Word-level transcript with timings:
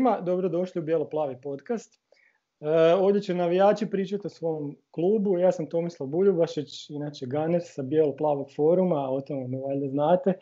svima, 0.00 0.20
dobrodošli 0.20 0.80
u 0.80 0.84
Bijelo-plavi 0.84 1.36
podcast. 1.42 2.00
E, 2.60 2.94
ovdje 2.94 3.22
će 3.22 3.34
navijači 3.34 3.86
pričati 3.86 4.26
o 4.26 4.30
svom 4.30 4.76
klubu, 4.90 5.38
ja 5.38 5.52
sam 5.52 5.66
Tomislav 5.66 6.08
Buljubašić, 6.08 6.90
inače 6.90 7.26
Ganer 7.26 7.60
sa 7.64 7.82
Bijelo-plavog 7.82 8.54
foruma, 8.56 9.10
o 9.10 9.20
tome 9.20 9.48
me 9.48 9.58
valjda 9.58 9.88
znate. 9.88 10.30
E, 10.30 10.36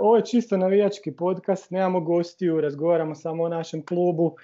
ovo 0.00 0.16
je 0.16 0.24
čisto 0.24 0.56
navijački 0.56 1.16
podcast, 1.16 1.70
nemamo 1.70 2.00
gostiju, 2.00 2.60
razgovaramo 2.60 3.14
samo 3.14 3.42
o 3.42 3.48
našem 3.48 3.84
klubu. 3.86 4.36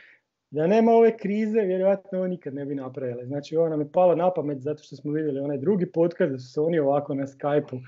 Da 0.51 0.67
nema 0.67 0.93
ove 0.93 1.17
krize, 1.17 1.61
vjerojatno 1.61 2.19
ovo 2.19 2.29
nikad 2.29 2.55
ne 2.55 2.65
bi 2.65 2.75
napravili. 2.75 3.27
Znači 3.27 3.57
ovo 3.57 3.69
nam 3.69 3.81
je 3.81 3.93
palo 3.93 4.15
na 4.15 4.33
pamet 4.35 4.61
zato 4.61 4.83
što 4.83 4.97
smo 4.97 5.13
vidjeli 5.13 5.41
onaj 5.41 5.59
drugi 5.59 5.93
podcast 5.93 6.33
da 6.33 6.39
su 6.39 6.53
se 6.53 6.61
oni 6.61 6.79
ovako 6.79 7.15
na 7.15 7.27
Skype-u 7.27 7.79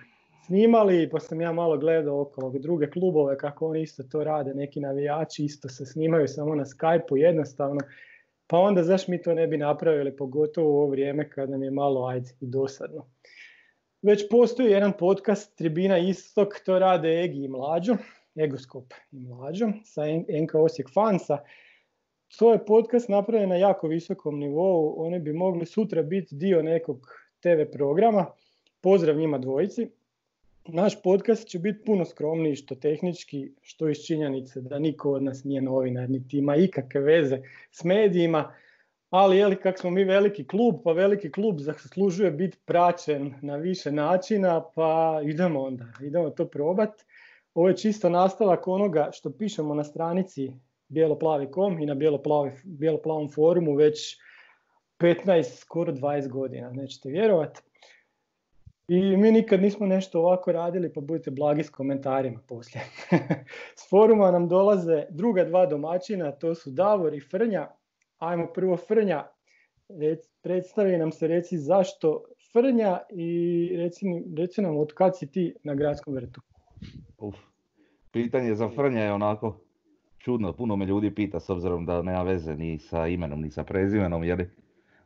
snimali, 0.51 1.09
pa 1.11 1.21
sam 1.21 1.41
ja 1.41 1.53
malo 1.53 1.79
gledao 1.79 2.21
oko 2.21 2.53
druge 2.59 2.91
klubove 2.91 3.39
kako 3.39 3.67
oni 3.67 3.83
isto 3.83 4.03
to 4.03 4.25
rade, 4.25 4.55
neki 4.55 4.81
navijači 4.81 5.45
isto 5.45 5.69
se 5.69 5.87
snimaju 5.87 6.29
samo 6.29 6.55
na 6.55 6.65
Skype-u 6.65 7.17
jednostavno, 7.17 7.81
pa 8.47 8.59
onda 8.59 8.83
zašto 8.83 9.13
mi 9.13 9.23
to 9.23 9.35
ne 9.35 9.47
bi 9.47 9.57
napravili, 9.57 10.17
pogotovo 10.17 10.71
u 10.71 10.77
ovo 10.77 10.87
vrijeme 10.87 11.31
kad 11.31 11.51
nam 11.51 11.63
je 11.63 11.71
malo 11.71 12.07
ajde 12.07 12.29
i 12.41 12.47
dosadno. 12.47 13.07
Već 14.03 14.29
postoji 14.31 14.71
jedan 14.71 14.93
podcast 14.99 15.59
Tribina 15.59 15.99
Istok, 15.99 16.55
to 16.65 16.79
rade 16.79 17.23
Egi 17.23 17.45
i 17.45 17.49
Mlađo, 17.49 17.97
Egoskop 18.37 18.95
i 19.13 19.19
Mlađo, 19.21 19.69
sa 19.85 20.03
NK 20.43 20.55
Osijek 20.55 20.91
Fansa. 20.95 21.39
To 22.39 22.53
je 22.53 22.65
podcast 22.65 23.09
napravljen 23.09 23.49
na 23.49 23.57
jako 23.57 23.89
visokom 23.89 24.39
nivou, 24.39 24.95
oni 24.97 25.19
bi 25.19 25.33
mogli 25.33 25.67
sutra 25.67 26.03
biti 26.03 26.35
dio 26.35 26.63
nekog 26.63 27.07
TV 27.41 27.73
programa. 27.73 28.27
Pozdrav 28.81 29.17
njima 29.17 29.39
dvojici 29.39 30.00
naš 30.69 31.03
podcast 31.03 31.49
će 31.49 31.59
biti 31.59 31.85
puno 31.85 32.05
skromniji 32.05 32.57
što 32.57 32.75
tehnički, 32.75 33.53
što 33.63 33.89
iz 33.89 33.99
činjenice 34.07 34.61
da 34.61 34.79
niko 34.79 35.13
od 35.13 35.23
nas 35.23 35.45
nije 35.45 35.63
novinar, 35.63 36.11
niti 36.11 36.39
ima 36.39 36.57
ikakve 36.57 37.01
veze 37.01 37.39
s 37.71 37.85
medijima, 37.85 38.53
ali 39.11 39.37
je 39.37 39.47
li 39.47 39.57
kak 39.57 39.79
smo 39.79 39.91
mi 39.91 40.05
veliki 40.05 40.47
klub, 40.47 40.75
pa 40.85 40.93
veliki 40.93 41.33
klub 41.33 41.59
zaslužuje 41.59 42.31
biti 42.31 42.59
praćen 42.65 43.35
na 43.43 43.57
više 43.57 43.93
načina, 43.93 44.65
pa 44.75 45.21
idemo 45.25 45.63
onda, 45.63 45.85
idemo 46.03 46.31
to 46.31 46.49
probat. 46.49 46.91
Ovo 47.55 47.69
je 47.69 47.77
čisto 47.77 48.09
nastavak 48.09 48.69
onoga 48.69 49.11
što 49.13 49.31
pišemo 49.31 49.75
na 49.75 49.85
stranici 49.85 50.53
bijeloplavi.com 50.89 51.81
i 51.81 51.87
na 51.87 51.95
bijeloplavom 52.65 53.31
forumu 53.31 53.75
već 53.75 54.17
15, 54.99 55.43
skoro 55.57 55.93
20 55.93 56.29
godina, 56.29 56.71
nećete 56.71 57.09
vjerovati. 57.09 57.61
I 58.93 59.17
mi 59.17 59.33
nikad 59.33 59.63
nismo 59.63 59.87
nešto 59.87 60.21
ovako 60.21 60.53
radili, 60.53 60.93
pa 60.93 61.01
budite 61.01 61.31
blagi 61.31 61.63
s 61.63 61.71
komentarima 61.71 62.41
poslije. 62.49 62.85
s 63.79 63.91
foruma 63.91 64.31
nam 64.31 64.49
dolaze 64.49 65.05
druga 65.11 65.45
dva 65.45 65.67
domaćina, 65.67 66.33
to 66.33 66.55
su 66.55 66.71
Davor 66.71 67.15
i 67.15 67.21
Frnja. 67.21 67.69
Ajmo 68.19 68.47
prvo 68.55 68.77
Frnja, 68.77 69.27
predstavi 70.43 70.99
nam 70.99 71.13
se 71.13 71.27
reci 71.27 71.59
zašto 71.59 72.25
Frnja 72.53 72.99
i 73.11 73.69
reci, 73.77 74.07
reci 74.37 74.63
nam 74.63 74.77
od 74.77 74.93
kad 74.95 75.19
si 75.19 75.31
ti 75.31 75.55
na 75.65 75.75
gradskom 75.75 76.15
vrtu. 76.15 76.41
Uf, 77.19 77.37
pitanje 78.13 78.55
za 78.55 78.69
Frnja 78.69 79.05
je 79.05 79.13
onako 79.13 79.61
čudno, 80.19 80.53
puno 80.53 80.77
me 80.77 80.87
ljudi 80.87 81.15
pita 81.15 81.41
s 81.41 81.51
obzirom 81.51 81.87
da 81.87 82.03
nema 82.03 82.23
veze 82.23 82.57
ni 82.57 82.79
sa 82.79 83.07
imenom 83.07 83.41
ni 83.41 83.51
sa 83.51 83.65
prezimenom, 83.65 84.25
jer 84.25 84.49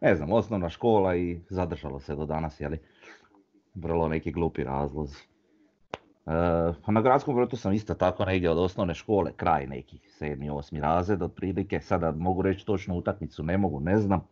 ne 0.01 0.15
znam, 0.15 0.33
osnovna 0.33 0.69
škola 0.69 1.17
i 1.17 1.41
zadržalo 1.49 2.01
se 2.01 2.17
do 2.17 2.27
danas, 2.27 2.61
jeli 2.61 2.79
vrlo 3.75 4.09
neki 4.09 4.33
glupi 4.33 4.65
razlozi. 4.65 5.19
E, 6.27 6.33
pa 6.85 6.93
na 6.93 7.01
gradskom 7.01 7.37
vrtu 7.37 7.57
sam 7.57 7.73
isto 7.73 7.95
tako 7.95 8.25
negdje 8.25 8.51
od 8.51 8.59
osnovne 8.59 8.95
škole, 8.95 9.33
kraj 9.37 9.67
neki, 9.67 9.99
sedmi, 10.09 10.51
osmi 10.51 10.81
razred 10.81 11.23
otprilike. 11.23 11.81
Sada 11.81 12.13
mogu 12.13 12.43
reći 12.43 12.67
točno 12.67 12.97
utakmicu, 12.97 13.43
ne 13.43 13.59
mogu, 13.59 13.81
ne 13.81 13.99
znam. 13.99 14.29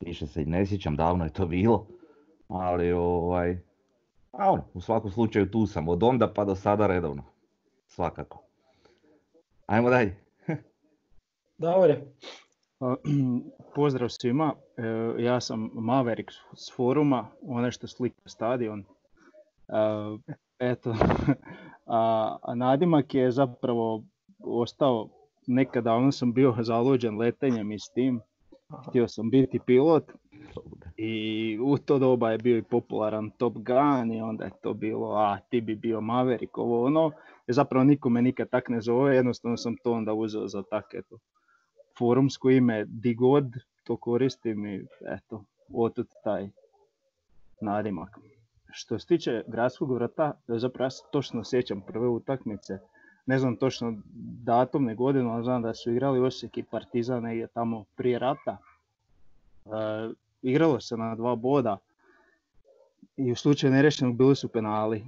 Više 0.00 0.26
se 0.26 0.42
i 0.42 0.46
ne 0.46 0.66
sjećam, 0.66 0.96
davno 0.96 1.24
je 1.24 1.32
to 1.32 1.46
bilo. 1.46 1.86
Ali 2.48 2.92
ovaj, 2.92 3.58
a 4.32 4.52
ono, 4.52 4.64
u 4.74 4.80
svakom 4.80 5.10
slučaju 5.10 5.50
tu 5.50 5.66
sam, 5.66 5.88
od 5.88 6.02
onda 6.02 6.32
pa 6.32 6.44
do 6.44 6.54
sada 6.54 6.86
redovno. 6.86 7.22
Svakako. 7.86 8.42
Ajmo 9.66 9.90
dalje. 9.90 10.16
Davore. 11.58 12.00
Pozdrav 13.74 14.08
svima, 14.08 14.54
e, 14.76 14.82
ja 15.22 15.40
sam 15.40 15.70
Maverick 15.74 16.30
s 16.56 16.76
foruma, 16.76 17.26
onaj 17.42 17.70
što 17.70 17.86
slika 17.86 18.28
stadion. 18.28 18.80
E, 18.80 20.34
eto, 20.58 20.94
a 21.86 22.54
nadimak 22.54 23.14
je 23.14 23.30
zapravo 23.30 24.02
ostao, 24.44 25.08
nekada 25.46 25.90
davno 25.90 26.12
sam 26.12 26.32
bio 26.32 26.54
zaluđen 26.70 27.18
letenjem 27.18 27.72
i 27.72 27.78
s 27.78 27.90
tim. 27.94 28.20
Htio 28.88 29.08
sam 29.08 29.30
biti 29.30 29.58
pilot 29.66 30.12
i 30.96 31.58
u 31.62 31.78
to 31.78 31.98
doba 31.98 32.30
je 32.30 32.38
bio 32.38 32.56
i 32.58 32.62
popularan 32.62 33.30
Top 33.30 33.54
Gun 33.54 34.12
i 34.12 34.20
onda 34.20 34.44
je 34.44 34.50
to 34.62 34.74
bilo, 34.74 35.14
a 35.16 35.38
ti 35.50 35.60
bi 35.60 35.76
bio 35.76 36.00
Maverick, 36.00 36.58
ovo 36.58 36.84
ono. 36.84 37.10
I 37.46 37.52
zapravo 37.52 37.84
niko 37.84 38.08
me 38.08 38.22
nikad 38.22 38.50
tak 38.50 38.68
ne 38.68 38.80
zove, 38.80 39.16
jednostavno 39.16 39.56
sam 39.56 39.76
to 39.76 39.92
onda 39.92 40.12
uzeo 40.12 40.48
za 40.48 40.62
tak, 40.62 40.84
eto, 40.94 41.18
forumsko 41.98 42.50
ime 42.50 42.84
di 42.84 43.14
god 43.14 43.44
to 43.84 43.96
koristim 43.96 44.66
i 44.66 44.86
eto, 45.00 45.44
otud 45.74 46.06
taj 46.24 46.48
nadimak. 47.60 48.18
Što 48.70 48.98
se 48.98 49.06
tiče 49.06 49.42
gradskog 49.46 49.92
vrata, 49.92 50.32
zapravo 50.46 50.86
ja 50.86 50.90
se 50.90 51.02
točno 51.12 51.44
sjećam 51.44 51.80
prve 51.80 52.08
utakmice, 52.08 52.78
ne 53.26 53.38
znam 53.38 53.56
točno 53.56 53.94
datum 54.44 54.94
godinu, 54.96 55.30
ali 55.30 55.44
znam 55.44 55.62
da 55.62 55.74
su 55.74 55.90
igrali 55.90 56.20
Osijek 56.20 56.58
i 56.58 56.62
Partizan 56.62 57.26
je 57.26 57.46
tamo 57.46 57.84
prije 57.96 58.18
rata. 58.18 58.56
E, 59.66 59.68
igralo 60.42 60.80
se 60.80 60.96
na 60.96 61.14
dva 61.14 61.36
boda 61.36 61.78
i 63.16 63.32
u 63.32 63.36
slučaju 63.36 63.72
nerešenog 63.72 64.16
bili 64.16 64.36
su 64.36 64.48
penali. 64.48 65.04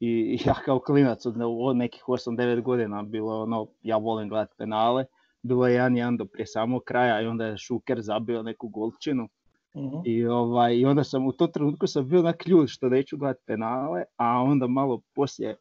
I 0.00 0.38
ja 0.46 0.54
kao 0.64 0.78
klinac 0.78 1.26
od 1.26 1.36
nekih 1.76 2.04
8-9 2.06 2.62
godina 2.62 3.02
bilo 3.02 3.42
ono, 3.42 3.66
ja 3.82 3.96
volim 3.96 4.28
gledati 4.28 4.54
penale 4.58 5.04
bilo 5.42 5.66
je 5.66 5.80
1-1 5.80 6.16
do 6.16 6.24
prije 6.24 6.46
samog 6.46 6.82
kraja 6.84 7.20
i 7.20 7.26
onda 7.26 7.46
je 7.46 7.58
Šuker 7.58 8.00
zabio 8.02 8.42
neku 8.42 8.68
golčinu. 8.68 9.28
uh 9.74 10.02
I, 10.04 10.26
ovaj, 10.26 10.76
I 10.76 10.84
onda 10.84 11.04
sam 11.04 11.26
u 11.26 11.32
tom 11.32 11.52
trenutku 11.52 11.86
sam 11.86 12.08
bio 12.08 12.22
na 12.22 12.32
ključ 12.32 12.70
što 12.70 12.88
neću 12.88 13.16
gledati 13.16 13.42
penale, 13.46 14.02
a 14.16 14.42
onda 14.42 14.66
malo 14.66 15.00
poslije 15.14 15.56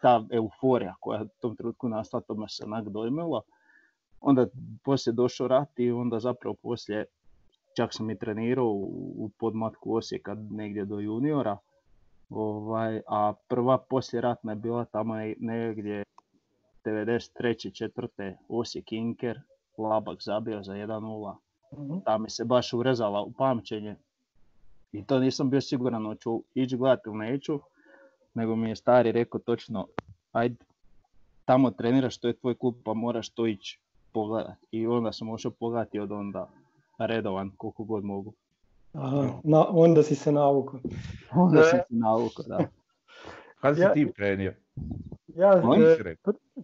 ta 0.00 0.26
euforija 0.30 0.94
koja 1.00 1.18
je 1.18 1.24
u 1.24 1.28
tom 1.40 1.56
trenutku 1.56 1.88
nastala, 1.88 2.20
to 2.20 2.34
me 2.34 2.48
se 2.48 2.64
onak 2.64 2.88
dojmilo. 2.88 3.42
Onda 4.20 4.46
poslije 4.84 5.12
došao 5.12 5.48
rat 5.48 5.78
i 5.78 5.90
onda 5.90 6.20
zapravo 6.20 6.54
poslije 6.62 7.04
čak 7.76 7.94
sam 7.94 8.10
i 8.10 8.18
trenirao 8.18 8.66
u, 8.66 9.14
u 9.16 9.30
podmatku 9.38 9.94
Osijeka 9.94 10.36
negdje 10.50 10.84
do 10.84 11.00
juniora. 11.00 11.56
Ovaj, 12.30 13.00
a 13.06 13.32
prva 13.48 13.78
poslije 13.78 14.20
ratna 14.20 14.52
je 14.52 14.56
bila 14.56 14.84
tamo 14.84 15.14
negdje 15.38 16.04
93. 16.90 17.72
četvrte 17.74 18.36
Osijek 18.48 18.92
Inker, 18.92 19.40
Labak 19.78 20.22
zabio 20.22 20.62
za 20.62 20.72
1-0. 20.72 21.36
mm 21.72 22.00
Ta 22.04 22.18
mi 22.18 22.30
se 22.30 22.44
baš 22.44 22.72
urezala 22.72 23.22
u 23.22 23.32
pamćenje. 23.32 23.96
I 24.92 25.04
to 25.04 25.18
nisam 25.18 25.50
bio 25.50 25.60
siguran 25.60 26.04
hoću 26.04 26.42
ići 26.54 26.76
gledati 26.76 27.02
ili 27.08 27.18
neću, 27.18 27.60
nego 28.34 28.56
mi 28.56 28.68
je 28.68 28.76
stari 28.76 29.12
rekao 29.12 29.40
točno, 29.40 29.86
ajde, 30.32 30.56
tamo 31.44 31.70
treniraš, 31.70 32.18
to 32.18 32.28
je 32.28 32.36
tvoj 32.36 32.54
klub, 32.54 32.74
pa 32.84 32.94
moraš 32.94 33.28
to 33.28 33.46
ići 33.46 33.80
pogledati. 34.12 34.66
I 34.70 34.86
onda 34.86 35.12
sam 35.12 35.26
možao 35.26 35.52
pogledati 35.52 36.00
od 36.00 36.12
onda 36.12 36.50
redovan 36.98 37.50
koliko 37.56 37.84
god 37.84 38.04
mogu. 38.04 38.32
Aha, 38.92 39.40
na, 39.44 39.66
onda 39.68 40.02
si 40.02 40.14
se 40.14 40.32
navukao. 40.32 40.80
onda 41.34 41.62
sam 41.62 41.78
se 41.78 41.94
navukao, 41.94 42.44
da. 42.48 42.58
Kada 43.60 43.74
si 43.74 43.94
ti 43.94 44.12
krenio? 44.12 44.54
Ja, 45.38 45.62
e, 46.04 46.14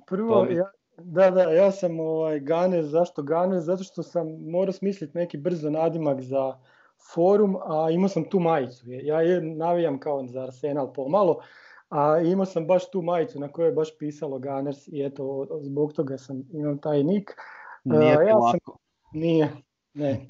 prvo, 0.07 0.47
ja, 0.51 0.71
da, 0.99 1.31
da, 1.31 1.43
ja 1.43 1.71
sam 1.71 2.01
ovaj, 2.01 2.41
Ganes, 2.41 2.87
zašto 2.87 3.23
Ganes? 3.23 3.65
Zato 3.65 3.85
što 3.85 4.03
sam 4.03 4.27
morao 4.51 4.73
smisliti 4.73 5.19
neki 5.19 5.39
brzo 5.39 5.71
nadimak 5.71 6.21
za 6.21 6.59
forum, 7.15 7.57
a 7.57 7.91
imao 7.91 8.09
sam 8.09 8.29
tu 8.31 8.41
majicu. 8.41 8.87
Ja 8.87 9.21
je 9.21 9.41
navijam 9.41 10.01
kao 10.01 10.27
za 10.27 10.43
Arsenal 10.43 10.93
pomalo, 10.93 11.41
a 11.89 12.19
imao 12.19 12.47
sam 12.47 12.67
baš 12.67 12.91
tu 12.91 13.03
majicu 13.03 13.41
na 13.41 13.53
kojoj 13.53 13.69
je 13.69 13.75
baš 13.75 13.99
pisalo 13.99 14.39
Gunners 14.39 14.89
i 14.89 15.03
eto, 15.05 15.47
zbog 15.61 15.93
toga 15.93 16.19
sam 16.19 16.43
imao 16.53 16.77
taj 16.77 17.03
nik. 17.03 17.37
Nije 17.85 18.13
ja 18.13 18.39
Sam, 18.51 18.77
nije, 19.13 19.53
ne. 19.95 20.27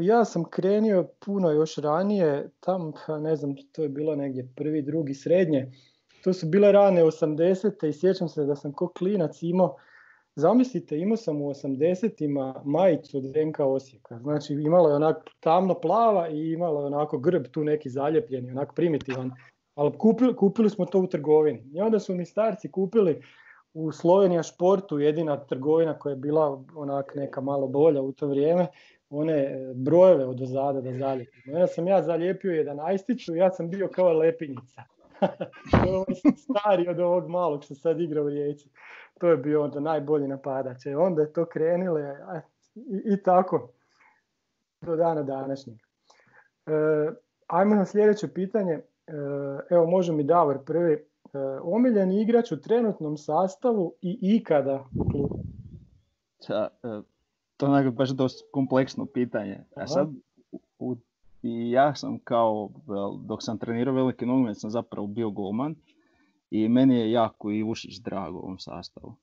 ja 0.00 0.24
sam 0.24 0.44
krenio 0.44 1.08
puno 1.24 1.50
još 1.50 1.76
ranije, 1.76 2.50
tam, 2.60 2.92
ne 3.20 3.36
znam, 3.36 3.54
to 3.72 3.82
je 3.82 3.88
bilo 3.88 4.16
negdje 4.16 4.52
prvi, 4.56 4.82
drugi, 4.82 5.14
srednje 5.14 5.72
to 6.24 6.32
su 6.32 6.46
bile 6.46 6.72
rane 6.72 7.04
80. 7.04 7.88
i 7.88 7.92
sjećam 7.92 8.28
se 8.28 8.44
da 8.44 8.56
sam 8.56 8.72
ko 8.72 8.88
klinac 8.88 9.42
imao, 9.42 9.76
zamislite, 10.36 10.98
imao 10.98 11.16
sam 11.16 11.42
u 11.42 11.50
80-ima 11.50 12.62
majicu 12.64 13.18
od 13.18 13.24
NK 13.24 13.60
Osijeka. 13.60 14.18
Znači 14.18 14.52
imala 14.52 14.90
je 14.90 14.96
onako 14.96 15.22
tamno 15.40 15.74
plava 15.74 16.28
i 16.28 16.52
imala 16.52 16.80
je 16.80 16.86
onako 16.86 17.18
grb 17.18 17.46
tu 17.50 17.64
neki 17.64 17.90
zaljepljeni, 17.90 18.50
onako 18.50 18.74
primitivan. 18.74 19.30
Ali 19.74 19.98
kupili, 19.98 20.36
kupili 20.36 20.70
smo 20.70 20.86
to 20.86 21.00
u 21.00 21.06
trgovini. 21.06 21.70
I 21.74 21.80
onda 21.80 21.98
su 21.98 22.14
mi 22.14 22.26
starci 22.26 22.70
kupili 22.70 23.22
u 23.74 23.92
Slovenija 23.92 24.42
športu 24.42 24.98
jedina 24.98 25.36
trgovina 25.46 25.98
koja 25.98 26.10
je 26.10 26.16
bila 26.16 26.64
onak 26.74 27.14
neka 27.14 27.40
malo 27.40 27.68
bolja 27.68 28.02
u 28.02 28.12
to 28.12 28.26
vrijeme, 28.26 28.66
one 29.10 29.56
brojeve 29.74 30.26
od 30.26 30.40
ozada 30.40 30.80
da 30.80 30.98
zalijepim. 30.98 31.54
Onda 31.54 31.66
sam 31.66 31.88
ja 31.88 32.02
zalijepio 32.02 32.52
jedan 32.52 32.80
ajstiću 32.80 33.34
i 33.34 33.38
ja 33.38 33.50
sam 33.50 33.70
bio 33.70 33.88
kao 33.88 34.12
lepinjica. 34.12 34.82
Stari 36.36 36.88
od 36.88 37.00
ovog 37.00 37.28
malog 37.28 37.64
što 37.64 37.74
sad 37.74 38.00
igra 38.00 38.22
u 38.22 38.28
rijeci. 38.28 38.70
To 39.18 39.28
je 39.28 39.36
bio 39.36 39.62
onda 39.62 39.80
najbolji 39.80 40.28
napadač. 40.28 40.86
E, 40.86 40.96
onda 40.96 41.22
je 41.22 41.32
to 41.32 41.44
krenile 41.44 42.16
i, 42.74 43.14
i 43.14 43.22
tako 43.22 43.72
do 44.80 44.96
dana 44.96 45.22
današnjeg. 45.22 45.76
E, 46.66 46.72
ajmo 47.46 47.74
na 47.74 47.84
sljedeće 47.84 48.28
pitanje. 48.28 48.72
E, 48.72 48.82
evo 49.70 49.86
može 49.86 50.12
mi 50.12 50.24
Davor 50.24 50.64
prvi. 50.64 50.92
E, 50.92 51.38
omiljeni 51.62 52.22
igrač 52.22 52.52
u 52.52 52.60
trenutnom 52.60 53.16
sastavu 53.16 53.94
i 54.02 54.18
ikada 54.22 54.84
u 54.98 55.10
klubu? 55.10 55.38
E, 56.48 56.68
to 57.56 57.76
je 57.76 57.90
baš 57.90 58.10
dosta 58.10 58.48
kompleksno 58.52 59.06
pitanje. 59.06 59.64
A 59.76 59.86
sad, 59.86 60.08
u, 60.78 60.96
i 61.42 61.70
ja 61.70 61.94
sam 61.94 62.18
kao, 62.24 62.70
dok 63.24 63.42
sam 63.42 63.58
trenirao 63.58 63.94
veliki 63.94 64.26
nogomet, 64.26 64.60
sam 64.60 64.70
zapravo 64.70 65.06
bio 65.06 65.30
golman 65.30 65.74
i 66.50 66.68
meni 66.68 66.94
je 66.94 67.12
jako 67.12 67.50
i 67.50 67.62
Ušić 67.62 67.98
drago 67.98 68.38
u 68.38 68.42
ovom 68.42 68.58
sastavu. 68.58 69.14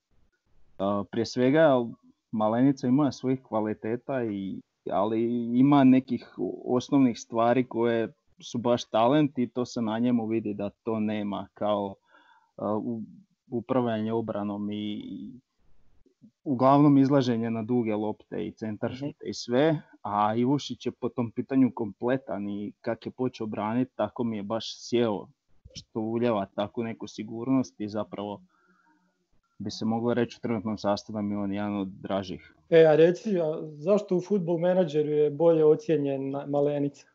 prije 1.12 1.26
svega, 1.26 1.86
Malenica 2.32 2.88
ima 2.88 3.12
svojih 3.12 3.44
kvaliteta, 3.44 4.24
i, 4.24 4.62
ali 4.92 5.24
ima 5.60 5.84
nekih 5.84 6.36
osnovnih 6.66 7.20
stvari 7.20 7.64
koje 7.64 8.14
su 8.40 8.58
baš 8.58 8.86
talent 8.86 9.38
i 9.38 9.48
to 9.48 9.66
se 9.66 9.82
na 9.82 10.00
njemu 10.00 10.26
vidi 10.26 10.54
da 10.54 10.70
to 10.70 11.00
nema 11.00 11.48
kao 11.54 11.96
upravljanje 13.52 14.14
obranom 14.14 14.72
i 14.72 15.04
uglavnom 16.44 16.98
izlaženje 16.98 17.50
na 17.50 17.64
duge 17.64 17.96
lopte 17.96 18.48
i 18.48 18.52
centaršute 18.52 19.24
mhm. 19.24 19.30
i 19.30 19.34
sve, 19.34 19.82
a 20.02 20.36
Ivušić 20.36 20.86
je 20.86 20.92
po 20.92 21.10
tom 21.10 21.32
pitanju 21.32 21.72
kompletan 21.76 22.50
i 22.50 22.74
kak 22.82 23.06
je 23.06 23.12
počeo 23.12 23.48
braniti, 23.48 23.92
tako 23.96 24.24
mi 24.24 24.38
je 24.38 24.44
baš 24.44 24.90
sjeo 24.90 25.28
što 25.74 26.00
uljeva 26.00 26.46
takvu 26.56 26.84
neku 26.84 27.08
sigurnost 27.08 27.82
i 27.82 27.90
zapravo 27.90 28.42
bi 29.60 29.72
se 29.72 29.86
moglo 29.86 30.14
reći 30.14 30.38
u 30.40 30.42
trenutnom 30.42 30.78
sastavu 30.78 31.22
mi 31.22 31.36
on 31.36 31.54
jedan 31.54 31.76
od 31.76 31.88
dražih. 31.88 32.54
E, 32.70 32.86
a 32.86 32.96
reci, 32.96 33.40
a 33.40 33.60
zašto 33.78 34.16
u 34.16 34.22
futbol 34.22 34.58
menadžeru 34.58 35.10
je 35.10 35.32
bolje 35.32 35.66
ocijenjen 35.66 36.34
Malenica? 36.48 37.08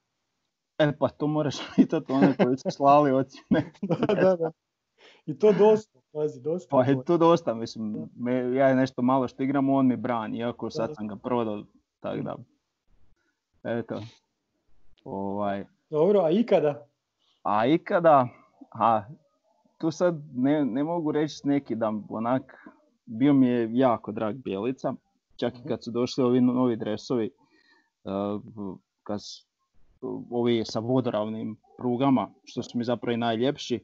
E, 0.79 0.93
pa 0.99 1.09
to 1.09 1.27
moraš 1.27 1.57
pitati 1.77 2.13
one 2.13 2.35
koji 2.37 2.57
su 2.57 2.71
slali 2.71 3.13
ocjene. 3.13 3.73
da, 3.89 4.15
da, 4.15 4.37
da. 4.37 4.53
I 5.27 5.39
to 5.39 5.53
dosta, 5.53 5.99
pazi, 6.13 6.41
dosta. 6.41 6.69
Pa 6.71 6.85
je 6.85 7.05
to 7.05 7.19
dosta, 7.19 7.55
mislim, 7.55 8.09
me, 8.17 8.55
ja 8.55 8.75
nešto 8.75 9.03
malo 9.03 9.29
što 9.29 9.43
igram, 9.43 9.71
on 9.71 9.87
mi 9.87 9.97
brani, 9.97 10.39
iako 10.39 10.71
sad 10.71 10.91
sam 10.97 11.09
ga 11.09 11.17
prodao, 11.17 11.63
tako 12.01 12.23
da. 12.23 12.37
Eto. 13.65 14.03
Ovaj. 15.05 15.65
Dobro, 15.91 16.21
a 16.21 16.31
ikada? 16.31 16.87
A 17.43 17.67
ikada, 17.67 18.29
a 18.71 19.03
tu 19.79 19.91
sad 19.91 20.21
ne, 20.35 20.65
ne 20.65 20.85
mogu 20.85 21.13
reći 21.13 21.49
neki 21.49 21.75
da 21.75 21.93
onak, 22.09 22.69
bio 23.07 23.33
mi 23.33 23.49
je 23.49 23.69
jako 23.73 24.13
drag 24.13 24.37
Bjelica, 24.37 24.95
čak 25.37 25.55
i 25.55 25.59
mhm. 25.59 25.69
kad 25.69 25.85
su 25.85 25.91
došli 25.91 26.25
ovi 26.25 26.41
novi 26.41 26.77
dresovi, 26.77 27.31
uh, 28.05 28.43
kad 29.03 29.21
ovi 30.31 30.65
sa 30.65 30.79
vodoravnim 30.79 31.57
prugama, 31.79 32.29
što 32.45 32.63
su 32.63 32.79
mi 32.79 32.85
zapravo 32.85 33.15
i 33.15 33.17
najljepši, 33.17 33.81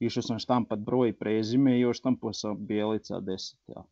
išao 0.00 0.22
sam 0.22 0.38
štampat 0.38 0.78
broj 0.78 1.08
i 1.08 1.12
prezime 1.12 1.76
i 1.76 1.80
još 1.80 1.98
štampao 1.98 2.32
sam 2.32 2.66
Bijelica 2.66 3.20
10. 3.20 3.54
Ja. 3.68 3.82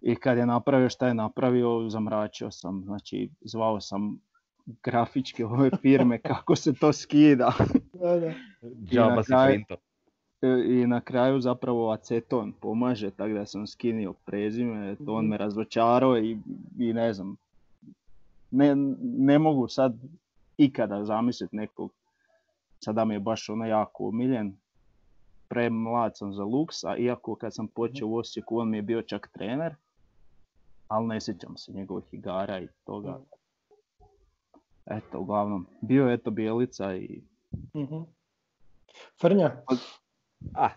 I 0.00 0.16
kad 0.16 0.38
je 0.38 0.46
napravio 0.46 0.88
šta 0.88 1.08
je 1.08 1.14
napravio, 1.14 1.88
zamračio 1.88 2.50
sam, 2.50 2.82
znači 2.84 3.30
zvao 3.40 3.80
sam 3.80 4.20
grafičke 4.82 5.46
ove 5.46 5.70
firme 5.82 6.18
kako 6.28 6.56
se 6.56 6.74
to 6.74 6.92
skida. 6.92 7.52
da, 7.92 8.16
da. 8.16 8.32
Džaba 8.84 9.22
si 9.22 9.32
E, 10.42 10.64
i 10.66 10.86
na 10.86 11.00
kraju 11.00 11.40
zapravo 11.40 11.90
aceton 11.90 12.52
pomaže, 12.60 13.10
tako 13.10 13.34
da 13.34 13.46
sam 13.46 13.66
skinio 13.66 14.12
prezime, 14.12 14.96
to 14.96 15.14
on 15.14 15.24
me 15.24 15.34
mhm. 15.34 15.42
razočarao 15.42 16.18
i, 16.18 16.38
i 16.78 16.92
ne 16.92 17.12
znam, 17.12 17.36
ne, 18.50 18.74
ne 19.00 19.38
mogu 19.38 19.68
sad 19.68 19.94
ikada 20.56 21.04
zamisliti 21.04 21.56
nekog, 21.56 21.92
sada 22.80 23.04
mi 23.04 23.14
je 23.14 23.20
baš 23.20 23.48
ono 23.48 23.66
jako 23.66 24.04
umiljen, 24.04 24.56
premlad 25.48 26.16
sam 26.16 26.32
za 26.32 26.44
luks, 26.44 26.84
a 26.84 26.96
iako 26.96 27.34
kad 27.34 27.54
sam 27.54 27.68
počeo 27.68 28.08
u 28.08 28.16
Osijeku 28.16 28.58
on 28.58 28.70
mi 28.70 28.78
je 28.78 28.82
bio 28.82 29.02
čak 29.02 29.30
trener, 29.32 29.74
ali 30.88 31.06
ne 31.06 31.20
sjećam 31.20 31.56
se 31.56 31.72
njegovih 31.72 32.14
igara 32.14 32.60
i 32.60 32.68
toga. 32.84 33.20
Eto, 34.86 35.20
uglavnom, 35.20 35.66
bio 35.80 36.06
je 36.06 36.18
to 36.18 36.30
Bijelica 36.30 36.96
i... 36.96 37.22
mm 37.74 38.04
Frnja? 39.20 39.62
Ah, 40.54 40.70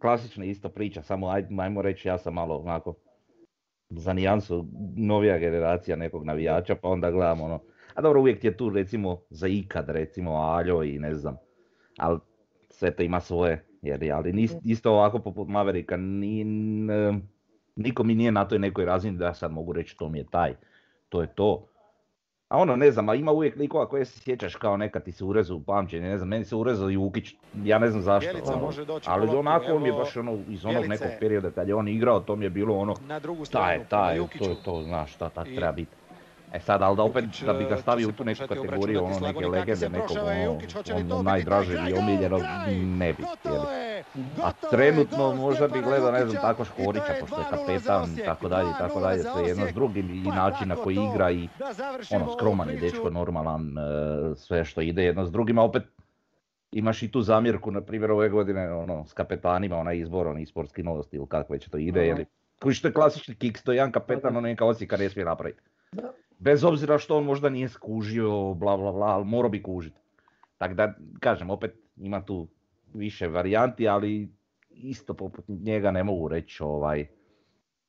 klasična 0.00 0.44
isto 0.44 0.68
priča, 0.68 1.02
samo 1.02 1.28
ajmo 1.60 1.82
reći 1.82 2.08
ja 2.08 2.18
sam 2.18 2.34
malo 2.34 2.56
onako 2.56 2.94
za 3.90 4.12
nijansu 4.12 4.66
novija 4.96 5.38
generacija 5.38 5.96
nekog 5.96 6.24
navijača, 6.24 6.74
pa 6.74 6.88
onda 6.88 7.10
gledam 7.10 7.40
ono, 7.40 7.60
a 7.94 8.02
dobro 8.02 8.20
uvijek 8.20 8.44
je 8.44 8.56
tu 8.56 8.70
recimo 8.70 9.20
za 9.30 9.46
ikad 9.46 9.88
recimo 9.88 10.32
Aljo 10.32 10.82
i 10.82 10.98
ne 10.98 11.14
znam, 11.14 11.36
ali 11.98 12.18
sve 12.70 12.96
to 12.96 13.02
ima 13.02 13.20
svoje, 13.20 13.66
jer 13.84 14.12
ali 14.12 14.32
mm. 14.32 14.46
isto 14.64 14.92
ovako 14.92 15.18
poput 15.18 15.48
Maverika, 15.48 15.96
ni, 15.96 16.44
niko 17.76 18.04
mi 18.04 18.14
nije 18.14 18.32
na 18.32 18.44
toj 18.48 18.58
nekoj 18.58 18.84
razini 18.84 19.18
da 19.18 19.34
sad 19.34 19.52
mogu 19.52 19.72
reći 19.72 19.98
to 19.98 20.08
mi 20.08 20.18
je 20.18 20.24
taj, 20.30 20.54
to 21.08 21.20
je 21.20 21.26
to. 21.26 21.66
A 22.48 22.58
ono, 22.58 22.76
ne 22.76 22.90
znam, 22.90 23.08
a 23.08 23.14
ima 23.14 23.32
uvijek 23.32 23.56
likova 23.56 23.88
koje 23.88 24.04
se 24.04 24.20
sjećaš 24.20 24.54
kao 24.56 24.76
nekad 24.76 25.04
ti 25.04 25.12
se 25.12 25.24
urezu 25.24 25.56
u 25.56 25.60
pamćenje, 25.60 26.08
ne 26.08 26.18
znam, 26.18 26.28
meni 26.28 26.44
se 26.44 26.56
urezao 26.56 26.88
Jukić, 26.88 27.34
ja 27.64 27.78
ne 27.78 27.90
znam 27.90 28.02
zašto. 28.02 28.30
Ono, 28.44 28.72
ali 29.06 29.36
onako 29.36 29.72
on 29.74 29.82
mi 29.82 29.88
je 29.88 29.92
baš 29.92 30.16
ono, 30.16 30.38
iz 30.48 30.64
onog 30.64 30.86
nekog 30.86 31.08
perioda 31.20 31.50
kad 31.50 31.68
je 31.68 31.74
on 31.74 31.88
igrao, 31.88 32.20
to 32.20 32.36
mi 32.36 32.44
je 32.44 32.50
bilo 32.50 32.76
ono, 32.76 32.94
taj, 33.52 33.84
taj, 33.88 34.18
to 34.38 34.44
je 34.44 34.56
to, 34.64 34.82
znaš 34.82 35.14
šta 35.14 35.28
tak 35.28 35.48
treba 35.56 35.72
biti. 35.72 35.96
E 36.54 36.60
sad, 36.60 36.82
ali 36.82 36.96
da 36.96 37.02
opet, 37.02 37.24
da 37.46 37.52
bi 37.52 37.64
ga 37.64 37.76
stavio 37.76 38.08
u 38.08 38.12
tu 38.12 38.24
neku 38.24 38.42
kategoriju, 38.48 39.04
ono 39.04 39.18
neke 39.20 39.46
legende, 39.46 39.88
nekog 39.88 40.16
ono, 40.22 40.58
ono 40.94 41.22
najdraže 41.22 41.72
i 41.90 41.98
omiljeno, 41.98 42.38
ne 42.98 43.12
bi 43.12 43.22
A 44.44 44.52
trenutno 44.70 45.34
možda 45.34 45.68
bi 45.68 45.82
gledao, 45.82 46.12
ne 46.12 46.26
znam, 46.26 46.42
tako 46.42 46.64
Škorića, 46.64 47.14
pošto 47.20 47.40
je 47.40 47.46
kapetan, 47.50 48.16
tako 48.24 48.48
dalje, 48.48 48.68
tako 48.78 49.00
dalje, 49.00 49.22
sve 49.22 49.48
jedno 49.48 49.66
s 49.66 49.74
drugim 49.74 50.10
i 50.10 50.28
način 50.28 50.68
na 50.68 50.76
koji 50.76 50.98
igra 51.12 51.30
i 51.30 51.48
ono, 52.10 52.32
skroman 52.32 52.70
je 52.70 52.76
dečko, 52.76 53.10
normalan, 53.10 53.78
e, 53.78 54.34
sve 54.34 54.64
što 54.64 54.80
ide 54.80 55.04
jedno 55.04 55.24
s 55.24 55.30
drugim, 55.30 55.58
a 55.58 55.62
opet 55.62 55.82
imaš 56.72 57.02
i 57.02 57.10
tu 57.10 57.22
zamjerku, 57.22 57.70
na 57.70 57.80
primjer 57.80 58.10
ove 58.10 58.28
godine, 58.28 58.72
ono, 58.72 59.04
s 59.06 59.12
kapetanima, 59.12 59.76
onaj 59.76 59.98
izbor, 59.98 60.26
onaj 60.26 60.46
sportski 60.46 60.82
novosti 60.82 61.16
ili 61.16 61.26
kako 61.28 61.52
već 61.52 61.68
to 61.68 61.78
ide, 61.78 62.06
jeli. 62.06 62.26
Koji 62.60 62.74
što 62.74 62.88
je 62.88 62.94
klasični 62.94 63.34
kick, 63.34 63.62
to 63.62 63.72
je 63.72 63.76
jedan 63.76 63.92
kapetan, 63.92 64.36
ono 64.36 64.40
neka 64.40 64.64
Osijeka 64.64 64.96
ne 64.96 65.08
smije 65.08 65.24
napraviti. 65.24 65.62
Bez 66.44 66.64
obzira 66.64 66.98
što 66.98 67.16
on 67.16 67.24
možda 67.24 67.48
nije 67.48 67.68
skužio, 67.68 68.54
bla 68.54 68.76
bla 68.76 68.92
bla, 68.92 69.06
ali 69.06 69.24
morao 69.24 69.50
bi 69.50 69.62
kužiti. 69.62 70.00
Tako 70.58 70.74
da, 70.74 70.94
kažem, 71.20 71.50
opet 71.50 71.74
ima 71.96 72.24
tu 72.24 72.48
više 72.94 73.28
varijanti, 73.28 73.88
ali 73.88 74.28
isto 74.70 75.14
poput 75.14 75.44
njega 75.48 75.90
ne 75.90 76.04
mogu 76.04 76.28
reći 76.28 76.62
ovaj, 76.62 77.06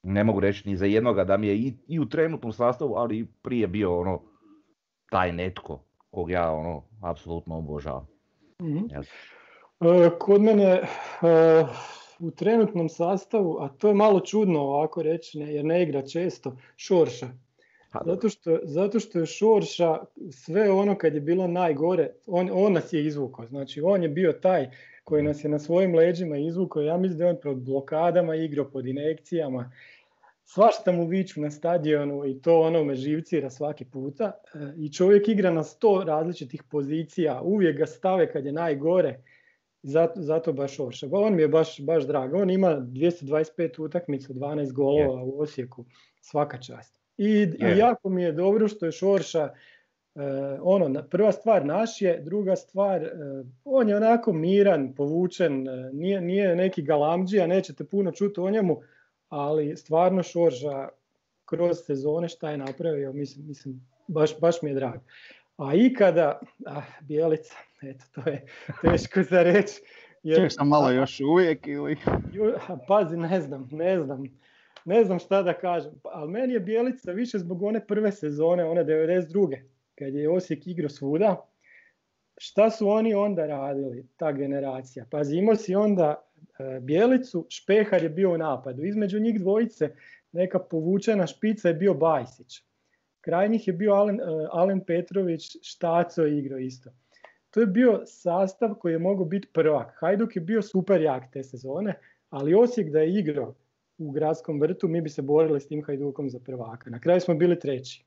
ne 0.03 0.23
mogu 0.23 0.39
reći 0.39 0.69
ni 0.69 0.77
za 0.77 0.85
jednoga 0.85 1.23
da 1.23 1.37
mi 1.37 1.47
je 1.47 1.55
i, 1.55 1.73
i 1.87 1.99
u 1.99 2.09
trenutnom 2.09 2.53
sastavu, 2.53 2.95
ali 2.95 3.17
i 3.17 3.25
prije 3.41 3.67
bio 3.67 3.99
ono 3.99 4.21
taj 5.09 5.31
netko 5.31 5.79
kog 6.11 6.31
ja 6.31 6.51
ono 6.51 6.83
apsolutno 7.01 7.57
obožavam. 7.57 8.07
mm 8.61 8.85
kod 10.19 10.41
mene 10.41 10.63
e, 10.63 10.85
u 12.19 12.31
trenutnom 12.31 12.89
sastavu, 12.89 13.57
a 13.59 13.69
to 13.69 13.87
je 13.87 13.93
malo 13.93 14.19
čudno 14.19 14.59
ovako 14.59 15.01
reći, 15.01 15.39
ne, 15.39 15.53
jer 15.53 15.65
ne 15.65 15.83
igra 15.83 16.01
često, 16.01 16.57
Šorša. 16.75 17.27
Zato 18.05 18.29
što, 18.29 18.59
zato 18.63 18.99
što 18.99 19.19
je 19.19 19.25
Šorša 19.25 19.97
sve 20.31 20.71
ono 20.71 20.97
kad 20.97 21.13
je 21.13 21.21
bilo 21.21 21.47
najgore, 21.47 22.09
on, 22.25 22.49
on 22.53 22.73
nas 22.73 22.93
je 22.93 23.05
izvukao. 23.05 23.45
Znači 23.47 23.81
on 23.81 24.03
je 24.03 24.09
bio 24.09 24.33
taj 24.33 24.69
koji 25.03 25.23
nas 25.23 25.43
je 25.43 25.49
na 25.49 25.59
svojim 25.59 25.95
leđima 25.95 26.37
izvukao. 26.37 26.83
Ja 26.83 26.97
mislim 26.97 27.17
da 27.17 27.23
je 27.23 27.29
on 27.29 27.37
pod 27.43 27.57
blokadama 27.57 28.35
igrao, 28.35 28.69
pod 28.69 28.87
inekcijama. 28.87 29.71
Svašta 30.43 30.91
mu 30.91 31.07
viču 31.07 31.41
na 31.41 31.51
stadionu 31.51 32.25
i 32.25 32.41
to 32.41 32.59
ono 32.59 32.83
me 32.83 32.95
živcira 32.95 33.49
svaki 33.49 33.85
puta. 33.85 34.31
E, 34.53 34.59
I 34.77 34.93
čovjek 34.93 35.27
igra 35.27 35.51
na 35.51 35.63
sto 35.63 36.03
različitih 36.05 36.63
pozicija. 36.63 37.41
Uvijek 37.41 37.77
ga 37.77 37.85
stave 37.85 38.31
kad 38.31 38.45
je 38.45 38.51
najgore. 38.51 39.19
Zato, 39.83 40.21
zato 40.21 40.53
baš 40.53 40.75
Šorša. 40.75 41.07
On 41.11 41.35
mi 41.35 41.41
je 41.41 41.47
baš, 41.47 41.81
baš 41.81 42.07
drag. 42.07 42.33
On 42.33 42.49
ima 42.49 42.67
225 42.67 43.81
utakmica, 43.81 44.33
12 44.33 44.73
golova 44.73 45.23
u 45.23 45.39
Osijeku. 45.39 45.85
Svaka 46.21 46.57
čast. 46.57 47.04
I, 47.17 47.47
I, 47.59 47.77
jako 47.77 48.09
mi 48.09 48.23
je 48.23 48.31
dobro 48.31 48.67
što 48.67 48.85
je 48.85 48.91
Šorša 48.91 49.49
ono, 50.61 51.03
prva 51.09 51.31
stvar 51.31 51.65
naš 51.65 52.01
je, 52.01 52.21
druga 52.21 52.55
stvar, 52.55 53.09
on 53.65 53.89
je 53.89 53.95
onako 53.95 54.33
miran, 54.33 54.93
povučen, 54.95 55.67
nije, 55.93 56.21
nije 56.21 56.55
neki 56.55 56.81
galamđija, 56.81 57.47
nećete 57.47 57.83
puno 57.83 58.11
čuti 58.11 58.39
o 58.39 58.49
njemu, 58.49 58.81
ali 59.29 59.77
stvarno 59.77 60.23
Šorža 60.23 60.89
kroz 61.45 61.77
sezone 61.85 62.29
šta 62.29 62.49
je 62.49 62.57
napravio, 62.57 63.13
mislim, 63.13 63.47
mislim 63.47 63.81
baš, 64.07 64.39
baš 64.39 64.61
mi 64.61 64.69
je 64.69 64.75
drago. 64.75 65.03
A 65.57 65.75
ikada, 65.75 66.39
ah, 66.65 66.81
Bijelica, 67.01 67.55
eto, 67.81 68.05
to 68.15 68.29
je 68.29 68.45
teško 68.81 69.23
za 69.23 69.43
reći. 69.43 69.81
Jer, 70.23 70.51
sam 70.51 70.67
malo 70.67 70.91
još 70.91 71.19
uvijek 71.19 71.67
ili? 71.67 71.97
Pazi, 72.87 73.17
ne 73.17 73.41
znam, 73.41 73.69
ne 73.71 74.03
znam. 74.03 74.23
Ne 74.85 75.03
znam 75.03 75.19
šta 75.19 75.41
da 75.41 75.53
kažem, 75.53 75.91
ali 76.03 76.31
meni 76.31 76.53
je 76.53 76.59
Bijelica 76.59 77.11
više 77.11 77.39
zbog 77.39 77.63
one 77.63 77.87
prve 77.87 78.11
sezone, 78.11 78.65
one 78.65 78.83
92. 78.83 79.57
kad 79.95 80.13
je 80.13 80.29
Osijek 80.29 80.67
igrao 80.67 80.89
svuda. 80.89 81.49
Šta 82.37 82.69
su 82.69 82.89
oni 82.89 83.13
onda 83.13 83.45
radili, 83.45 84.07
ta 84.17 84.31
generacija? 84.31 85.05
Pazi, 85.11 85.37
imao 85.37 85.55
si 85.55 85.75
onda 85.75 86.23
e, 86.59 86.79
Bijelicu, 86.79 87.45
Špehar 87.49 88.03
je 88.03 88.09
bio 88.09 88.33
u 88.33 88.37
napadu. 88.37 88.83
Između 88.83 89.19
njih 89.19 89.39
dvojice 89.39 89.89
neka 90.31 90.59
povučena 90.59 91.27
špica 91.27 91.67
je 91.67 91.73
bio 91.73 91.93
Bajsić. 91.93 92.63
Kraj 93.21 93.49
njih 93.49 93.67
je 93.67 93.73
bio 93.73 93.93
Alen, 93.93 94.19
e, 94.19 94.23
Alen 94.51 94.79
Petrović, 94.85 95.57
Štaco 95.61 96.23
je 96.23 96.37
igrao 96.37 96.59
isto. 96.59 96.89
To 97.49 97.59
je 97.59 97.65
bio 97.65 98.01
sastav 98.05 98.73
koji 98.73 98.93
je 98.93 98.99
mogao 98.99 99.25
biti 99.25 99.47
prvak. 99.53 99.95
Hajduk 99.99 100.35
je 100.35 100.41
bio 100.41 100.61
super 100.61 101.01
jak 101.01 101.31
te 101.31 101.43
sezone, 101.43 101.99
ali 102.29 102.55
Osijek 102.55 102.91
da 102.91 102.99
je 102.99 103.19
igrao 103.19 103.55
u 103.97 104.11
gradskom 104.11 104.61
vrtu, 104.61 104.87
mi 104.87 105.01
bi 105.01 105.09
se 105.09 105.21
borili 105.21 105.61
s 105.61 105.67
tim 105.67 105.83
Hajdukom 105.83 106.29
za 106.29 106.39
prvaka. 106.39 106.89
Na 106.89 106.99
kraju 106.99 107.21
smo 107.21 107.35
bili 107.35 107.59
treći. 107.59 108.05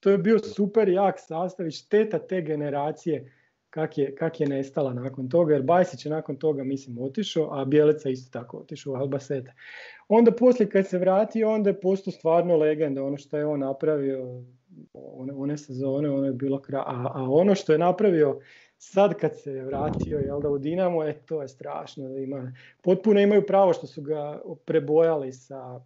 To 0.00 0.10
je 0.10 0.18
bio 0.18 0.38
super 0.38 0.88
jak 0.88 1.14
sastav 1.18 1.66
i 1.66 1.70
šteta 1.70 2.18
te 2.18 2.42
generacije 2.42 3.32
kak 3.70 3.98
je, 3.98 4.14
kak 4.14 4.40
je 4.40 4.48
nestala 4.48 4.94
nakon 4.94 5.28
toga, 5.28 5.54
jer 5.54 5.62
Bajsić 5.62 6.06
je 6.06 6.10
nakon 6.10 6.36
toga, 6.36 6.64
mislim, 6.64 6.98
otišao, 6.98 7.48
a 7.52 7.64
Bjelica 7.64 8.08
isto 8.08 8.38
tako 8.40 8.58
otišao 8.58 8.92
u 8.92 8.96
Albacete. 8.96 9.52
Onda 10.08 10.32
poslije 10.32 10.70
kad 10.70 10.86
se 10.86 10.98
vratio, 10.98 11.50
onda 11.50 11.70
je 11.70 11.80
postao 11.80 12.12
stvarno 12.12 12.56
legenda, 12.56 13.04
ono 13.04 13.16
što 13.16 13.36
je 13.36 13.46
on 13.46 13.60
napravio, 13.60 14.42
one, 14.92 15.32
one 15.32 15.58
sezone, 15.58 16.10
ono 16.10 16.26
je 16.26 16.32
bilo 16.32 16.62
kra... 16.62 16.78
a, 16.78 17.10
a 17.14 17.30
ono 17.30 17.54
što 17.54 17.72
je 17.72 17.78
napravio 17.78 18.40
sad 18.78 19.14
kad 19.14 19.40
se 19.40 19.62
vratio 19.62 20.18
jel 20.18 20.40
da, 20.40 20.48
u 20.50 20.58
Dinamo, 20.58 21.02
je, 21.04 21.14
to 21.26 21.42
je 21.42 21.48
strašno. 21.48 22.08
Da 22.08 22.18
ima, 22.18 22.52
potpuno 22.82 23.20
imaju 23.20 23.46
pravo 23.46 23.72
što 23.72 23.86
su 23.86 24.02
ga 24.02 24.42
prebojali 24.64 25.32
sa, 25.32 25.80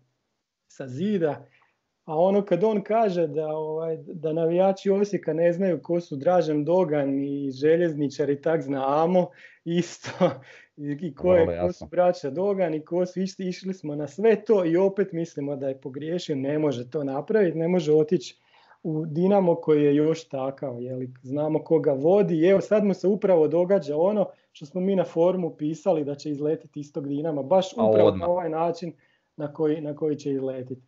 sa 0.68 0.88
zida 0.88 1.46
a 2.04 2.16
ono 2.18 2.44
kad 2.44 2.64
on 2.64 2.82
kaže 2.82 3.26
da, 3.26 3.46
ovaj, 3.46 3.98
da 4.06 4.32
navijači 4.32 4.90
Osijeka 4.90 5.32
ne 5.32 5.52
znaju 5.52 5.80
ko 5.82 6.00
su 6.00 6.16
Dražen 6.16 6.64
Dogan 6.64 7.24
i 7.24 7.50
Željezničar 7.50 8.30
i 8.30 8.40
tak 8.40 8.62
znamo 8.62 9.26
isto. 9.64 10.10
I, 10.76 11.14
ko, 11.14 11.34
je, 11.34 11.60
ko 11.60 11.72
su 11.72 11.86
braća 11.90 12.30
Dogan 12.30 12.74
i 12.74 12.84
ko 12.84 13.06
su 13.06 13.20
išli, 13.20 13.48
išli 13.48 13.74
smo 13.74 13.94
na 13.94 14.08
sve 14.08 14.44
to 14.44 14.64
i 14.64 14.76
opet 14.76 15.12
mislimo 15.12 15.56
da 15.56 15.68
je 15.68 15.80
pogriješio, 15.80 16.36
ne 16.36 16.58
može 16.58 16.90
to 16.90 17.04
napraviti, 17.04 17.58
ne 17.58 17.68
može 17.68 17.92
otići 17.92 18.41
u 18.82 19.06
Dinamo 19.06 19.54
koji 19.54 19.84
je 19.84 19.94
još 19.94 20.28
takav, 20.28 20.82
jeli, 20.82 21.14
znamo 21.22 21.64
koga 21.64 21.92
vodi 21.92 22.36
i 22.36 22.46
evo 22.46 22.60
sad 22.60 22.84
mu 22.84 22.94
se 22.94 23.08
upravo 23.08 23.48
događa 23.48 23.96
ono 23.96 24.26
što 24.52 24.66
smo 24.66 24.80
mi 24.80 24.96
na 24.96 25.04
forumu 25.04 25.56
pisali 25.56 26.04
da 26.04 26.14
će 26.14 26.30
izletiti 26.30 26.80
iz 26.80 26.92
tog 26.92 27.08
Dinama, 27.08 27.42
baš 27.42 27.72
upravo 27.72 28.16
na 28.16 28.28
ovaj 28.28 28.48
način 28.48 28.92
na 29.36 29.52
koji, 29.52 29.80
na 29.80 29.96
koji 29.96 30.16
će 30.16 30.30
izletiti. 30.30 30.82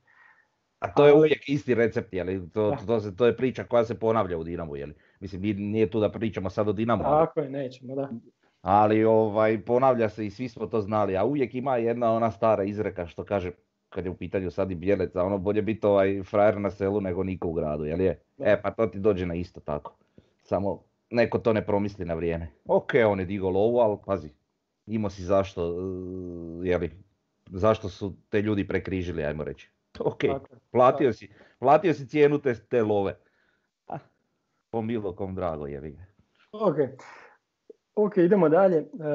A 0.78 0.94
to 0.94 1.06
je 1.06 1.14
uvijek 1.14 1.48
isti 1.48 1.74
recept, 1.74 2.12
jeli? 2.12 2.50
To, 2.50 2.76
to, 2.86 3.00
to, 3.00 3.10
to, 3.10 3.26
je 3.26 3.36
priča 3.36 3.64
koja 3.64 3.84
se 3.84 3.98
ponavlja 3.98 4.38
u 4.38 4.44
Dinamu, 4.44 4.76
jeli? 4.76 4.94
Mislim, 5.20 5.42
nije 5.42 5.90
tu 5.90 6.00
da 6.00 6.10
pričamo 6.10 6.50
sad 6.50 6.68
o 6.68 6.72
Dinamu. 6.72 7.02
Tako 7.02 7.40
je, 7.40 7.50
nećemo, 7.50 7.94
da. 7.94 8.10
Ali 8.60 9.04
ovaj, 9.04 9.64
ponavlja 9.64 10.08
se 10.08 10.26
i 10.26 10.30
svi 10.30 10.48
smo 10.48 10.66
to 10.66 10.80
znali, 10.80 11.16
a 11.16 11.24
uvijek 11.24 11.54
ima 11.54 11.76
jedna 11.76 12.12
ona 12.12 12.30
stara 12.30 12.64
izreka 12.64 13.06
što 13.06 13.24
kaže, 13.24 13.50
kad 13.94 14.04
je 14.04 14.10
u 14.10 14.16
pitanju 14.16 14.50
sad 14.50 14.70
i 14.70 14.74
Bjeleca, 14.74 15.22
ono 15.22 15.38
bolje 15.38 15.62
biti 15.62 15.86
ovaj 15.86 16.22
frajer 16.22 16.60
na 16.60 16.70
selu 16.70 17.00
nego 17.00 17.22
niko 17.22 17.48
u 17.48 17.52
gradu, 17.52 17.84
jel 17.84 18.00
je? 18.00 18.20
E, 18.38 18.62
pa 18.62 18.70
to 18.70 18.86
ti 18.86 18.98
dođe 18.98 19.26
na 19.26 19.34
isto 19.34 19.60
tako. 19.60 19.96
Samo 20.42 20.82
neko 21.10 21.38
to 21.38 21.52
ne 21.52 21.66
promisli 21.66 22.04
na 22.04 22.14
vrijeme. 22.14 22.48
Ok, 22.64 22.90
on 23.08 23.20
je 23.20 23.26
digo 23.26 23.50
lovu, 23.50 23.78
ali 23.78 23.98
pazi, 24.06 24.30
imao 24.86 25.10
si 25.10 25.22
zašto, 25.22 25.70
uh, 25.70 26.66
jeli, 26.66 26.90
zašto 27.46 27.88
su 27.88 28.16
te 28.28 28.42
ljudi 28.42 28.68
prekrižili, 28.68 29.24
ajmo 29.24 29.44
reći. 29.44 29.70
Ok, 29.98 30.20
platio, 30.70 31.12
si, 31.12 31.30
platio 31.58 31.94
si 31.94 32.08
cijenu 32.08 32.38
te, 32.38 32.54
te 32.54 32.82
love. 32.82 33.16
Ah, 33.86 33.98
po 34.70 34.82
bilo 34.82 35.16
kom 35.16 35.34
drago 35.34 35.66
je. 35.66 36.06
Ok, 36.52 36.76
ok, 37.94 38.16
idemo 38.16 38.48
dalje. 38.48 38.78
Uh, 38.78 39.06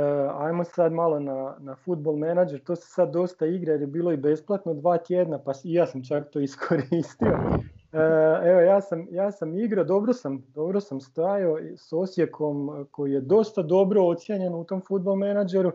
ajmo 0.41 0.63
sad 0.63 0.91
malo 0.91 1.19
na, 1.19 1.55
na 1.59 1.75
Football 1.75 2.17
Manager. 2.17 2.59
To 2.59 2.75
se 2.75 2.87
sad 2.87 3.11
dosta 3.13 3.45
igra 3.45 3.71
jer 3.71 3.81
je 3.81 3.87
bilo 3.87 4.11
i 4.11 4.17
besplatno 4.17 4.73
dva 4.73 4.97
tjedna, 4.97 5.39
pa 5.39 5.51
i 5.63 5.73
ja 5.73 5.85
sam 5.85 6.03
čak 6.03 6.29
to 6.29 6.39
iskoristio. 6.49 7.39
Uh, 7.93 7.99
evo, 8.43 8.59
ja 8.59 8.81
sam, 8.81 9.07
ja 9.11 9.31
sam 9.31 9.57
igrao, 9.57 9.83
dobro 9.83 10.13
sam, 10.13 10.43
dobro 10.55 10.79
sam 10.79 11.01
stajao 11.01 11.57
s 11.77 11.93
Osijekom 11.93 12.87
koji 12.91 13.11
je 13.11 13.21
dosta 13.21 13.61
dobro 13.61 14.05
ocijenjen 14.05 14.55
u 14.55 14.63
tom 14.63 14.81
Football 14.87 15.15
Manageru. 15.15 15.71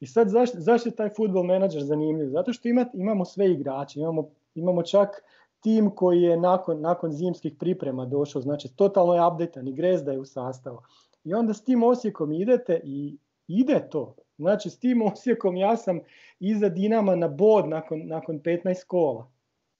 I 0.00 0.06
sad 0.06 0.28
zašto, 0.28 0.60
zašto 0.60 0.88
je 0.88 0.96
taj 0.96 1.08
Football 1.08 1.44
Manager 1.44 1.82
zanimljiv? 1.82 2.28
Zato 2.28 2.52
što 2.52 2.68
ima, 2.68 2.86
imamo 2.94 3.24
sve 3.24 3.50
igrače, 3.50 4.00
imamo 4.00 4.28
Imamo 4.54 4.82
čak 4.82 5.22
tim 5.60 5.90
koji 5.90 6.22
je 6.22 6.36
nakon, 6.36 6.80
nakon 6.80 7.12
zimskih 7.12 7.54
priprema 7.58 8.06
došao, 8.06 8.42
znači 8.42 8.76
totalno 8.76 9.14
je 9.14 9.26
updatan 9.26 9.68
i 9.68 9.72
Grezda 9.72 10.12
je 10.12 10.18
u 10.18 10.24
sastavu. 10.24 10.78
I 11.24 11.34
onda 11.34 11.54
s 11.54 11.64
tim 11.64 11.82
Osijekom 11.82 12.32
idete 12.32 12.80
i 12.84 13.18
ide 13.46 13.88
to. 13.90 14.14
Znači 14.38 14.70
s 14.70 14.78
tim 14.78 15.02
Osijekom 15.02 15.56
ja 15.56 15.76
sam 15.76 16.00
iza 16.40 16.68
Dinama 16.68 17.16
na 17.16 17.28
bod 17.28 17.68
nakon, 17.68 18.06
nakon 18.06 18.40
15 18.40 18.86
kola. 18.86 19.30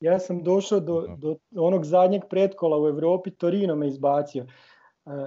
Ja 0.01 0.19
sam 0.19 0.43
došao 0.43 0.81
do, 0.81 1.07
do 1.19 1.37
onog 1.57 1.85
zadnjeg 1.85 2.23
pretkola 2.31 2.83
u 2.83 2.89
Europi, 2.89 3.31
Torino 3.31 3.77
me 3.77 3.89
izbacio. 3.89 4.43
E, 4.45 4.49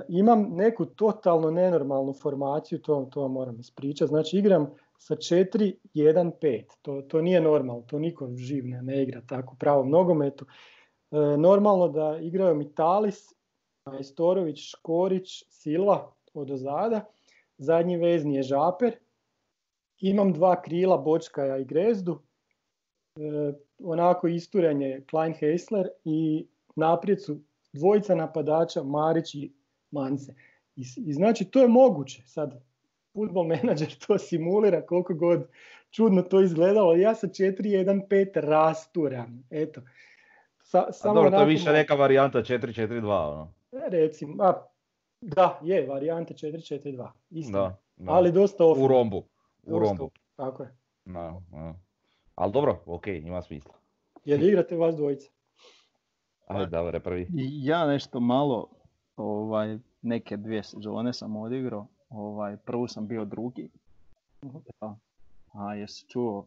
imam 0.09 0.41
neku 0.51 0.85
totalno 0.85 1.51
nenormalnu 1.51 2.13
formaciju, 2.13 2.79
to, 2.79 3.09
to 3.11 3.27
moram 3.27 3.59
ispričati. 3.59 4.09
Znači 4.09 4.37
igram 4.37 4.69
sa 4.97 5.15
4-1-5. 5.15 6.63
To, 6.81 7.01
to 7.01 7.21
nije 7.21 7.41
normalno, 7.41 7.81
to 7.81 7.99
niko 7.99 8.29
živ 8.35 8.67
ne, 8.67 8.81
ne 8.81 9.03
igra 9.03 9.21
tako 9.27 9.55
pravo 9.59 9.85
nogometu. 9.85 10.45
E, 11.11 11.17
normalno 11.37 11.87
da 11.87 12.17
igraju 12.21 12.55
Mitalis, 12.55 13.34
Majstorović, 13.85 14.69
Škorić, 14.69 15.43
Silva 15.49 16.11
od 16.33 16.51
ozada. 16.51 17.05
Zadnji 17.57 17.97
vezni 17.97 18.35
je 18.35 18.43
Žaper. 18.43 18.95
Imam 19.99 20.33
dva 20.33 20.61
krila, 20.61 20.97
Bočkaja 20.97 21.57
i 21.57 21.65
Grezdu. 21.65 22.19
E, 23.15 23.53
onako 23.83 24.27
isturenje 24.27 25.01
Klein 25.09 25.33
Heisler 25.33 25.89
i 26.03 26.47
naprijed 26.75 27.23
su 27.23 27.39
dvojica 27.73 28.15
napadača 28.15 28.83
Marić 28.83 29.35
i 29.35 29.51
Mance. 29.91 30.33
I, 30.75 30.81
I 30.97 31.13
znači 31.13 31.45
to 31.45 31.61
je 31.61 31.67
moguće. 31.67 32.21
Sad 32.25 32.61
Football 33.13 33.47
Manager 33.47 33.95
to 34.07 34.17
simulira 34.17 34.81
koliko 34.85 35.13
god 35.13 35.47
čudno 35.91 36.21
to 36.21 36.41
izgledalo. 36.41 36.95
Ja 36.95 37.15
sa 37.15 37.27
4-1-5 37.27 38.39
rasturam. 38.39 39.43
Eto. 39.49 39.81
Sa, 40.63 40.91
samo 40.91 41.13
dobro, 41.13 41.31
to 41.31 41.39
je 41.39 41.45
više 41.45 41.71
neka 41.71 41.95
varijanta 41.95 42.39
4-4-2. 42.39 43.31
Ono. 43.31 43.54
E, 43.75 43.89
recimo, 43.89 44.43
a, 44.43 44.67
da, 45.21 45.59
je, 45.63 45.87
varijanta 45.87 46.33
4-4-2. 46.33 47.09
Isto. 47.29 47.51
Da, 47.51 47.77
da. 47.95 48.11
Ali 48.11 48.31
dosta. 48.31 48.65
U 48.65 48.87
rombu. 48.87 49.23
U 49.63 49.79
rombu. 49.79 50.09
Tako 50.35 50.63
je. 50.63 50.75
Da, 51.05 51.41
da. 51.51 51.73
Ali 52.35 52.51
dobro, 52.51 52.83
ok, 52.85 53.07
ima 53.07 53.41
smisla. 53.41 53.73
Jel 54.25 54.43
igrate 54.43 54.75
vas 54.75 54.95
dvojice? 54.95 55.29
Ajde, 56.47 56.65
dobro, 56.65 56.99
prvi. 56.99 57.27
Ja 57.63 57.87
nešto 57.87 58.19
malo, 58.19 58.69
ovaj, 59.17 59.77
neke 60.01 60.37
dvije 60.37 60.63
sezone 60.63 61.13
sam 61.13 61.35
odigrao 61.35 61.87
Ovaj, 62.09 62.57
prvu 62.57 62.87
sam 62.87 63.07
bio 63.07 63.25
drugi. 63.25 63.69
Ja. 64.81 64.95
A 65.53 65.75
jesi 65.75 66.05
čuo? 66.07 66.45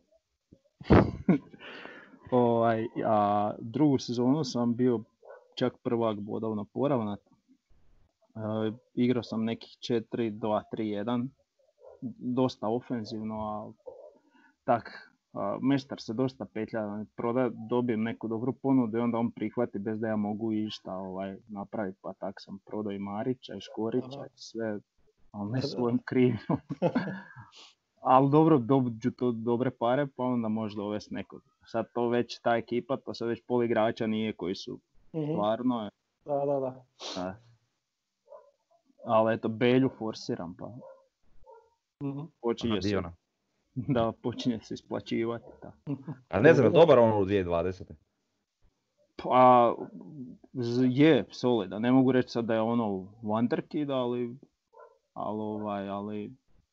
ovaj, 2.30 2.86
a 3.06 3.52
drugu 3.58 3.98
sezonu 3.98 4.44
sam 4.44 4.74
bio 4.74 5.00
čak 5.58 5.78
prvak 5.82 6.20
bodovno 6.20 6.64
poravnat. 6.64 7.20
E, 7.20 7.30
igrao 8.94 9.22
sam 9.22 9.44
nekih 9.44 9.70
4, 9.70 10.30
2, 10.30 10.62
3, 10.72 11.04
1. 11.04 11.28
Dosta 12.18 12.68
ofenzivno, 12.68 13.36
a 13.40 13.72
tak, 14.64 15.12
a, 15.32 15.58
meštar 15.62 16.00
se 16.00 16.14
dosta 16.14 16.44
petlja, 16.44 17.04
proda, 17.16 17.50
dobijem 17.68 18.02
neku 18.02 18.28
dobru 18.28 18.52
ponudu 18.52 18.98
i 18.98 19.00
onda 19.00 19.18
on 19.18 19.30
prihvati 19.30 19.78
bez 19.78 20.00
da 20.00 20.08
ja 20.08 20.16
mogu 20.16 20.52
išta 20.52 20.94
ovaj, 20.94 21.36
napraviti, 21.48 21.98
pa 22.02 22.12
tak 22.12 22.34
sam 22.38 22.58
prodao 22.66 22.92
i 22.92 22.98
Marića 22.98 23.54
i 23.54 23.60
Škorića 23.60 24.26
i 24.26 24.38
sve 24.38 24.78
ali 25.30 25.50
ne 25.50 25.62
svojom 25.62 25.98
krivnjom. 26.04 26.58
ali 28.14 28.30
dobro, 28.30 28.58
dođu 28.58 29.10
to 29.10 29.32
dobre 29.32 29.70
pare, 29.70 30.06
pa 30.16 30.24
onda 30.24 30.48
može 30.48 30.76
dovesti 30.76 31.14
nekog. 31.14 31.42
Sad 31.66 31.86
to 31.94 32.08
već 32.08 32.40
ta 32.42 32.56
ekipa, 32.56 32.96
to 32.96 33.14
sad 33.14 33.28
već 33.28 33.42
pol 33.46 33.64
igrača 33.64 34.06
nije 34.06 34.32
koji 34.32 34.54
su 34.54 34.80
mm 35.12 35.32
stvarno. 35.32 35.90
Da, 36.24 36.34
da, 36.34 36.60
da. 36.60 37.34
ali 39.04 39.34
eto, 39.34 39.48
Belju 39.48 39.88
forsiram 39.98 40.54
pa 40.54 40.70
Mhm. 42.04 42.20
počinje 42.40 42.82
se, 42.82 43.00
da, 43.94 44.12
počinje 44.22 44.60
se 44.60 44.74
isplaćivati. 44.74 45.46
Da. 45.62 45.72
A 46.28 46.40
ne 46.40 46.54
znam, 46.54 46.66
je 46.66 46.70
dobar 46.70 46.98
on 46.98 47.22
u 47.22 47.24
2020. 47.24 47.82
Pa 49.16 49.74
je 50.90 51.24
solidan, 51.30 51.82
ne 51.82 51.92
mogu 51.92 52.12
reći 52.12 52.28
sad 52.28 52.44
da 52.44 52.54
je 52.54 52.60
ono 52.60 52.86
wonderkid, 53.22 53.92
ali, 53.92 54.36
ali, 55.14 55.40
ovaj, 55.40 55.88
ali 55.88 56.32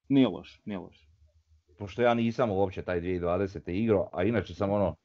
nije 0.10 0.28
loš, 0.28 0.62
nije 0.66 0.80
loš. 0.80 1.08
Pošto 1.78 2.02
ja 2.02 2.14
nisam 2.14 2.52
uopće 2.52 2.82
taj 2.82 3.02
2020. 3.02 3.72
igrao, 3.72 4.10
a 4.14 4.24
inače 4.24 4.54
sam 4.54 4.72
ono, 4.72 4.96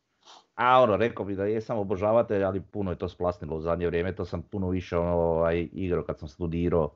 a 0.60 0.82
ono, 0.82 0.96
rekao 0.96 1.24
bi 1.24 1.36
da 1.36 1.44
jesam 1.44 1.78
obožavatelj, 1.78 2.44
ali 2.44 2.60
puno 2.62 2.90
je 2.90 2.96
to 2.96 3.08
splasnilo 3.08 3.56
u 3.56 3.60
zadnje 3.60 3.86
vrijeme, 3.86 4.12
to 4.12 4.24
sam 4.24 4.42
puno 4.42 4.68
više 4.68 4.96
ono, 4.98 5.12
ovaj, 5.12 5.68
igrao 5.72 6.02
kad 6.04 6.18
sam 6.18 6.28
studirao, 6.28 6.90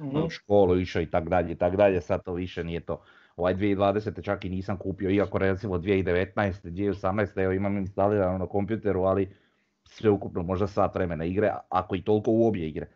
Mhm. 0.00 0.16
u 0.16 0.30
školu 0.30 0.78
išao 0.78 1.02
i 1.02 1.06
tak 1.06 1.28
dalje 1.28 1.52
i 1.52 1.56
tak 1.56 1.76
dalje, 1.76 2.00
sad 2.00 2.24
to 2.24 2.32
više 2.32 2.64
nije 2.64 2.80
to. 2.80 3.00
Ovaj 3.36 3.54
2020. 3.54 4.22
čak 4.22 4.44
i 4.44 4.48
nisam 4.48 4.76
kupio, 4.76 5.10
iako 5.10 5.38
recimo 5.38 5.78
2019. 5.78 6.34
2018. 6.64 7.38
evo 7.38 7.52
imam 7.52 7.76
instalirano 7.78 8.38
na 8.38 8.46
kompjuteru, 8.46 9.02
ali 9.02 9.28
sve 9.84 10.10
ukupno 10.10 10.42
možda 10.42 10.66
sat 10.66 10.94
vremena 10.94 11.24
igre, 11.24 11.50
ako 11.68 11.94
i 11.96 12.02
toliko 12.02 12.30
u 12.30 12.46
obje 12.46 12.68
igre. 12.68 12.86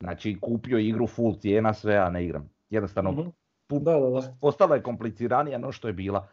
Znači 0.00 0.38
kupio 0.40 0.78
igru 0.78 1.06
full 1.06 1.34
cijena 1.34 1.74
sve, 1.74 1.96
a 1.96 2.10
ne 2.10 2.24
igram. 2.24 2.50
Jednostavno 2.70 3.12
Mhm. 3.12 3.20
pu- 3.68 3.80
Da, 3.80 3.92
da, 3.92 4.10
da. 4.10 4.34
postala 4.40 4.76
je 4.76 4.82
kompliciranija 4.82 5.58
no 5.58 5.72
što 5.72 5.88
je 5.88 5.94
bila. 5.94 6.28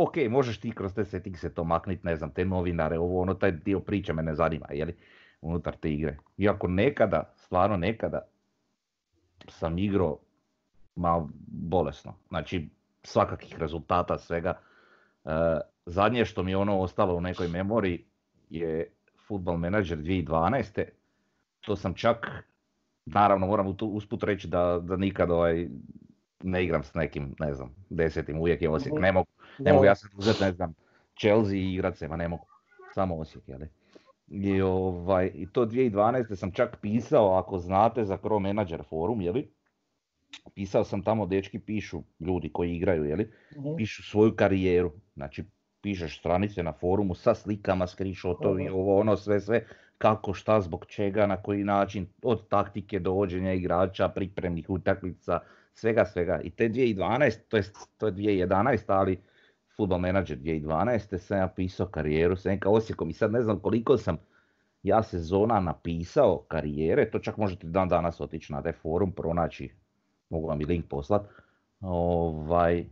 Ok, 0.00 0.16
možeš 0.30 0.60
ti 0.60 0.70
kroz 0.70 0.94
te 0.94 1.04
settingse 1.04 1.54
to 1.54 1.64
maknit, 1.64 2.04
ne 2.04 2.16
znam, 2.16 2.30
te 2.30 2.44
novinare, 2.44 2.98
ovo 2.98 3.20
ono, 3.20 3.34
taj 3.34 3.52
dio 3.52 3.80
priče 3.80 4.12
me 4.12 4.22
ne 4.22 4.34
zanima, 4.34 4.66
jeli, 4.70 4.94
unutar 5.40 5.76
te 5.76 5.92
igre. 5.92 6.16
Iako 6.36 6.68
nekada, 6.68 7.32
stvarno 7.36 7.76
nekada, 7.76 8.20
sam 9.48 9.78
igrao 9.78 10.18
malo 10.96 11.28
bolesno. 11.46 12.14
Znači, 12.28 12.68
svakakih 13.02 13.58
rezultata, 13.58 14.18
svega. 14.18 14.58
E, 15.24 15.30
zadnje 15.86 16.24
što 16.24 16.42
mi 16.42 16.50
je 16.50 16.56
ono 16.56 16.78
ostalo 16.78 17.14
u 17.14 17.20
nekoj 17.20 17.48
memoriji 17.48 18.04
je 18.50 18.92
Football 19.26 19.56
Manager 19.56 19.98
2012. 19.98 20.84
To 21.60 21.76
sam 21.76 21.94
čak, 21.94 22.44
naravno 23.06 23.46
moram 23.46 23.76
usput 23.80 24.22
reći 24.22 24.48
da, 24.48 24.80
da 24.82 24.96
nikad 24.96 25.30
ovaj, 25.30 25.68
ne 26.42 26.64
igram 26.64 26.82
s 26.82 26.94
nekim, 26.94 27.34
ne 27.38 27.54
znam, 27.54 27.74
desetim, 27.90 28.40
uvijek 28.40 28.62
je 28.62 28.70
Osijek, 28.70 28.94
ne 29.00 29.12
mogu, 29.12 29.28
ne 29.58 29.72
mogu 29.72 29.84
ja 29.84 29.94
sad 29.94 30.10
uzeti, 30.16 30.42
ne 30.44 30.52
znam, 30.52 30.74
Chelsea 31.20 31.56
i 31.56 31.74
igrat 31.74 31.96
se, 31.96 32.08
ma 32.08 32.16
ne 32.16 32.28
mogu, 32.28 32.46
samo 32.94 33.16
Osijek, 33.16 33.48
jeli. 33.48 33.68
I, 34.28 34.60
ovaj, 34.62 35.30
I 35.34 35.46
to 35.52 35.66
2012. 35.66 36.36
sam 36.36 36.52
čak 36.52 36.76
pisao, 36.80 37.34
ako 37.34 37.58
znate, 37.58 38.04
za 38.04 38.16
Chrome 38.16 38.52
Manager 38.52 38.82
forum, 38.88 39.20
jeli, 39.20 39.50
pisao 40.54 40.84
sam 40.84 41.02
tamo, 41.02 41.26
dečki 41.26 41.58
pišu, 41.58 42.02
ljudi 42.20 42.50
koji 42.52 42.74
igraju, 42.76 43.04
jeli, 43.04 43.32
Mhm. 43.56 43.76
pišu 43.76 44.02
svoju 44.02 44.36
karijeru, 44.36 44.92
znači 45.14 45.44
pišeš 45.80 46.18
stranice 46.18 46.62
na 46.62 46.72
forumu 46.72 47.14
sa 47.14 47.34
slikama, 47.34 47.86
screenshotovi, 47.86 48.66
Aha. 48.66 48.74
ovo 48.74 48.98
ono 49.00 49.16
sve 49.16 49.40
sve, 49.40 49.64
kako, 49.98 50.32
šta, 50.34 50.60
zbog 50.60 50.86
čega, 50.86 51.26
na 51.26 51.42
koji 51.42 51.64
način, 51.64 52.06
od 52.22 52.48
taktike 52.48 52.98
dovođenja 52.98 53.52
igrača, 53.52 54.08
pripremnih 54.08 54.70
utakmica, 54.70 55.40
svega 55.74 56.04
svega. 56.04 56.40
I 56.40 56.50
te 56.50 56.68
2012, 56.68 57.38
to 57.48 57.56
je, 57.56 57.62
to 57.96 58.06
je 58.06 58.12
2011, 58.12 58.84
ali 58.88 59.18
Football 59.78 60.00
Manager 60.00 60.36
2012. 60.36 61.18
sam 61.18 61.38
ja 61.38 61.48
pisao 61.48 61.86
karijeru 61.86 62.36
s 62.36 62.44
NK 62.46 62.66
Osijekom 62.66 63.10
i 63.10 63.14
sad 63.14 63.32
ne 63.32 63.42
znam 63.42 63.60
koliko 63.60 63.96
sam 63.96 64.16
ja 64.82 65.02
sezona 65.02 65.60
napisao 65.60 66.38
karijere, 66.38 67.10
to 67.10 67.18
čak 67.18 67.36
možete 67.36 67.66
dan 67.66 67.88
danas 67.88 68.20
otići 68.20 68.52
na 68.52 68.62
taj 68.62 68.72
forum, 68.72 69.12
pronaći, 69.12 69.70
mogu 70.30 70.48
vam 70.48 70.60
i 70.60 70.64
link 70.64 70.86
poslat, 70.86 71.22
ovaj, 71.80 72.84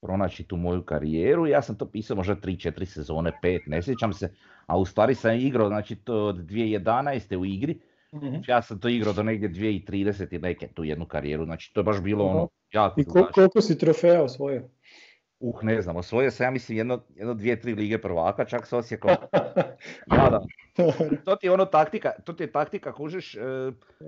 pronaći 0.00 0.44
tu 0.44 0.56
moju 0.56 0.82
karijeru. 0.82 1.46
Ja 1.46 1.62
sam 1.62 1.76
to 1.76 1.86
pisao 1.86 2.16
možda 2.16 2.36
3-4 2.36 2.84
sezone, 2.84 3.32
5, 3.42 3.60
ne 3.66 3.82
sjećam 3.82 4.12
se, 4.12 4.32
a 4.66 4.78
u 4.78 4.84
stvari 4.84 5.14
sam 5.14 5.34
igrao 5.36 5.68
znači 5.68 5.96
to 5.96 6.24
od 6.24 6.36
2011. 6.38 7.36
u 7.36 7.44
igri, 7.44 7.78
Mhm. 8.12 8.34
ja 8.46 8.62
sam 8.62 8.78
to 8.78 8.88
igrao 8.88 9.12
do 9.12 9.22
negdje 9.22 9.48
2030 9.48 10.32
i 10.32 10.38
neke 10.38 10.68
tu 10.68 10.84
jednu 10.84 11.06
karijeru, 11.06 11.44
znači 11.44 11.74
to 11.74 11.80
je 11.80 11.84
baš 11.84 12.02
bilo 12.02 12.24
ono 12.24 12.48
jako 12.72 13.00
I 13.00 13.04
ko- 13.04 13.08
dugačko. 13.10 13.32
koliko 13.32 13.60
si 13.60 13.78
trofeja 13.78 14.22
osvojio? 14.22 14.68
Uh, 15.40 15.62
ne 15.62 15.82
znam, 15.82 15.96
osvojio 15.96 16.30
sam 16.30 16.44
ja 16.44 16.50
mislim 16.50 16.78
jedno, 16.78 17.00
jedno 17.16 17.34
dvije, 17.34 17.60
tri 17.60 17.74
lige 17.74 17.98
prvaka, 17.98 18.44
čak 18.44 18.66
s 18.66 18.72
Osijekom. 18.72 19.10
Da, 20.06 20.30
da. 20.30 20.40
To 21.24 21.36
ti 21.36 21.46
je 21.46 21.52
ono 21.52 21.64
taktika, 21.64 22.10
to 22.24 22.32
ti 22.32 22.42
je 22.42 22.52
taktika, 22.52 22.92
kužiš, 22.92 23.34
e, 23.34 23.40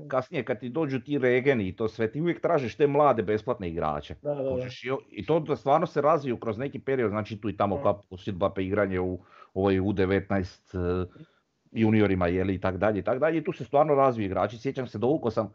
kasnije 0.09 0.45
kad 0.45 0.61
ti 0.61 0.69
dođu 0.69 1.01
ti 1.01 1.19
regeni 1.19 1.69
i 1.69 1.77
to 1.77 1.89
sve, 1.89 2.13
ti 2.13 2.21
uvijek 2.21 2.41
tražiš 2.41 2.77
te 2.77 2.87
mlade 2.87 3.23
besplatne 3.23 3.69
igrače. 3.69 4.15
Da, 4.23 4.35
da, 4.35 4.43
da. 4.43 4.51
Kužiš, 4.51 4.85
i, 5.11 5.27
to 5.27 5.41
da 5.41 5.57
stvarno 5.57 5.87
se 5.87 6.01
razviju 6.01 6.37
kroz 6.37 6.59
neki 6.59 6.79
period, 6.79 7.11
znači 7.11 7.41
tu 7.41 7.49
i 7.49 7.57
tamo 7.57 7.83
kap 7.83 7.97
sidba 8.19 8.51
pa 8.51 8.61
igranje 8.61 9.01
u 9.01 9.19
ovoj 9.55 9.81
U19 9.81 11.05
e, 11.05 11.07
juniorima 11.73 12.27
jeli 12.27 12.55
i 12.55 12.61
tak 12.61 12.77
dalje 12.77 12.99
i 12.99 13.03
tak 13.03 13.19
dalje. 13.19 13.39
I 13.39 13.45
tu 13.45 13.53
se 13.53 13.65
stvarno 13.65 13.95
razviju 13.95 14.27
igrači. 14.27 14.59
Sjećam 14.59 14.87
se, 14.87 14.99
dovukao 14.99 15.31
sam 15.31 15.53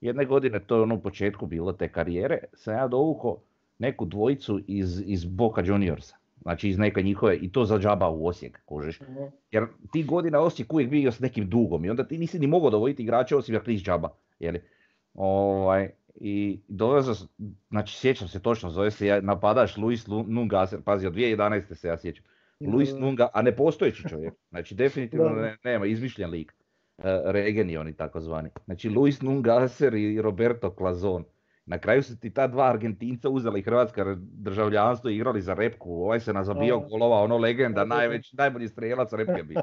jedne 0.00 0.24
godine, 0.24 0.60
to 0.60 0.76
je 0.76 0.82
ono 0.82 0.94
u 0.94 1.02
početku 1.02 1.46
bilo 1.46 1.72
te 1.72 1.88
karijere, 1.88 2.38
sam 2.54 2.74
ja 2.74 2.88
dovukao 2.88 3.38
neku 3.78 4.04
dvojicu 4.04 4.60
iz, 4.66 5.02
iz 5.06 5.24
Boca 5.24 5.60
Juniorsa. 5.62 6.16
Znači 6.42 6.68
iz 6.68 6.78
neke 6.78 7.02
njihove, 7.02 7.36
i 7.36 7.52
to 7.52 7.64
za 7.64 7.78
džaba 7.78 8.08
u 8.08 8.26
Osijek, 8.26 8.60
kužiš. 8.64 9.00
Mhm. 9.00 9.22
Jer 9.50 9.64
ti 9.92 10.02
godina 10.04 10.40
Osijek 10.40 10.72
uvijek 10.72 10.90
bio 10.90 11.12
s 11.12 11.20
nekim 11.20 11.48
dugom 11.48 11.84
i 11.84 11.90
onda 11.90 12.04
ti 12.04 12.18
nisi 12.18 12.38
ni 12.38 12.46
mogao 12.46 12.70
dovoditi 12.70 13.02
igrače 13.02 13.36
osim 13.36 13.54
jak 13.54 13.66
nisi 13.66 13.84
džaba. 13.84 14.08
Jeli? 14.38 14.60
Ovaj, 15.14 15.90
I 16.14 16.60
dovezao, 16.68 17.14
sam- 17.14 17.28
znači 17.70 17.96
sjećam 17.96 18.28
se 18.28 18.42
točno, 18.42 18.70
zove 18.70 18.90
se 18.90 19.06
ja- 19.06 19.20
napadaš 19.20 19.76
Luis 19.76 20.06
Lu- 20.06 20.24
Nungaser, 20.28 20.80
pazi 20.82 21.06
od 21.06 21.12
2011. 21.12 21.74
se 21.74 21.88
ja 21.88 21.96
sjećam. 21.96 22.24
Luis 22.62 22.88
Da, 22.88 22.94
da. 22.94 23.00
Nunga, 23.00 23.28
a 23.34 23.42
nepostojeći 23.42 24.02
čovjek, 24.08 24.34
znači 24.50 24.74
definitivno 24.74 25.28
ne- 25.30 25.56
nema, 25.64 25.86
izmišljen 25.86 26.30
lik. 26.30 26.54
E, 26.98 27.02
Regeni 27.24 27.76
oni 27.76 27.92
takozvani. 27.92 28.48
Znači 28.64 28.88
Luis 28.88 29.22
Nungaser 29.22 29.94
i 29.94 30.22
Roberto 30.22 30.74
Clazon. 30.78 31.24
Na 31.66 31.78
kraju 31.78 32.02
su 32.02 32.18
ti 32.18 32.30
ta 32.30 32.46
dva 32.46 32.68
Argentinca 32.68 33.28
uzeli 33.28 33.62
hrvatsko 33.62 34.02
državljanstvo 34.18 35.10
i 35.10 35.14
igrali 35.16 35.40
za 35.42 35.54
repku. 35.54 35.92
Ovaj 35.92 36.20
se 36.20 36.32
nazabijao 36.32 36.80
Da. 36.80 36.86
golova, 36.86 37.22
ono 37.22 37.38
legenda, 37.38 37.80
Da, 37.84 37.84
da, 37.84 37.88
da. 37.88 37.94
najveći, 37.94 38.36
najbolji 38.36 38.68
strijelac 38.68 39.12
repke 39.12 39.42
bio. 39.42 39.60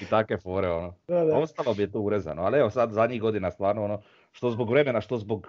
I 0.00 0.04
takve 0.10 0.36
fore, 0.36 0.68
ono. 0.68 0.94
Ostalo 1.34 1.74
bi 1.74 1.82
je 1.82 1.92
to 1.92 2.00
urezano, 2.00 2.42
ali 2.42 2.58
evo 2.58 2.70
sad 2.70 2.92
zadnjih 2.92 3.20
godina 3.20 3.50
stvarno 3.50 3.84
ono, 3.84 4.00
što 4.32 4.50
zbog 4.50 4.70
vremena, 4.70 5.00
što 5.00 5.16
zbog 5.18 5.48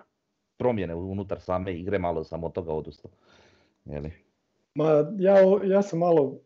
promjene 0.58 0.96
unutar 0.96 1.40
same 1.40 1.74
igre, 1.74 2.00
malo 2.00 2.24
sam 2.24 2.44
od 2.44 2.54
toga 2.54 2.74
odustao. 2.74 3.12
Jeli? 3.86 4.12
Ma, 4.76 4.86
ja, 5.18 5.36
ja 5.64 5.82
sam 5.82 6.00
malo 6.00 6.40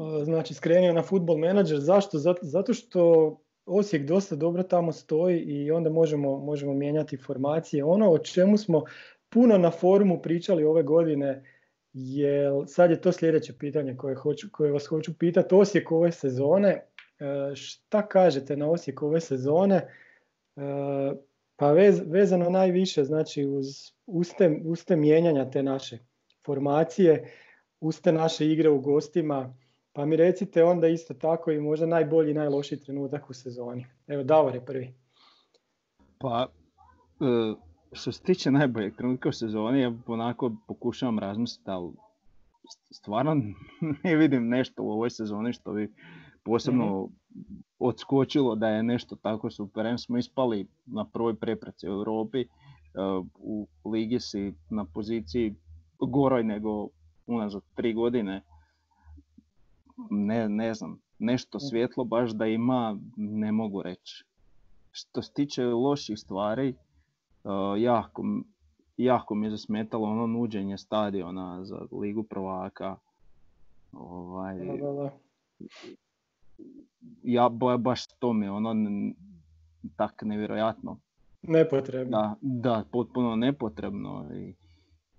a, 0.00 0.24
znači, 0.24 0.54
skrenio 0.54 0.92
na 0.92 1.02
Football 1.02 1.38
Manager. 1.38 1.78
Zašto? 1.78 2.18
Zato 2.42 2.74
što 2.74 3.36
Osijek 3.66 4.06
dosta 4.06 4.36
dobro 4.36 4.62
tamo 4.62 4.92
stoji 4.92 5.40
i 5.40 5.70
onda 5.70 5.90
možemo, 5.90 6.38
možemo 6.38 6.74
mijenjati 6.74 7.16
formacije. 7.16 7.84
Ono 7.84 8.10
o 8.10 8.18
čemu 8.18 8.58
smo 8.58 8.82
puno 9.28 9.58
na 9.58 9.70
forumu 9.70 10.22
pričali 10.22 10.64
ove 10.64 10.82
godine, 10.82 11.44
je, 11.92 12.50
sad 12.66 12.90
je 12.90 13.00
to 13.00 13.12
sljedeće 13.12 13.52
pitanje 13.58 13.96
koje, 13.96 14.14
hoću, 14.14 14.48
koje 14.52 14.72
vas 14.72 14.86
hoću 14.86 15.18
pitati. 15.18 15.54
Osijek 15.54 15.92
ove 15.92 16.12
sezone, 16.12 16.68
e, 16.68 16.84
šta 17.54 18.08
kažete 18.08 18.56
na 18.56 18.70
Osijek 18.70 19.02
ove 19.02 19.20
sezone? 19.20 19.76
E, 20.56 20.60
Pa 21.60 21.72
vez, 21.72 22.00
vezano 22.06 22.50
najviše 22.50 23.04
znači 23.04 23.44
uz, 23.44 23.66
uz, 24.06 24.28
te, 24.38 24.60
uz 24.64 24.84
te 24.84 24.96
mijenjanja 24.96 25.50
te 25.50 25.62
naše 25.62 25.98
formacije, 26.44 27.32
uz 27.80 28.00
te 28.00 28.12
naše 28.12 28.46
igre 28.46 28.70
u 28.70 28.80
gostima, 28.80 29.56
pa 29.92 30.04
mi 30.06 30.16
recite 30.16 30.64
onda 30.64 30.88
isto 30.88 31.14
tako 31.14 31.50
i 31.50 31.60
možda 31.60 31.86
najbolji 31.86 32.30
i 32.30 32.34
najlošiji 32.34 32.80
trenutak 32.80 33.30
u 33.30 33.34
sezoni. 33.34 33.86
Evo 34.06 34.22
Davor 34.22 34.54
je 34.54 34.64
prvi. 34.64 34.94
Pa, 36.18 36.46
e, 37.20 37.54
što 37.92 38.12
se 38.12 38.22
tiče 38.22 38.50
najboljeg 38.50 38.96
trenutka 38.96 39.28
u 39.28 39.32
sezoni, 39.32 39.80
ja 39.80 39.92
onako 40.06 40.52
pokušavam 40.68 41.18
razmisliti, 41.18 41.70
ali 41.70 41.92
stvarno 42.90 43.34
ne 44.04 44.16
vidim 44.16 44.48
nešto 44.48 44.82
u 44.82 44.90
ovoj 44.90 45.10
sezoni 45.10 45.52
što 45.52 45.72
bi 45.72 45.92
posebno 46.44 47.08
odskočilo 47.78 48.56
da 48.56 48.68
je 48.68 48.82
nešto 48.82 49.16
tako 49.16 49.50
super. 49.50 49.86
Em 49.86 49.98
smo 49.98 50.18
ispali 50.18 50.66
na 50.86 51.04
prvoj 51.04 51.34
prepreci 51.34 51.88
u 51.88 51.92
Europi, 51.92 52.40
e, 52.40 52.46
u 53.34 53.68
ligi 53.84 54.20
si 54.20 54.54
na 54.70 54.84
poziciji 54.84 55.54
goroj 55.98 56.44
nego 56.44 56.88
unazad 57.26 57.62
tri 57.74 57.94
godine. 57.94 58.42
Ne, 60.10 60.48
ne 60.48 60.74
znam, 60.74 61.00
nešto 61.18 61.60
svjetlo 61.60 62.04
baš 62.04 62.30
da 62.30 62.46
ima, 62.46 62.98
ne 63.16 63.52
mogu 63.52 63.82
reći. 63.82 64.24
Što 64.90 65.22
se 65.22 65.32
tiče 65.32 65.64
loših 65.64 66.18
stvari, 66.18 66.74
uh, 67.44 67.50
jako, 67.82 68.24
jako 68.96 69.34
mi 69.34 69.46
je 69.46 69.50
zasmetalo 69.50 70.08
ono 70.08 70.26
nuđenje 70.26 70.78
stadiona 70.78 71.64
za 71.64 71.86
ligu 71.92 72.22
prvaka. 72.22 72.96
Ovaj, 73.92 74.58
Da, 74.58 74.76
da, 74.76 74.92
da. 74.92 75.10
ja 77.22 77.48
ba- 77.48 77.76
baš 77.76 78.06
to 78.06 78.32
mi 78.32 78.46
je 78.46 78.50
ono 78.50 78.74
tak 79.96 80.22
nevjerojatno 80.22 80.98
Nepotrebno. 81.42 82.10
Da, 82.10 82.34
da, 82.40 82.84
potpuno 82.92 83.36
nepotrebno. 83.36 84.26
I, 84.34 84.54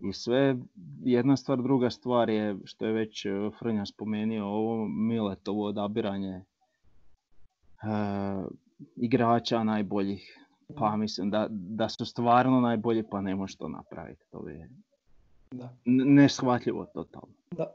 I 0.04 0.14
sve, 0.14 0.56
jedna 1.04 1.38
stvar, 1.38 1.62
druga 1.62 1.90
stvar 1.90 2.30
je, 2.30 2.56
što 2.66 2.86
je 2.86 2.94
već 2.94 3.26
e, 3.26 3.30
Frnja 3.60 3.86
spomenuo, 3.86 4.48
ovo 4.48 4.88
Miletovo 4.88 5.66
odabiranje 5.68 6.30
e, 6.36 6.44
igrača 8.96 9.64
najboljih. 9.64 10.38
Pa 10.78 10.96
mislim 10.98 11.30
da, 11.30 11.48
da 11.50 11.90
su 11.90 12.06
stvarno 12.06 12.62
najbolji 12.62 13.04
pa 13.12 13.22
ne 13.22 13.36
može 13.36 13.58
to 13.58 13.68
napraviti. 13.68 14.24
To 14.32 14.48
je 14.48 14.70
Da. 15.52 15.74
neshvatljivo 15.86 16.86
totalno. 16.86 17.34
Da. 17.52 17.74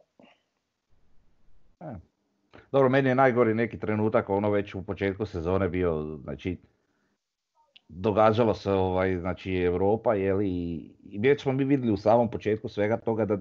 Dobro, 2.72 2.88
meni 2.88 3.08
je 3.08 3.14
najgori 3.14 3.54
neki 3.54 3.78
trenutak, 3.78 4.30
ono 4.30 4.50
već 4.50 4.74
u 4.74 4.82
početku 4.82 5.26
sezone 5.26 5.68
bio, 5.68 6.18
znači, 6.22 6.58
događalo 7.88 8.55
se 8.55 8.72
ovaj, 8.72 9.18
znači 9.18 9.55
Europa, 9.55 10.14
jeli, 10.14 10.49
i- 10.49 10.90
i 11.05 11.18
već 11.18 11.42
smo 11.42 11.53
mi 11.53 11.64
vidjeli 11.64 11.92
u 11.92 11.96
samom 11.96 12.31
početku 12.31 12.68
svega 12.68 12.96
toga 12.96 13.25
da, 13.25 13.38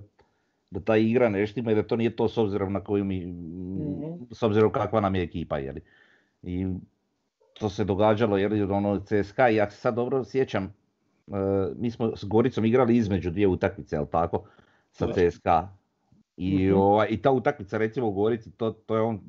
da 0.71 0.79
ta 0.79 0.97
igra 0.97 1.29
ne 1.29 1.47
štima 1.47 1.71
i 1.71 1.75
da 1.75 1.83
to 1.83 1.95
nije 1.95 2.15
to 2.15 2.29
s 2.29 2.37
obzirom 2.37 2.73
na 2.73 2.79
koju 2.79 3.03
mi, 3.05 3.33
s 4.31 4.43
obzirom 4.43 4.71
kakva 4.71 4.99
nam 5.01 5.15
je 5.15 5.23
ekipa, 5.23 5.57
jeli. 5.57 5.81
I 6.43 6.67
to 7.53 7.69
se 7.69 7.83
događalo, 7.83 8.37
jeli, 8.37 8.63
ono 8.63 8.99
CSKA 8.99 9.49
i 9.49 9.55
ja 9.55 9.71
se 9.71 9.77
sad 9.77 9.95
dobro 9.95 10.23
sjećam, 10.23 10.63
e, 10.63 11.31
mi 11.77 11.91
smo 11.91 12.15
s 12.15 12.23
Goricom 12.23 12.65
igrali 12.65 12.97
između 12.97 13.31
dvije 13.31 13.47
utakmice, 13.47 13.95
jel 13.95 14.05
tako, 14.05 14.43
sa. 14.91 15.05
CSKA. 15.07 15.69
I, 16.37 16.65
Mhm. 16.67 16.77
ovaj, 16.77 17.07
I 17.09 17.17
ta 17.17 17.31
utakmica 17.31 17.77
recimo 17.77 18.07
u 18.07 18.11
Gorici, 18.11 18.51
to, 18.51 18.71
to 18.71 18.95
je 18.95 19.01
on, 19.01 19.21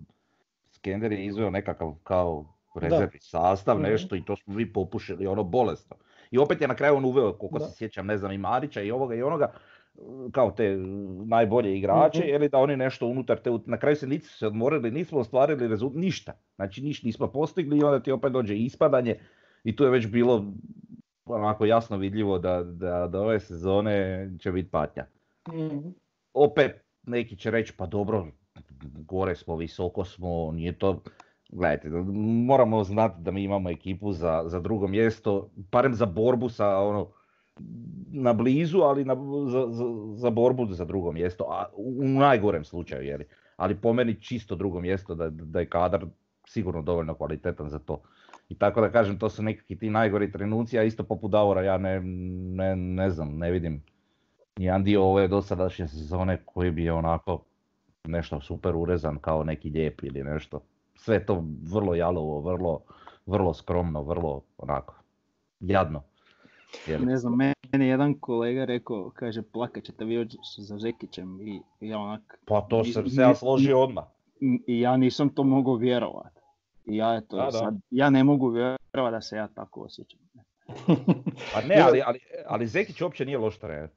Skender 0.70 1.12
je 1.12 1.26
izveo 1.26 1.50
nekakav 1.50 1.94
kao 2.02 2.44
rezervni 2.78 3.18
sastav, 3.20 3.76
Mhm. 3.76 3.82
nešto 3.84 4.16
i 4.16 4.24
to 4.24 4.36
smo 4.36 4.54
mi 4.54 4.72
popušili, 4.72 5.26
ono 5.26 5.44
bolesno. 5.44 5.96
I 6.30 6.38
opet 6.38 6.60
je 6.60 6.68
na 6.68 6.74
kraju 6.74 6.96
on 6.96 7.04
uveo, 7.04 7.32
koliko 7.32 7.58
Da. 7.58 7.64
se 7.64 7.76
sjećam, 7.76 8.06
ne 8.06 8.18
znam, 8.18 8.32
i 8.32 8.38
Marića 8.38 8.82
i 8.82 8.90
ovoga 8.90 9.14
i 9.14 9.22
onoga, 9.22 9.52
kao 10.32 10.50
te 10.50 10.76
mm, 10.76 11.28
najbolje 11.28 11.78
igrače, 11.78 12.18
Mhm. 12.18 12.28
ili 12.28 12.48
da 12.48 12.58
oni 12.58 12.76
nešto 12.76 13.06
unutar 13.06 13.38
te, 13.38 13.50
na 13.66 13.76
kraju 13.76 13.96
se 13.96 14.06
niti 14.06 14.26
su 14.26 14.38
se 14.38 14.46
odmorili, 14.46 14.90
nismo 14.90 15.18
ostvarili 15.18 15.68
rezultat, 15.68 15.96
ništa. 15.96 16.32
Znači 16.56 16.82
ništa 16.82 17.06
nismo 17.06 17.26
postigli 17.26 17.78
i 17.78 17.82
onda 17.82 18.00
ti 18.00 18.12
opet 18.12 18.32
dođe 18.32 18.56
ispadanje 18.56 19.20
i 19.64 19.76
tu 19.76 19.84
je 19.84 19.90
već 19.90 20.06
bilo 20.06 20.52
onako 21.24 21.64
jasno 21.64 21.96
vidljivo 21.96 22.38
da, 22.38 22.62
da, 22.62 23.08
da 23.08 23.20
ove 23.20 23.40
sezone 23.40 24.30
će 24.40 24.52
biti 24.52 24.70
patnja 24.70 25.06
Mhm. 25.48 25.78
opet 26.34 26.72
neki 27.02 27.36
će 27.36 27.50
reći 27.50 27.72
pa 27.76 27.86
dobro, 27.86 28.26
gore 28.82 29.36
smo, 29.36 29.56
visoko 29.56 30.04
smo, 30.04 30.52
nije 30.52 30.78
to... 30.78 31.02
Gledajte, 31.48 31.88
moramo 32.46 32.84
znati 32.84 33.22
da 33.22 33.30
mi 33.30 33.42
imamo 33.42 33.70
ekipu 33.70 34.12
za, 34.12 34.42
za 34.46 34.60
drugo 34.60 34.88
mjesto, 34.88 35.50
barem 35.56 35.94
za 35.94 36.06
borbu 36.06 36.48
sa 36.48 36.78
ono, 36.78 37.08
na 38.10 38.32
blizu, 38.32 38.78
ali 38.78 39.04
na, 39.04 39.16
za, 39.46 39.66
za, 39.68 39.84
za 40.14 40.30
borbu 40.30 40.66
za 40.72 40.84
drugo 40.84 41.12
mjesto, 41.12 41.44
a 41.44 41.64
u, 41.76 42.04
najgorem 42.04 42.64
slučaju, 42.64 43.02
jeli. 43.02 43.24
Ali 43.56 43.74
po 43.74 43.92
meni 43.92 44.20
čisto 44.20 44.54
drugo 44.54 44.80
mjesto 44.80 45.14
da, 45.14 45.30
da 45.30 45.60
je 45.60 45.66
kadar 45.66 46.06
sigurno 46.46 46.82
dovoljno 46.82 47.14
kvalitetan 47.14 47.68
za 47.68 47.78
to. 47.78 48.02
I 48.48 48.54
tako 48.54 48.80
da 48.80 48.90
kažem, 48.90 49.18
to 49.18 49.28
su 49.28 49.42
nekakvi 49.42 49.78
ti 49.78 49.90
najgori 49.90 50.32
trenuci, 50.32 50.78
a 50.78 50.82
isto 50.82 51.02
poput 51.04 51.30
Davora 51.30 51.62
ja 51.62 51.78
ne, 51.78 52.00
ne, 52.00 52.76
ne 52.76 53.10
znam, 53.10 53.38
ne 53.38 53.50
vidim 53.50 53.82
jedan 54.56 54.84
dio 54.84 55.04
ove 55.04 55.28
dosadašnje 55.28 55.88
sezone 55.88 56.42
koji 56.44 56.70
bi 56.70 56.90
onako 56.90 57.42
nešto 58.04 58.40
super 58.40 58.76
urezan 58.76 59.18
kao 59.18 59.44
neki 59.44 59.70
lijep 59.70 60.02
ili 60.02 60.24
nešto. 60.24 60.60
Sve 60.96 61.26
to 61.26 61.44
vrlo 61.72 61.94
jalovo, 61.94 62.40
vrlo, 62.40 62.80
vrlo 63.26 63.54
skromno, 63.54 64.02
vrlo 64.02 64.42
onako 64.58 64.94
jadno. 65.60 66.02
Je 66.86 66.98
li? 66.98 67.06
Ne 67.06 67.16
znam, 67.16 67.36
meni 67.36 67.84
je 67.84 67.88
jedan 67.88 68.14
kolega 68.20 68.64
rekao, 68.64 69.10
kaže, 69.14 69.42
plakat 69.42 69.84
ćete 69.84 70.04
vi 70.04 70.28
za 70.58 70.78
Zekićem 70.78 71.40
i 71.40 71.60
i 71.80 71.88
ja 71.88 71.98
onak, 71.98 72.38
Pa 72.46 72.60
to 72.60 72.84
sam 72.84 73.08
se 73.08 73.20
ja 73.22 73.34
složio 73.34 73.80
odmah. 73.82 74.04
i 74.66 74.80
ja 74.80 74.96
nisam 74.96 75.28
to 75.28 75.44
mogao 75.44 75.74
vjerovati. 75.74 76.40
I 76.86 76.96
ja 76.96 77.14
eto, 77.16 77.36
Da, 77.36 77.44
da. 77.44 77.50
sad, 77.52 77.74
ja 77.90 78.10
ne 78.10 78.24
mogu 78.24 78.48
vjerovati 78.48 79.12
da 79.14 79.20
se 79.20 79.36
ja 79.36 79.48
tako 79.48 79.80
osjećam. 79.80 80.20
Pa 81.54 81.60
ne, 81.60 81.80
ali, 81.80 82.02
ali, 82.06 82.18
ali 82.46 82.66
Zekić 82.66 83.00
uopće 83.00 83.24
nije 83.24 83.38
loš 83.38 83.58
trener. 83.58 83.88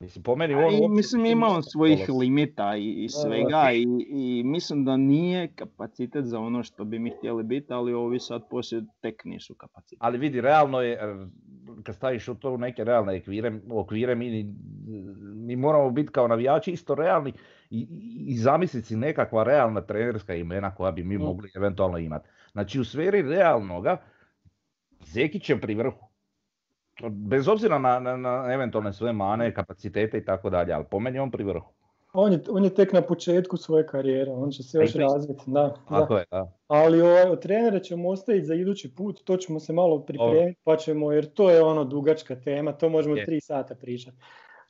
Mislim, 0.00 0.22
po 0.22 0.36
meni 0.36 0.54
on 0.54 0.74
i 0.74 0.88
mislim 0.88 1.26
ima 1.26 1.46
on 1.46 1.62
svojih 1.62 1.98
limita 2.10 2.76
i, 2.76 2.88
i 2.88 3.02
Da, 3.04 3.08
svega 3.10 3.72
i, 3.72 3.86
i 4.08 4.42
mislim 4.44 4.84
da 4.84 4.96
nije 4.96 5.48
kapacitet 5.48 6.24
za 6.24 6.38
ono 6.38 6.62
što 6.62 6.84
bi 6.84 6.98
mi 6.98 7.10
htjeli 7.10 7.42
biti, 7.42 7.72
ali 7.72 7.92
ovi 7.94 8.20
sad 8.20 8.42
poslije 8.50 8.84
tek 9.00 9.24
nisu 9.24 9.54
kapacitet. 9.54 9.98
Ali 10.00 10.18
vidi, 10.18 10.40
realno 10.40 10.80
je, 10.80 11.18
kad 11.82 11.94
staviš 11.94 12.28
u 12.28 12.34
to 12.34 12.50
u 12.50 12.58
neke 12.58 12.84
realne 12.84 13.16
okvire, 13.18 13.60
okvire 13.70 14.14
mi, 14.14 14.54
mi 15.36 15.56
moramo 15.56 15.90
biti 15.90 16.08
kao 16.08 16.28
navijači 16.28 16.70
isto 16.70 16.94
realni 16.94 17.32
i, 17.70 17.78
i- 17.80 18.24
i 18.26 18.36
zamisliti 18.36 18.86
si 18.86 18.96
nekakva 18.96 19.42
realna 19.44 19.80
trenerska 19.80 20.34
imena 20.34 20.74
koja 20.74 20.92
bi 20.92 21.04
mi 21.04 21.18
Mm. 21.18 21.20
mogli 21.20 21.50
eventualno 21.54 21.98
imati. 21.98 22.28
Znači 22.52 22.80
u 22.80 22.84
sferi 22.84 23.22
realnoga, 23.22 23.96
Zekić 25.04 25.50
je 25.50 25.60
pri 25.60 25.74
vrhu. 25.74 26.06
Bez 27.10 27.48
obzira 27.48 27.78
na, 27.78 28.00
na, 28.00 28.16
na 28.16 28.52
eventualne 28.54 28.92
svoje 28.92 29.12
mane, 29.12 29.54
kapacitete 29.54 30.18
i 30.18 30.24
tako 30.24 30.50
dalje, 30.50 30.72
ali 30.72 30.84
po 30.90 31.00
meni 31.00 31.18
on 31.18 31.30
pri 31.30 31.44
vrhu. 31.44 31.66
On 32.12 32.32
je, 32.32 32.40
on 32.48 32.64
je 32.64 32.74
tek 32.74 32.92
na 32.92 33.02
početku 33.02 33.56
svoje 33.56 33.86
karijere, 33.86 34.30
on 34.30 34.50
će 34.50 34.62
se 34.62 34.78
još 34.78 34.94
razviti. 34.94 35.42
Da, 35.46 35.60
da. 35.60 36.00
Tako 36.00 36.18
je, 36.18 36.24
da. 36.30 36.52
Ali 36.66 37.00
ovaj, 37.00 37.22
od 37.22 37.42
trenera 37.42 37.80
ćemo 37.80 38.08
ostaviti 38.08 38.46
za 38.46 38.54
idući 38.54 38.94
put, 38.94 39.24
to 39.24 39.36
ćemo 39.36 39.60
se 39.60 39.72
malo 39.72 40.00
pripremiti, 40.00 40.60
pa 40.64 40.76
ćemo, 40.76 41.12
jer 41.12 41.26
to 41.26 41.50
je 41.50 41.62
ono 41.62 41.84
dugačka 41.84 42.36
tema, 42.40 42.72
to 42.72 42.88
možemo 42.88 43.16
Je. 43.16 43.26
tri 43.26 43.40
sata 43.40 43.74
pričati. 43.74 44.16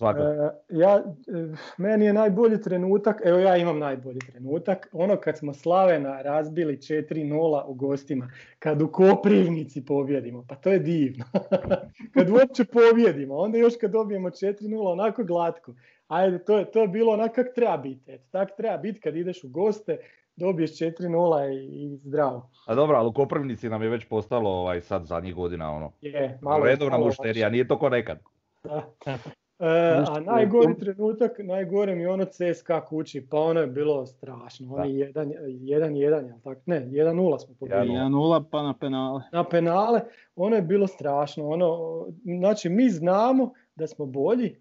E, 0.00 0.50
ja, 0.68 0.96
e, 0.96 1.57
meni 1.78 2.04
je 2.04 2.12
najbolji 2.12 2.61
trenutak, 2.61 3.22
evo 3.24 3.38
ja 3.38 3.57
imam 3.57 3.78
najbolji 3.78 4.18
trenutak, 4.18 4.88
ono 4.92 5.16
kad 5.16 5.38
smo 5.38 5.54
Slavena 5.54 6.22
razbili 6.22 6.76
4-0 6.76 7.64
u 7.66 7.74
gostima, 7.74 8.30
kad 8.59 8.83
u 8.83 8.88
Koprivnici 8.88 9.85
pobjedimo, 9.85 10.44
pa 10.48 10.54
to 10.54 10.70
je 10.70 10.78
divno. 10.78 11.24
kad 12.14 12.30
uopće 12.30 12.64
pobjedimo, 12.64 13.35
onda 13.37 13.59
još 13.59 13.74
kad 13.80 13.90
dobijemo 13.90 14.30
4-0 14.30 14.92
onako 14.92 15.24
glatko. 15.24 15.74
Ajde, 16.09 16.44
to 16.44 16.59
je, 16.59 16.70
to 16.70 16.80
je 16.80 16.88
bilo 16.88 17.12
onako 17.12 17.35
kak 17.35 17.46
treba 17.54 17.76
biti. 17.76 18.12
Eto, 18.12 18.24
tak 18.30 18.48
treba 18.57 18.76
biti 18.76 19.00
kad 19.00 19.16
ideš 19.16 19.44
u 19.44 19.48
goste, 19.48 19.98
dobiješ 20.37 20.70
4-0 20.70 21.52
i, 21.52 21.85
i 21.85 21.96
zdravo. 21.96 22.50
A 22.66 22.74
dobro, 22.74 22.96
ali 22.96 23.09
u 23.09 23.12
Koprivnici 23.12 23.68
nam 23.68 23.83
je 23.83 23.88
već 23.88 24.04
postalo 24.04 24.50
ovaj, 24.50 24.80
sad 24.80 25.07
zadnjih 25.07 25.35
godina 25.35 25.72
ono, 25.72 25.92
Je, 26.00 26.38
malo, 26.42 26.64
redovna 26.64 26.98
mušterija, 26.98 27.48
nije 27.48 27.68
to 27.68 27.78
ko 27.78 27.88
nekad. 27.88 28.18
Da. 28.64 28.83
E, 29.58 29.66
a 30.08 30.20
najgori 30.20 30.78
trenutak, 30.78 31.38
najgore 31.38 31.94
mi 31.94 32.02
je 32.02 32.10
ono 32.10 32.24
CSKA 32.24 32.84
kući, 32.84 33.26
pa 33.30 33.38
ono 33.38 33.60
je 33.60 33.66
bilo 33.66 34.06
strašno. 34.06 34.74
Oni 34.74 34.98
jedan, 34.98 35.32
jedan, 35.46 35.96
jedan, 35.96 36.26
jel 36.26 36.38
tako? 36.44 36.60
Ne, 36.66 36.86
1-0 36.86 37.44
smo 37.44 37.54
pobjedili. 37.60 37.98
1-0 37.98 38.44
pa 38.50 38.62
na 38.62 38.74
penale. 38.74 39.22
Na 39.32 39.44
penale, 39.44 40.00
ono 40.36 40.56
je 40.56 40.62
bilo 40.62 40.86
strašno. 40.86 41.48
Ono, 41.48 41.78
znači, 42.24 42.68
mi 42.68 42.90
znamo 42.90 43.52
da 43.74 43.86
smo 43.86 44.06
bolji 44.06 44.56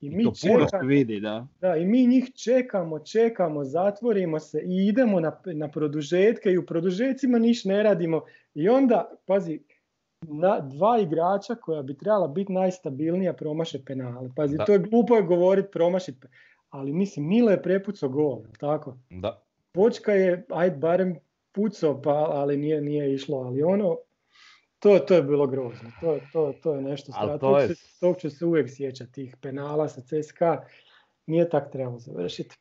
i 0.00 0.10
mi 0.10 0.24
to 0.24 0.32
puno 0.42 0.64
čekamo, 0.64 0.88
Vidi, 0.88 1.20
da. 1.20 1.46
da, 1.60 1.76
i 1.76 1.86
mi 1.86 2.06
njih 2.06 2.32
čekamo, 2.34 2.98
čekamo, 2.98 3.64
zatvorimo 3.64 4.38
se 4.40 4.62
i 4.66 4.86
idemo 4.86 5.20
na, 5.20 5.40
na 5.44 5.68
produžetke 5.68 6.50
i 6.50 6.58
u 6.58 6.66
produžecima 6.66 7.38
niš 7.38 7.64
ne 7.64 7.82
radimo. 7.82 8.24
I 8.54 8.68
onda, 8.68 9.10
pazi, 9.26 9.60
na, 10.22 10.60
dva 10.60 10.98
igrača 10.98 11.54
koja 11.54 11.82
bi 11.82 11.98
trebala 11.98 12.28
biti 12.28 12.52
najstabilnija 12.52 13.32
promaše 13.32 13.84
penale. 13.84 14.30
Pazi, 14.36 14.56
Da. 14.56 14.64
to 14.64 14.72
je 14.72 14.78
glupo 14.78 15.16
je 15.16 15.22
govoriti 15.22 15.68
promašiti, 15.72 16.18
pe- 16.20 16.28
ali 16.70 16.92
mislim, 16.92 17.28
Mile 17.28 17.52
je 17.52 17.62
prepucao 17.62 18.08
gol, 18.08 18.42
tako? 18.60 18.96
Da. 19.10 19.42
Počka 19.72 20.12
je, 20.12 20.46
aj 20.50 20.70
barem 20.70 21.16
pucao, 21.52 22.02
pa, 22.02 22.10
ali 22.14 22.56
nije, 22.56 22.80
nije 22.80 23.14
išlo, 23.14 23.38
ali 23.38 23.62
ono, 23.62 23.96
to, 24.78 24.98
to 24.98 25.14
je 25.14 25.22
bilo 25.22 25.46
grozno, 25.46 25.90
to, 26.00 26.18
to, 26.32 26.52
to 26.62 26.74
je 26.74 26.82
nešto 26.82 27.12
strašno, 27.12 27.32
to 27.32 27.38
tog, 27.38 27.60
je 27.60 27.68
tog 28.00 28.16
ću 28.16 28.30
se 28.30 28.44
uvijek 28.44 28.70
sjećati, 28.70 29.12
tih 29.12 29.36
penala 29.40 29.88
sa 29.88 30.00
CSKA, 30.00 30.62
nije 31.26 31.48
tak 31.48 31.72
trebalo 31.72 31.98
završiti. 31.98 32.56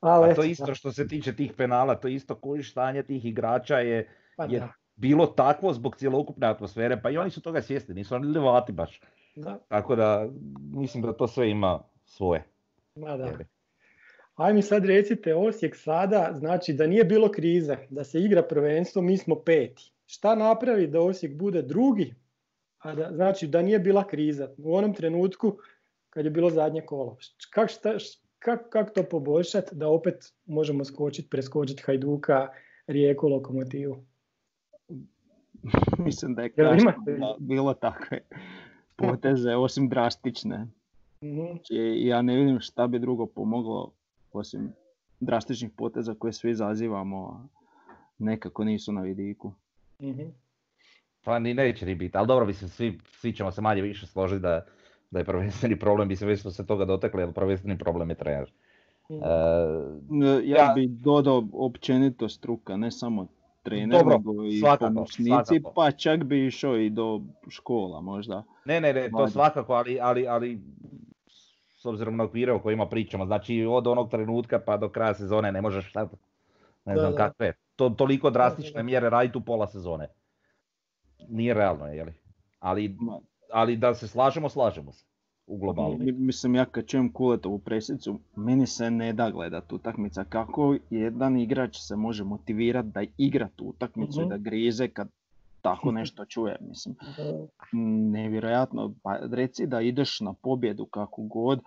Ali, 0.00 0.30
A 0.30 0.34
to 0.34 0.40
eto, 0.40 0.42
isto 0.42 0.66
da, 0.66 0.74
što 0.74 0.92
se 0.92 1.08
tiče 1.08 1.36
tih 1.36 1.52
penala, 1.56 1.94
to 1.94 2.08
isto 2.08 2.34
koji 2.34 2.62
stanje 2.62 3.02
tih 3.02 3.24
igrača 3.24 3.78
je, 3.78 4.08
pa 4.36 4.44
je 4.44 4.60
da, 4.60 4.72
bilo 4.96 5.26
takvo 5.26 5.72
zbog 5.72 5.96
cjelokupne 5.96 6.46
atmosfere, 6.46 7.02
pa 7.02 7.10
i 7.10 7.18
oni 7.18 7.30
su 7.30 7.40
toga 7.40 7.62
svjesni, 7.62 7.94
nisu 7.94 8.14
oni 8.14 8.26
levati 8.28 8.72
baš. 8.72 9.00
da, 9.36 9.58
Tako 9.68 9.96
da 9.96 10.28
mislim 10.72 11.02
da 11.02 11.12
to 11.12 11.28
sve 11.28 11.50
ima 11.50 11.82
svoje. 12.04 12.44
ma 12.94 13.16
da. 13.16 13.30
Aj 14.34 14.52
mi 14.54 14.62
sad 14.62 14.84
recite, 14.84 15.34
Osijek 15.34 15.76
sada, 15.76 16.30
znači 16.34 16.72
da 16.72 16.86
nije 16.86 17.04
bilo 17.04 17.30
krize, 17.30 17.76
da 17.90 18.04
se 18.04 18.20
igra 18.20 18.42
prvenstvo, 18.42 19.02
mi 19.02 19.16
smo 19.16 19.34
peti. 19.36 19.92
Šta 20.06 20.34
napravi 20.34 20.86
da 20.86 21.00
Osijek 21.00 21.34
bude 21.34 21.62
drugi, 21.62 22.14
a 22.78 22.94
da, 22.94 23.10
znači 23.12 23.46
da 23.46 23.62
nije 23.62 23.78
bila 23.78 24.06
kriza 24.06 24.50
u 24.58 24.74
onom 24.76 24.94
trenutku 24.94 25.58
kad 26.10 26.24
je 26.24 26.30
bilo 26.30 26.50
zadnje 26.50 26.80
kolo? 26.80 27.16
Kak, 27.50 27.70
šta, 27.70 27.98
š- 27.98 28.18
kak, 28.38 28.68
kak 28.70 28.94
to 28.94 29.02
poboljšati 29.02 29.74
da 29.76 29.88
opet 29.88 30.14
možemo 30.46 30.84
skočiti, 30.84 31.28
preskočiti 31.30 31.82
Hajduka, 31.86 32.48
Rijeku, 32.86 33.28
Lokomotivu? 33.28 34.04
Mislim 35.98 36.34
da 36.34 36.42
je 36.42 36.48
kasno 36.48 36.92
bilo 37.38 37.74
takve 37.74 38.18
poteze, 38.96 39.54
osim 39.54 39.88
drastične. 39.88 40.66
Mhm. 41.22 41.40
Znači, 41.46 41.74
ja 41.96 42.22
ne 42.22 42.36
vidim 42.36 42.60
šta 42.60 42.86
bi 42.86 42.98
drugo 42.98 43.26
pomoglo 43.26 43.92
osim 44.32 44.72
drastičnih 45.20 45.70
poteza 45.70 46.14
koje 46.14 46.32
svi 46.32 46.54
zazivamo, 46.54 47.26
a 47.26 47.46
nekako 48.18 48.64
nisu 48.64 48.92
na 48.92 49.00
vidiku. 49.00 49.52
Mhm. 50.02 50.22
Pa 51.24 51.38
ni 51.38 51.54
neće 51.54 51.86
ni 51.86 51.94
biti, 51.94 52.18
ali 52.18 52.26
dobro, 52.26 52.46
mislim, 52.46 52.70
svi, 52.70 52.98
svi 53.10 53.32
ćemo 53.32 53.50
se 53.50 53.60
manje 53.60 53.82
više 53.82 54.06
složiti 54.06 54.42
da, 54.42 54.66
da 55.10 55.18
je 55.18 55.24
prvenstveni 55.24 55.78
problem, 55.78 56.08
mislim, 56.08 56.28
već 56.28 56.40
smo 56.40 56.50
se 56.50 56.66
toga 56.66 56.84
dotekli, 56.84 57.22
ali 57.22 57.32
prvenstveni 57.32 57.78
problem 57.78 58.10
je 58.10 58.16
trener. 58.16 58.52
Mhm. 59.10 59.20
E, 59.22 59.26
N- 60.10 60.42
Ja 60.44 60.56
Ja- 60.58 60.72
bi 60.74 60.86
dodao 60.86 61.48
općenito 61.52 62.28
struka, 62.28 62.76
ne 62.76 62.90
samo 62.90 63.26
trener, 63.66 63.98
Dobro, 63.98 64.16
nego 64.18 64.44
i 64.44 64.58
svakako, 64.58 64.84
pomoćnici, 64.86 65.30
svakako. 65.30 65.72
pa 65.74 65.90
čak 65.90 66.24
bi 66.24 66.46
išao 66.46 66.76
i 66.76 66.90
do 66.90 67.20
škola 67.48 68.00
možda. 68.00 68.42
Ne, 68.64 68.80
ne, 68.80 68.92
ne, 68.92 69.10
to 69.10 69.28
svakako, 69.28 69.72
ali, 69.72 69.98
ali, 70.00 70.28
ali 70.28 70.60
s 71.76 71.84
obzirom 71.86 72.16
na 72.16 72.24
okvire 72.24 72.52
o 72.52 72.58
kojima 72.58 72.86
pričamo, 72.88 73.26
znači 73.26 73.66
od 73.68 73.86
onog 73.86 74.10
trenutka 74.10 74.58
pa 74.58 74.76
do 74.76 74.88
kraja 74.88 75.14
sezone 75.14 75.52
ne 75.52 75.60
možeš 75.62 75.92
sad, 75.92 76.08
ne 76.84 76.94
Da, 76.94 77.00
znam 77.00 77.12
da. 77.12 77.16
kakve, 77.18 77.52
to, 77.76 77.90
toliko 77.90 78.30
drastične 78.30 78.78
da. 78.78 78.82
mjere 78.82 79.10
raditi 79.10 79.38
u 79.38 79.40
pola 79.40 79.66
sezone. 79.66 80.08
Nije 81.28 81.54
realno, 81.54 81.86
je 81.86 82.04
li? 82.04 82.14
Ali, 82.60 82.96
ali 83.52 83.76
da 83.76 83.94
se 83.94 84.08
slažemo, 84.08 84.48
slažemo 84.48 84.92
se. 84.92 85.04
U 85.46 85.56
globalu. 85.56 85.98
mi- 85.98 86.12
Mislim, 86.12 86.54
ja 86.54 86.64
kad 86.64 86.86
čujem 86.86 87.12
Kuletovu 87.12 87.58
presicu, 87.58 88.18
meni 88.36 88.66
se 88.66 88.90
ne 88.90 89.12
da 89.12 89.30
gledat 89.30 89.72
utakmica. 89.72 90.24
Kako 90.24 90.76
jedan 90.90 91.36
igrač 91.38 91.76
se 91.78 91.96
može 91.96 92.24
motivirati 92.24 92.88
da 92.88 93.04
igra 93.18 93.48
tu 93.48 93.64
utakmicu 93.66 94.20
i 94.20 94.22
Mhm. 94.22 94.30
da 94.30 94.36
grize 94.38 94.88
kad 94.88 95.08
tako 95.62 95.92
nešto 95.92 96.24
čuje, 96.24 96.56
mislim. 96.60 96.94
Nevjerojatno, 98.12 98.94
pa 99.02 99.18
reci 99.22 99.66
da 99.66 99.80
ideš 99.80 100.20
na 100.20 100.32
pobjedu 100.34 100.86
kako 100.86 101.22
god, 101.22 101.60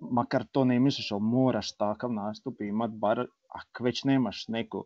makar 0.00 0.44
to 0.44 0.64
ne 0.64 0.80
misliš, 0.80 1.12
ali 1.12 1.22
moraš 1.22 1.72
takav 1.72 2.12
nastup 2.12 2.60
imat, 2.60 2.90
bar 2.90 3.26
ako 3.48 3.84
već 3.84 4.04
nemaš 4.04 4.48
neko 4.48 4.84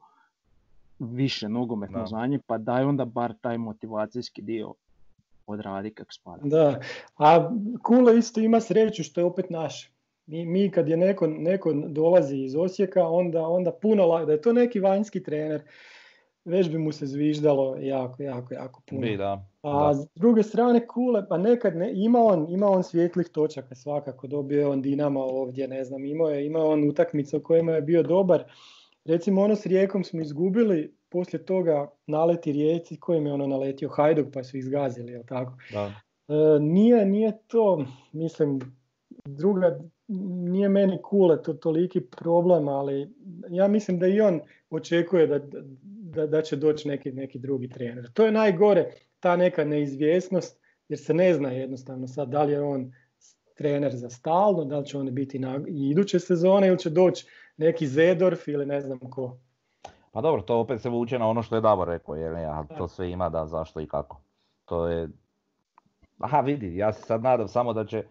više 0.98 1.48
nogometno 1.48 1.98
Da. 1.98 2.06
znanje, 2.06 2.38
pa 2.38 2.58
daj 2.58 2.84
onda 2.84 3.04
bar 3.04 3.34
taj 3.34 3.58
motivacijski 3.58 4.42
dio 4.42 4.74
odradi 5.48 5.90
kak 5.90 6.12
spada. 6.12 6.40
Da, 6.44 6.80
a 7.16 7.50
Kule 7.82 8.18
isto 8.18 8.40
ima 8.40 8.60
sreću 8.60 9.04
što 9.04 9.20
je 9.20 9.24
opet 9.24 9.50
naš. 9.50 9.92
Mi, 10.26 10.46
mi 10.46 10.70
kad 10.70 10.88
je 10.88 10.96
neko, 10.96 11.26
neko 11.26 11.72
dolazi 11.72 12.36
iz 12.36 12.56
Osijeka, 12.56 13.08
onda, 13.08 13.46
onda 13.46 13.72
puno, 13.72 14.06
la- 14.06 14.24
da 14.24 14.32
je 14.32 14.40
to 14.40 14.52
neki 14.52 14.80
vanjski 14.80 15.22
trener, 15.22 15.62
već 16.44 16.70
bi 16.70 16.78
mu 16.78 16.92
se 16.92 17.06
zviždalo 17.06 17.76
jako, 17.80 18.22
jako, 18.22 18.54
jako 18.54 18.82
puno. 18.86 19.00
Bi, 19.00 19.16
da. 19.16 19.46
A 19.62 19.88
da. 19.88 19.94
s 19.94 20.06
druge 20.14 20.42
strane 20.42 20.86
Kule, 20.86 21.28
pa 21.28 21.38
nekad 21.38 21.76
ne, 21.76 21.90
ima 21.94 22.18
on, 22.18 22.46
ima 22.48 22.66
on 22.66 22.82
svijetlih 22.82 23.28
točaka 23.28 23.74
svakako, 23.74 24.26
dobio 24.26 24.60
je 24.60 24.66
on 24.66 24.82
Dinama 24.82 25.20
ovdje, 25.20 25.68
ne 25.68 25.84
znam, 25.84 26.04
imao 26.04 26.30
je, 26.30 26.46
imao 26.46 26.62
je 26.62 26.68
on 26.68 26.88
utakmice 26.88 27.36
u 27.36 27.42
kojima 27.42 27.72
je 27.72 27.82
bio 27.82 28.02
dobar. 28.02 28.44
Recimo 29.04 29.42
ono 29.42 29.56
s 29.56 29.66
Rijekom 29.66 30.04
smo 30.04 30.20
izgubili, 30.20 30.97
poslije 31.08 31.44
toga 31.44 31.90
naleti 32.06 32.52
Rijeci, 32.52 33.00
kojim 33.00 33.26
je 33.26 33.32
ono 33.32 33.46
naletio 33.46 33.88
Hajduk 33.88 34.26
pa 34.34 34.44
su 34.44 34.56
ih 34.56 34.64
zgazili, 34.64 35.12
jel 35.12 35.22
tako? 35.28 35.52
da. 35.72 35.92
E, 36.28 36.60
nije, 36.60 37.06
nije 37.06 37.38
to, 37.46 37.86
mislim, 38.12 38.60
druga, 39.24 39.80
nije 40.48 40.68
meni 40.68 40.98
Kule 41.02 41.42
to 41.42 41.54
toliki 41.54 42.00
problem, 42.00 42.68
ali 42.68 43.08
ja 43.50 43.68
mislim 43.68 43.98
da 43.98 44.06
i 44.06 44.20
on 44.20 44.40
očekuje 44.70 45.26
da, 45.26 45.38
da, 46.14 46.26
da 46.26 46.42
će 46.42 46.56
doći 46.56 46.88
neki, 46.88 47.12
neki 47.12 47.38
drugi 47.38 47.68
trener. 47.68 48.12
To 48.12 48.24
je 48.24 48.32
najgore, 48.32 48.90
ta 49.20 49.36
neka 49.36 49.64
neizvjesnost, 49.64 50.60
jer 50.88 50.98
se 50.98 51.14
ne 51.14 51.34
zna 51.34 51.50
jednostavno 51.50 52.06
sad 52.06 52.28
da 52.28 52.42
li 52.42 52.52
je 52.52 52.60
on 52.60 52.92
trener 53.54 53.96
za 53.96 54.10
stalno, 54.10 54.64
da 54.64 54.78
li 54.78 54.86
će 54.86 54.98
on 54.98 55.14
biti 55.14 55.38
na 55.38 55.60
i 55.68 55.90
iduće 55.90 56.18
sezone 56.18 56.68
ili 56.68 56.78
će 56.78 56.90
doći 56.90 57.26
neki 57.56 57.86
Zedorf 57.86 58.48
ili 58.48 58.66
ne 58.66 58.80
znam 58.80 58.98
ko. 58.98 59.38
Pa 60.18 60.22
dobro, 60.22 60.42
to 60.42 60.58
opet 60.58 60.80
se 60.80 60.88
vuče 60.88 61.18
na 61.18 61.28
ono 61.28 61.42
što 61.42 61.54
je 61.54 61.60
Davor 61.60 61.88
rekao, 61.88 62.14
jer 62.14 62.32
ja, 62.32 62.64
to 62.78 62.88
sve 62.88 63.10
ima 63.10 63.28
da 63.28 63.46
zašto 63.46 63.80
i 63.80 63.86
kako. 63.86 64.20
To 64.64 64.86
je... 64.86 65.08
Aha, 66.18 66.40
vidi, 66.40 66.76
ja 66.76 66.92
se 66.92 67.02
sad 67.02 67.22
nadam 67.22 67.48
samo 67.48 67.72
da 67.72 67.84
će, 67.84 68.04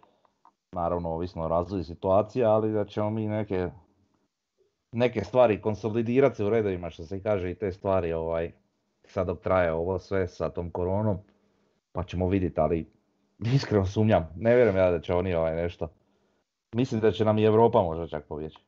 naravno 0.72 1.10
ovisno 1.10 1.44
o 1.44 1.48
razvoju 1.48 1.84
situacije, 1.84 2.46
ali 2.46 2.72
da 2.74 2.86
ćemo 2.86 3.10
mi 3.10 3.28
neke, 3.28 3.70
neke 4.92 5.24
stvari 5.24 5.62
konsolidirati 5.62 6.36
se 6.36 6.46
u 6.46 6.50
redovima, 6.50 6.90
što 6.90 7.04
se 7.04 7.24
kaže, 7.24 7.52
i 7.52 7.56
te 7.56 7.72
stvari 7.72 8.14
ovaj, 8.14 8.52
sad 9.04 9.28
dok 9.28 9.40
traje 9.40 9.74
ovo 9.74 10.00
sve 10.00 10.28
sa 10.28 10.50
tom 10.50 10.70
koronom, 10.70 11.18
pa 11.92 12.04
ćemo 12.04 12.28
vidjeti, 12.28 12.60
ali 12.60 12.92
iskreno 13.40 13.86
sumnjam, 13.86 14.30
ne 14.36 14.56
vjerujem 14.56 14.78
ja 14.78 14.92
da 14.92 15.02
će 15.02 15.14
oni 15.14 15.34
ovaj 15.34 15.56
nešto. 15.56 15.88
Mislim 16.74 17.02
da 17.02 17.12
će 17.12 17.26
nam 17.26 17.38
i 17.38 17.44
Europa 17.44 17.82
možda 17.82 18.08
čak 18.08 18.26
pobjeći. 18.28 18.60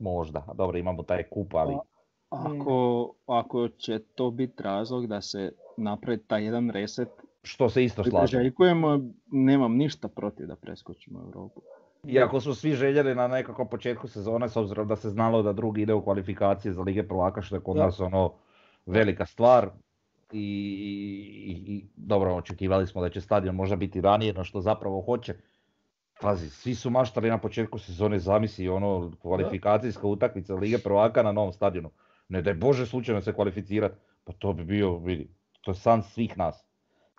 Možda, 0.00 0.44
dobro 0.54 0.78
imamo 0.78 1.02
taj 1.02 1.22
kup, 1.22 1.54
ali... 1.54 1.91
Ako, 2.32 3.10
ako 3.26 3.68
će 3.68 3.98
to 3.98 4.30
biti 4.30 4.62
razlog 4.62 5.06
da 5.06 5.20
se 5.20 5.52
napravi 5.76 6.18
taj 6.18 6.44
jedan 6.44 6.70
reset, 6.70 7.08
Što 7.42 7.68
se 7.68 7.84
isto 7.84 8.04
slaže. 8.04 8.36
priželjkujemo, 8.36 9.00
nemam 9.26 9.76
ništa 9.76 10.08
protiv 10.08 10.46
da 10.46 10.56
preskočimo 10.56 11.20
Europu. 11.20 11.60
Iako 12.04 12.40
su 12.40 12.54
svi 12.54 12.72
željeli 12.72 13.14
na 13.14 13.28
nekakvom 13.28 13.68
početku 13.68 14.08
sezone, 14.08 14.48
s 14.48 14.56
obzirom 14.56 14.88
da 14.88 14.96
se 14.96 15.10
znalo 15.10 15.42
da 15.42 15.52
drugi 15.52 15.82
ide 15.82 15.94
u 15.94 16.02
kvalifikacije 16.04 16.72
za 16.72 16.82
Lige 16.82 17.02
prvaka, 17.02 17.42
što 17.42 17.56
je 17.56 17.60
kod 17.60 17.76
Da. 17.76 17.84
nas 17.84 18.00
ono 18.00 18.32
velika 18.86 19.26
stvar. 19.26 19.68
I, 20.32 20.38
i, 21.46 21.72
i 21.72 21.84
dobro, 21.96 22.34
očekivali 22.34 22.86
smo 22.86 23.00
da 23.02 23.08
će 23.10 23.20
stadion 23.20 23.54
možda 23.54 23.76
biti 23.76 24.00
ranije, 24.00 24.32
no 24.32 24.44
što 24.44 24.60
zapravo 24.60 25.00
hoće. 25.00 25.34
Pazi, 26.20 26.50
svi 26.50 26.74
su 26.74 26.90
maštali 26.90 27.28
na 27.28 27.38
početku 27.38 27.78
sezone, 27.78 28.18
zamisli 28.18 28.68
ono 28.68 29.12
kvalifikacijska 29.22 30.06
utakmica 30.06 30.54
Lige 30.54 30.78
prvaka 30.78 31.22
na 31.22 31.32
novom 31.32 31.52
stadionu. 31.52 31.90
Ne 32.32 32.42
daj 32.42 32.54
Bože 32.54 32.86
slučajno 32.86 33.20
se 33.20 33.32
kvalificirati, 33.32 33.94
pa 34.24 34.32
to 34.32 34.52
bi 34.52 34.64
bio, 34.64 34.96
vidi, 34.98 35.28
to 35.60 35.70
je 35.70 35.74
san 35.76 36.02
svih 36.04 36.38
nas. 36.38 36.64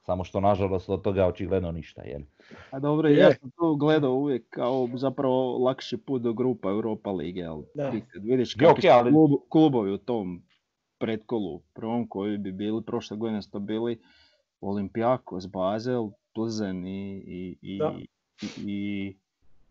Samo 0.02 0.23
što 0.23 0.39
nažalost 0.41 0.89
od 0.89 1.02
toga 1.02 1.26
očigledno 1.26 1.71
ništa, 1.71 2.02
jel? 2.02 2.21
A 2.71 2.80
dobro, 2.80 3.10
Je. 3.10 3.17
ja 3.17 3.34
sam 3.34 3.52
to 3.52 3.76
gledao 3.76 4.12
uvijek 4.13 4.49
kao 4.49 4.89
zapravo 4.95 5.58
lakši 5.58 5.97
put 5.97 6.21
do 6.21 6.34
grupa 6.34 6.69
Europa 6.69 7.12
Lige, 7.12 7.43
ali 7.43 7.63
Da. 7.76 7.91
ti 7.91 8.02
kad 8.04 8.23
vidiš 8.23 8.56
Je, 8.56 8.60
kakvi 8.60 8.82
su 8.82 8.88
ali- 8.89 9.12
klub- 9.12 9.39
klubovi 9.49 9.91
u 9.91 9.97
tom 9.97 10.43
pretkolu 10.97 11.62
prvom 11.73 12.08
koji 12.08 12.38
bi 12.38 12.52
bili, 12.52 12.84
prošle 12.84 13.17
godine 13.17 13.41
su 13.41 13.52
to 13.52 13.60
bili 13.60 13.99
Olympiakos, 14.62 15.47
Basel, 15.47 16.04
Plzen 16.34 16.86
i, 16.86 17.17
i, 17.17 17.58
i, 17.63 17.78
Da. 17.80 17.93
i, 17.97 18.08
i, 18.58 19.15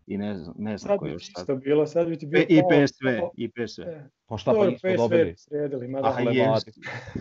i 0.07 0.17
ne 0.17 0.35
znam, 0.35 0.55
ne 0.57 0.77
znam 0.77 0.89
Sad 0.89 0.99
ko 0.99 1.05
bi 1.05 1.11
još 1.11 1.25
sad. 1.25 1.41
isto 1.41 1.55
bilo, 1.55 1.85
sad 1.87 2.07
bi 2.07 2.17
ti 2.17 2.25
bio 2.25 2.39
E, 2.39 2.45
I 2.49 2.59
pao- 2.59 2.69
PSV, 2.69 3.07
i 3.37 3.49
PSV. 3.49 3.81
E, 3.81 4.09
Pa 4.33 4.37
šta 4.37 4.51
pa 4.53 4.65
nismo 4.65 4.89
dobili? 4.97 5.25
bi 5.25 5.35
sredili, 5.37 5.87
mada- 5.87 6.07
Aha, 6.07 6.17
Pa. 6.17 6.31
Levati. 6.31 6.71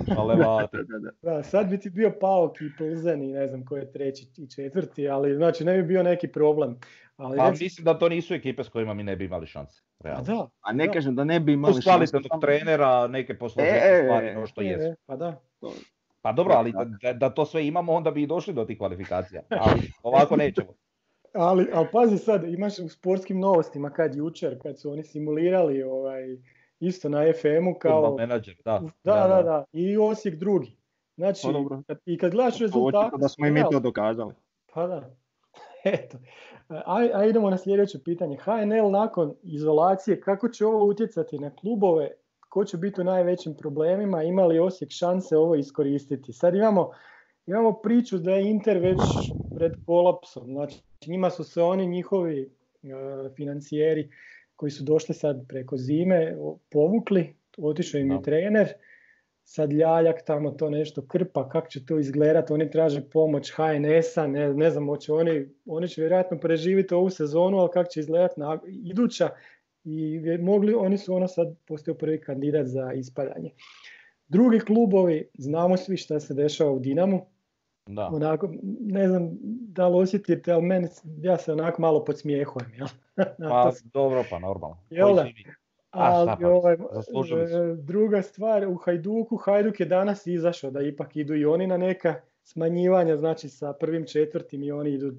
Pa 0.08 0.22
Levati. 0.24 0.76
Da, 0.78 0.98
da, 0.98 0.98
da. 1.22 1.32
Da, 1.32 1.42
sad 1.42 1.68
bi 1.68 1.78
ti 1.78 1.90
bio 1.90 2.12
Paok 2.12 2.56
i 2.56 2.70
Plzen 2.78 3.22
i 3.22 3.28
ne 3.28 3.48
znam 3.48 3.64
ko 3.64 3.76
je 3.76 3.92
treći 3.92 4.26
i 4.38 4.46
četvrti, 4.48 5.08
ali 5.08 5.34
znači 5.34 5.64
ne 5.64 5.76
bi 5.76 5.82
bio 5.84 6.02
neki 6.02 6.28
problem. 6.28 6.78
Ali 7.16 7.36
Pa 7.38 7.44
recimo- 7.44 7.64
mislim 7.64 7.84
da 7.84 7.94
to 7.94 8.08
nisu 8.08 8.34
ekipe 8.34 8.64
s 8.64 8.68
kojima 8.68 8.94
mi 8.94 9.02
ne 9.02 9.16
bi 9.16 9.24
imali 9.24 9.46
šanse. 9.46 9.82
a 9.94 10.04
Realno. 10.04 10.22
da, 10.24 10.48
A 10.60 10.72
ne 10.72 10.86
Da. 10.86 10.92
kažem 10.92 11.14
da 11.14 11.24
ne 11.24 11.40
bi 11.40 11.52
imali 11.52 11.74
šanse, 11.74 11.84
kvalitetnog 11.84 12.40
trenera, 12.40 13.06
neke 13.08 13.38
posložene 13.38 13.76
E, 13.76 13.92
e, 13.92 14.02
stvari, 14.02 14.26
e, 14.26 14.34
no 14.34 14.46
što 14.46 14.62
e, 14.62 14.64
jesu. 14.64 14.84
e, 14.84 14.94
pa 15.06 15.16
da. 15.16 15.40
Pa 16.22 16.32
dobro, 16.32 16.54
ali 16.54 16.72
da, 16.72 16.84
da, 17.02 17.12
da 17.14 17.30
to 17.30 17.44
sve 17.44 17.66
imamo, 17.66 17.92
onda 17.92 18.10
bi 18.10 18.22
i 18.22 18.26
došli 18.26 18.54
do 18.54 18.64
tih 18.64 18.78
kvalifikacija. 18.78 19.42
Ali 19.50 19.80
ovako 20.02 20.36
nećemo. 20.36 20.68
Ali, 21.34 21.66
ali 21.72 21.86
pazi 21.92 22.18
sad, 22.18 22.44
imaš 22.44 22.78
u 22.78 22.88
sportskim 22.88 23.40
novostima 23.40 23.90
kad 23.90 24.14
jučer, 24.14 24.58
kad 24.62 24.80
su 24.80 24.90
oni 24.90 25.04
simulirali 25.04 25.82
ovaj, 25.82 26.36
isto 26.86 27.08
na 27.08 27.18
FM-u 27.32 27.74
kao... 27.78 27.92
Football 27.92 28.16
menadžer, 28.16 28.54
da. 28.64 28.82
Da, 29.04 29.28
da, 29.28 29.42
da, 29.42 29.64
i 29.72 29.96
Osijek 29.98 30.34
drugi. 30.34 30.76
Znači, 31.16 31.40
Pa 31.68 31.82
kad- 31.86 31.98
i 32.06 32.18
kad 32.18 32.30
gledaš 32.32 32.58
rezultate... 32.58 33.06
očito 33.06 33.16
da 33.16 33.28
smo 33.28 33.46
i 33.46 33.50
mi 33.50 33.62
to 33.70 33.80
dokazali. 33.80 34.34
Pa 34.74 34.86
da. 34.86 35.10
Eto. 35.84 36.18
A, 36.68 37.08
a 37.14 37.24
idemo 37.24 37.50
na 37.50 37.58
sljedeće 37.58 37.98
pitanje. 38.04 38.36
HNL 38.36 38.90
nakon 38.90 39.34
izolacije, 39.42 40.20
kako 40.20 40.48
će 40.48 40.66
ovo 40.66 40.84
utjecati 40.84 41.38
na 41.38 41.50
klubove? 41.54 42.10
Ko 42.48 42.64
će 42.64 42.76
biti 42.76 43.00
u 43.00 43.04
najvećim 43.04 43.54
problemima? 43.56 44.22
Ima 44.22 44.46
li 44.46 44.58
Osijek 44.58 44.90
šanse 44.90 45.36
ovo 45.36 45.54
iskoristiti? 45.54 46.32
Sad 46.32 46.54
imamo, 46.54 46.90
imamo 47.46 47.72
priču 47.72 48.18
da 48.18 48.30
je 48.30 48.50
Inter 48.50 48.78
već 48.78 49.00
pred 49.56 49.72
kolapsom. 49.86 50.44
Znači, 50.46 50.82
njima 51.06 51.30
su 51.30 51.44
se 51.44 51.62
oni 51.62 51.86
njihovi 51.86 52.40
e, 52.42 52.48
financijeri 53.36 54.10
koji 54.62 54.70
su 54.70 54.84
došli 54.84 55.14
sad 55.14 55.46
preko 55.48 55.76
zime 55.76 56.36
povukli, 56.70 57.34
otišao 57.58 57.98
im 57.98 58.10
je 58.10 58.16
Da. 58.16 58.22
trener, 58.22 58.68
sad 59.44 59.72
Ljaljak 59.72 60.22
tamo 60.26 60.50
to 60.50 60.70
nešto 60.70 61.06
krpa, 61.06 61.48
kako 61.48 61.68
će 61.68 61.86
to 61.86 61.98
izgledati, 61.98 62.52
oni 62.52 62.70
traže 62.70 63.00
pomoć 63.10 63.52
HNS-a, 63.56 64.26
ne, 64.26 64.54
ne 64.54 64.70
znam, 64.70 64.86
hoće 64.86 65.12
oni, 65.12 65.48
oni 65.66 65.88
će 65.88 66.00
vjerojatno 66.00 66.38
preživjeti 66.38 66.94
ovu 66.94 67.10
sezonu, 67.10 67.58
ali 67.58 67.70
kako 67.72 67.90
će 67.90 68.00
izgledati 68.00 68.40
na 68.40 68.58
iduća 68.66 69.28
i 69.84 70.20
mogli, 70.40 70.74
oni 70.74 70.98
su 70.98 71.14
ono 71.14 71.28
sad 71.28 71.56
postaju 71.66 71.98
prvi 71.98 72.20
kandidat 72.20 72.66
za 72.66 72.92
ispadanje. 72.92 73.50
Drugi 74.28 74.60
klubovi, 74.60 75.28
znamo 75.38 75.76
svi 75.76 75.96
šta 75.96 76.20
se 76.20 76.34
dešava 76.34 76.70
u 76.70 76.78
Dinamu, 76.78 77.26
Da. 77.86 78.10
onako, 78.12 78.48
ne 78.80 79.08
znam 79.08 79.30
da 79.68 79.88
li 79.88 80.02
osjetite, 80.02 80.52
ali 80.52 80.62
meni, 80.62 80.88
ja 81.20 81.38
se 81.38 81.52
onako 81.52 81.82
malo 81.82 82.04
podsmijehujem, 82.04 82.72
jel? 82.74 82.86
Pa 83.50 83.72
dobro, 83.84 84.24
pa 84.30 84.38
normalno. 84.38 84.78
Jel 84.90 85.14
da? 85.14 85.22
A, 85.90 86.12
Ali 86.14 86.30
pa, 86.40 86.48
ovaj, 86.48 86.74
e, 86.74 86.78
druga 87.76 88.22
stvar, 88.22 88.66
u 88.66 88.74
Hajduku, 88.74 89.36
Hajduk 89.36 89.80
je 89.80 89.86
danas 89.86 90.26
izašao 90.26 90.70
da 90.70 90.80
ipak 90.80 91.16
idu 91.16 91.34
i 91.34 91.44
oni 91.44 91.66
na 91.66 91.76
neka 91.76 92.14
smanjivanja, 92.42 93.16
znači 93.16 93.48
sa 93.48 93.72
prvim 93.72 94.06
četvrtim 94.06 94.62
i 94.62 94.72
oni 94.72 94.90
idu 94.90 95.12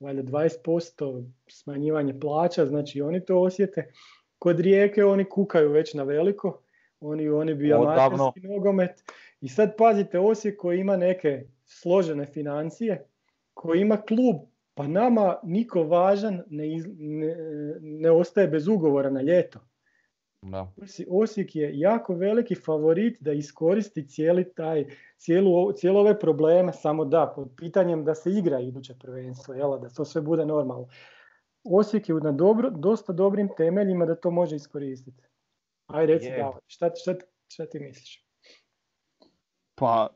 valjda 0.00 0.22
20% 0.22 1.24
smanjivanje 1.48 2.20
plaća, 2.20 2.66
znači 2.66 3.00
oni 3.00 3.24
to 3.24 3.40
osjete. 3.40 3.92
Kod 4.38 4.60
Rijeke 4.60 5.04
oni 5.04 5.24
kukaju 5.24 5.70
već 5.70 5.94
na 5.94 6.02
veliko, 6.02 6.60
oni, 7.00 7.28
oni 7.28 7.54
bi 7.54 7.72
amaterski 7.72 8.40
nogomet. 8.40 9.04
I 9.40 9.48
sad 9.48 9.76
pazite, 9.76 10.18
Osijek 10.18 10.60
koji 10.60 10.80
ima 10.80 10.96
neke 10.96 11.44
složene 11.70 12.26
financije, 12.26 13.06
koji 13.54 13.80
ima 13.80 13.96
klub, 13.96 14.36
pa 14.74 14.86
nama 14.86 15.36
niko 15.42 15.82
važan 15.82 16.42
ne, 16.50 16.74
iz- 16.74 16.88
ne, 16.98 17.36
ne 17.80 18.10
ostaje 18.10 18.48
bez 18.48 18.68
ugovora 18.68 19.10
na 19.10 19.22
ljeto. 19.22 19.58
Da. 20.42 20.72
Osi- 20.76 21.06
Osijek 21.10 21.56
je 21.56 21.78
jako 21.78 22.14
veliki 22.14 22.54
favorit 22.54 23.16
da 23.20 23.32
iskoristi 23.32 24.08
cijeli 24.08 24.54
taj, 24.54 24.86
cijelu, 25.16 25.72
cijele 25.72 26.00
ove 26.00 26.18
probleme, 26.18 26.72
samo 26.72 27.04
da, 27.04 27.32
pod 27.36 27.48
pitanjem 27.56 28.04
da 28.04 28.14
se 28.14 28.30
igra 28.30 28.60
iduće 28.60 28.94
prvenstvo, 29.00 29.54
jel, 29.54 29.78
da 29.78 29.88
to 29.88 30.04
sve 30.04 30.20
bude 30.20 30.46
normalno. 30.46 30.88
Osijek 31.64 32.08
je 32.08 32.14
na 32.14 32.32
dobro, 32.32 32.70
dosta 32.70 33.12
dobrim 33.12 33.48
temeljima 33.56 34.06
da 34.06 34.14
to 34.14 34.30
može 34.30 34.56
iskoristiti. 34.56 35.22
Aj 35.86 36.06
reci 36.06 36.26
Je. 36.26 36.36
Davor, 36.36 36.60
šta, 36.66 36.90
šta, 36.94 37.14
šta 37.48 37.66
ti 37.66 37.80
misliš? 37.80 38.24
Pa, 39.74 40.08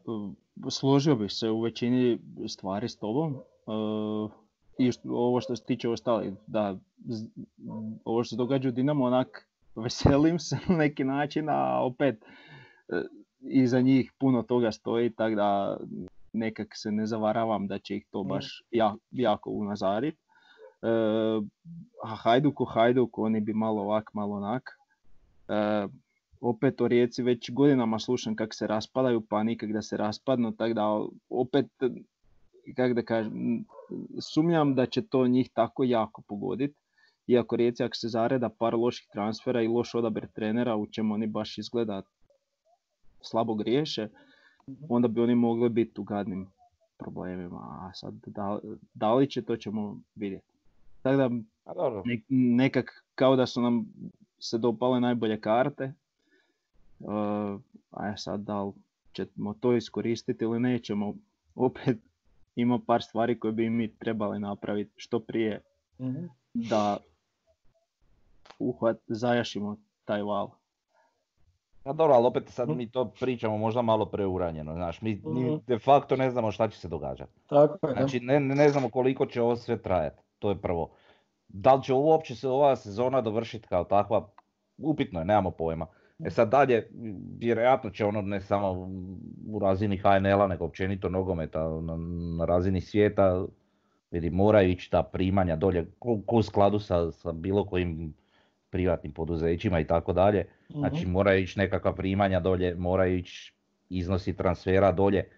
složio 0.71 1.17
bih 1.17 1.33
se 1.33 1.51
u 1.51 1.61
većini 1.61 2.19
stvari 2.49 2.89
s 2.89 2.97
tobom. 2.97 3.35
E, 3.35 4.43
I 4.79 4.93
što- 4.93 5.09
ovo 5.09 5.41
što 5.41 5.57
se 5.57 5.65
tiče 5.65 5.89
ostalih, 5.89 6.33
da, 6.47 6.77
ovo 8.05 8.25
što 8.25 8.29
se 8.31 8.37
događa 8.37 8.69
u 8.69 8.73
Dinamo, 8.73 9.05
onak, 9.05 9.49
veselim 9.75 10.39
se 10.39 10.59
na 10.69 10.77
neki 10.77 11.05
način, 11.05 11.49
a 11.49 11.81
opet 11.83 12.25
e, 12.89 13.03
iza 13.41 13.81
njih 13.81 14.13
puno 14.19 14.43
toga 14.43 14.73
stoji, 14.73 15.11
tako 15.11 15.35
da 15.35 15.77
nekak 16.33 16.69
se 16.75 16.93
ne 16.93 17.07
zavaravam 17.07 17.67
da 17.67 17.79
će 17.79 17.97
ih 17.97 18.07
to 18.11 18.23
baš 18.25 18.63
ja- 18.71 18.97
jako 19.11 19.51
unazadit. 19.51 20.15
E, 20.15 20.89
a 22.05 22.17
Hajduk 22.17 22.61
u 22.61 22.65
Hajduk, 22.65 23.19
oni 23.19 23.41
bi 23.41 23.53
malo 23.55 23.83
ovak, 23.83 24.11
malo 24.15 24.37
onak. 24.37 24.71
E, 25.49 25.87
opet 26.43 26.81
o 26.81 26.89
Rijeci 26.89 27.23
već 27.23 27.51
godinama 27.51 27.99
slušam 27.99 28.37
kako 28.37 28.55
se 28.55 28.67
raspadaju, 28.67 29.21
pa 29.21 29.43
nikak 29.43 29.73
da 29.73 29.83
se 29.83 29.97
raspadnu, 29.97 30.53
tako 30.53 30.75
da 30.75 31.01
opet, 31.31 31.67
kako 32.77 32.95
da 32.95 33.03
kažem, 33.03 33.65
sumnjam 34.21 34.75
da 34.75 34.87
će 34.87 35.03
to 35.03 35.27
njih 35.27 35.51
tako 35.55 35.85
jako 35.85 36.23
pogoditi. 36.23 36.75
Iako 37.27 37.57
Rijeci 37.57 37.85
ako 37.85 37.97
se 37.97 38.09
zareda 38.09 38.49
par 38.49 38.75
loših 38.75 39.09
transfera 39.13 39.63
i 39.63 39.69
loš 39.69 39.95
odabir 39.95 40.27
trenera, 40.27 40.77
u 40.77 40.87
čemu 40.87 41.15
oni 41.15 41.27
baš 41.27 41.59
izgleda 41.59 42.03
slabo 43.21 43.55
griješe, 43.55 44.09
onda 44.89 45.09
bi 45.09 45.21
oni 45.21 45.35
mogli 45.35 45.69
biti 45.69 46.01
u 46.01 46.05
gadnim 46.05 46.47
problemima. 46.99 47.59
A 47.59 47.91
sad, 47.95 48.15
da, 48.27 48.59
da 48.95 49.15
li 49.15 49.31
će, 49.31 49.43
to 49.43 49.57
ćemo 49.57 50.01
vidjeti. 50.15 50.47
Tako 51.03 51.17
da, 51.17 51.31
A 51.65 51.75
dobro, 51.75 52.03
nek- 52.03 52.25
nekak 52.29 53.05
kao 53.15 53.37
da 53.37 53.47
su 53.47 53.61
nam 53.61 53.87
se 54.39 54.59
dopale 54.59 55.01
najbolje 55.01 55.41
karte. 55.41 55.93
Uh, 57.03 57.61
a 57.91 58.17
sad 58.17 58.41
da 58.41 58.63
li 58.63 58.73
ćemo 59.13 59.55
to 59.55 59.73
iskoristiti 59.73 60.45
ili 60.45 60.61
nećemo, 60.61 61.15
opet 61.55 61.99
ima 62.57 62.79
par 62.87 63.03
stvari 63.03 63.39
koje 63.41 63.53
bi 63.53 63.71
mi 63.71 63.97
trebali 63.97 64.39
napraviti 64.39 64.93
što 64.97 65.21
prije 65.21 65.63
da 66.55 66.97
uhvat, 68.59 68.97
zajašimo 69.07 69.77
taj 70.05 70.23
val. 70.23 70.51
A 71.85 71.93
dobro, 71.93 72.15
ali 72.15 72.27
opet 72.27 72.49
sad 72.49 72.69
mi 72.69 72.91
to 72.91 73.05
pričamo 73.21 73.57
možda 73.59 73.83
malo 73.83 74.07
preuranjeno, 74.07 74.75
znaš, 74.75 75.01
mi, 75.01 75.23
mi 75.25 75.45
Mhm. 75.45 75.55
de 75.67 75.79
facto 75.79 76.17
ne 76.17 76.31
znamo 76.31 76.53
šta 76.53 76.69
će 76.69 76.79
se 76.79 76.89
događati. 76.89 77.33
Tako 77.49 77.89
je. 77.89 77.95
Znači, 77.95 78.21
ne, 78.21 78.41
ne 78.41 78.69
znamo 78.69 78.91
koliko 78.91 79.27
će 79.27 79.43
ovo 79.43 79.57
sve 79.57 79.83
trajati, 79.83 80.23
to 80.39 80.49
je 80.51 80.61
prvo. 80.61 80.91
Da 81.49 81.75
li 81.75 81.83
će 81.83 81.93
uopće 81.95 82.35
se 82.37 82.49
ova 82.49 82.77
sezona 82.77 83.21
dovršiti 83.21 83.69
kao 83.69 83.85
takva, 83.85 84.29
upitno 84.79 85.19
je, 85.19 85.25
nemamo 85.25 85.51
pojma. 85.51 85.87
E 86.25 86.31
sad 86.31 86.51
dalje, 86.51 86.89
vjerojatno 87.39 87.91
će 87.91 88.05
ono 88.05 88.23
ne 88.23 88.41
samo 88.41 88.91
u 89.49 89.59
razini 89.59 89.97
HNL-a, 89.97 90.47
nego 90.47 90.65
općenito 90.65 91.09
nogometa 91.09 91.81
na, 91.81 91.97
na 92.39 92.45
razini 92.45 92.81
svijeta, 92.81 93.45
vidi, 94.11 94.31
moraju 94.31 94.71
ići 94.71 94.91
ta 94.91 95.03
primanja 95.03 95.57
dolje, 95.57 95.87
ko, 95.99 96.21
ko 96.27 96.37
u 96.37 96.43
skladu 96.43 96.79
sa, 96.79 97.11
sa 97.13 97.33
bilo 97.33 97.67
kojim 97.67 98.15
privatnim 98.71 99.13
poduzećima 99.13 99.81
i 99.81 99.87
tako 99.87 100.13
dalje. 100.13 100.47
Znači 100.69 101.03
Mhm. 101.03 101.11
moraju 101.13 101.43
ići 101.43 101.59
nekakva 101.59 101.95
primanja 101.95 102.41
dolje, 102.41 102.75
moraju 102.75 103.17
ići 103.17 103.55
iznosi 103.89 104.37
transfera 104.37 104.93
dolje. 104.93 105.29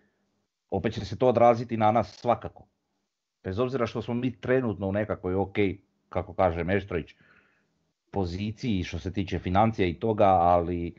Opet 0.70 0.92
će 0.92 1.05
se 1.05 1.18
to 1.18 1.29
odraziti 1.29 1.77
na 1.77 1.92
nas 1.92 2.16
svakako. 2.16 2.66
Bez 3.44 3.59
obzira 3.59 3.87
što 3.87 4.03
smo 4.03 4.14
mi 4.14 4.40
trenutno 4.40 4.88
u 4.88 4.92
nekakvoj 4.92 5.35
ok, 5.35 5.57
kako 6.09 6.35
kaže 6.35 6.64
Meštrović, 6.64 7.14
poziciji 8.14 8.85
što 8.85 8.98
se 8.98 9.12
tiče 9.12 9.38
financija 9.38 9.88
i 9.88 9.94
toga, 9.94 10.24
ali 10.27 10.94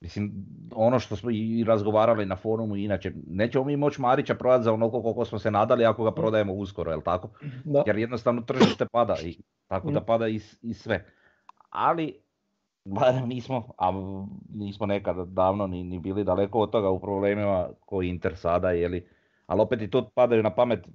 mislim 0.00 0.32
ono 0.74 0.98
što 0.98 1.16
smo 1.16 1.30
i 1.30 1.64
razgovarali 1.66 2.26
na 2.26 2.36
forumu 2.36 2.76
inače, 2.76 3.12
nećemo 3.26 3.64
mi 3.64 3.76
moći 3.76 4.00
Marića 4.00 4.34
prodati 4.34 4.64
za 4.64 4.72
onoliko 4.72 5.02
koliko 5.02 5.24
smo 5.24 5.38
se 5.38 5.50
nadali 5.50 5.84
ako 5.84 6.04
ga 6.04 6.12
prodajemo 6.14 6.52
uskoro, 6.52 6.90
jel 6.90 7.02
tako? 7.02 7.28
Da. 7.64 7.82
jer 7.86 7.98
jednostavno 7.98 8.42
tržište 8.42 8.86
pada 8.92 9.16
i 9.24 9.36
tako 9.66 9.90
da 9.90 10.00
pada 10.00 10.28
i, 10.28 10.40
i 10.62 10.74
sve. 10.74 11.04
Ali, 11.70 12.20
barem 12.84 13.28
nismo, 13.28 13.68
a 13.78 13.92
nismo 14.54 14.86
nekada 14.86 15.24
davno 15.24 15.66
ni, 15.66 15.84
ni 15.84 15.98
bili 15.98 16.24
daleko 16.24 16.60
od 16.60 16.70
toga 16.70 16.90
u 16.90 17.00
problemima 17.00 17.68
koji 17.80 18.08
Inter 18.08 18.36
sada, 18.36 18.70
jeli, 18.70 19.06
ali 19.46 19.60
opet 19.60 19.82
i 19.82 19.90
to 19.90 20.10
padaju 20.14 20.42
na 20.42 20.54
pamet 20.54 20.86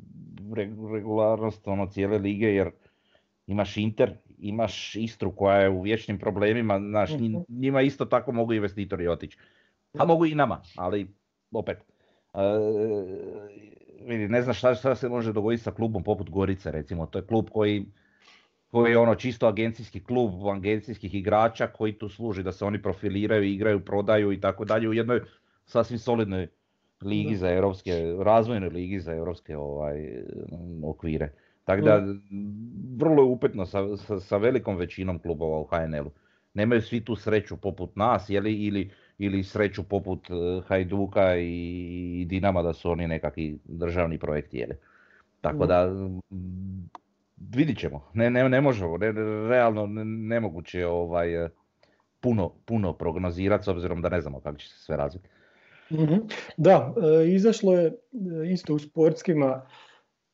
re- 0.54 0.94
regularnost 0.94 1.68
ono, 1.68 1.88
cijele 1.88 2.18
lige, 2.18 2.48
jer 2.48 2.72
imaš 3.48 3.78
Inter, 3.78 4.18
imaš 4.42 4.96
Istru 4.96 5.32
koja 5.32 5.58
je 5.58 5.70
u 5.70 5.82
vječnim 5.82 6.18
problemima, 6.18 6.80
znaš, 6.80 7.14
Mhm. 7.14 7.36
njima 7.50 7.82
isto 7.82 8.06
tako 8.06 8.32
mogu 8.32 8.54
investitori 8.54 9.08
otići. 9.08 9.38
A 9.94 10.06
mogu 10.06 10.26
i 10.26 10.36
nama, 10.36 10.62
ali 10.76 11.08
opet. 11.52 11.78
e, 12.34 12.40
vidi, 14.08 14.28
ne 14.28 14.42
znam 14.42 14.54
šta, 14.54 14.76
šta 14.76 14.96
se 14.96 15.10
može 15.10 15.34
dogoditi 15.34 15.64
sa 15.64 15.72
klubom 15.72 16.04
poput 16.04 16.30
Gorice 16.30 16.72
recimo, 16.72 17.06
to 17.06 17.20
je 17.20 17.26
klub 17.26 17.50
koji 17.50 17.86
koji 18.68 18.92
je 18.92 18.98
ono 18.98 19.16
čisto 19.16 19.48
agencijski 19.48 20.04
klub 20.04 20.48
agencijskih 20.48 21.16
igrača 21.16 21.68
koji 21.68 21.94
tu 21.94 22.10
služi 22.10 22.44
da 22.44 22.52
se 22.52 22.66
oni 22.66 22.82
profiliraju, 22.82 23.44
igraju, 23.44 23.86
prodaju 23.86 24.32
i 24.32 24.42
tako 24.42 24.66
dalje 24.66 24.90
u 24.90 24.94
jednoj 24.94 25.22
sasvim 25.66 26.00
solidnoj 26.00 26.48
ligi 27.02 27.32
Da. 27.32 27.38
za 27.38 27.50
europske, 27.52 27.92
razvojnoj 28.20 28.70
ligi 28.70 29.00
za 29.00 29.14
europske 29.14 29.58
ovaj, 29.58 30.24
okvire. 30.84 31.32
Tako 31.64 31.82
da 31.82 32.06
vrlo 33.02 33.24
je 33.24 33.30
upetno 33.30 33.66
sa, 33.66 33.98
sa, 33.98 34.20
sa 34.20 34.38
velikom 34.38 34.78
većinom 34.78 35.20
klubova 35.20 35.60
u 35.60 35.66
HNL-u. 35.66 36.12
Nemaju 36.54 36.82
svi 36.82 37.06
tu 37.06 37.16
sreću 37.16 37.58
poput 37.58 37.96
nas 37.96 38.30
jeli, 38.30 38.54
ili, 38.54 38.90
ili 39.18 39.44
sreću 39.44 39.84
poput 39.84 40.30
eh, 40.30 40.34
Hajduka 40.68 41.36
i, 41.38 41.48
i 42.22 42.26
Dinama 42.26 42.62
da 42.62 42.74
su 42.74 42.92
oni 42.92 43.08
nekakvi 43.08 43.60
državni 43.66 44.18
projekti. 44.18 44.58
Jeli. 44.58 44.76
Tako 45.42 45.58
Mhm. 45.58 45.68
da 45.68 45.90
vidit 47.56 47.80
ćemo. 47.80 48.04
Ne, 48.14 48.30
ne, 48.30 48.50
ne 48.50 48.62
možemo, 48.62 48.98
ne, 48.98 49.12
realno 49.50 49.86
ne- 49.88 50.06
nemoguće 50.06 50.80
je 50.80 50.88
ovaj, 50.88 51.46
eh, 51.46 51.50
puno, 52.20 52.54
puno 52.66 52.94
prognozirati 52.94 53.64
s 53.64 53.68
obzirom 53.68 54.02
da 54.02 54.10
ne 54.10 54.22
znamo 54.22 54.40
kako 54.40 54.58
će 54.58 54.70
se 54.70 54.78
sve 54.80 54.98
razviti. 54.98 55.30
Mhm. 55.92 56.16
Da, 56.58 56.94
e, 57.22 57.28
izašlo 57.28 57.74
je 57.74 57.86
e, 57.88 57.94
isto 58.52 58.74
u 58.74 58.80
sportskima, 58.80 59.66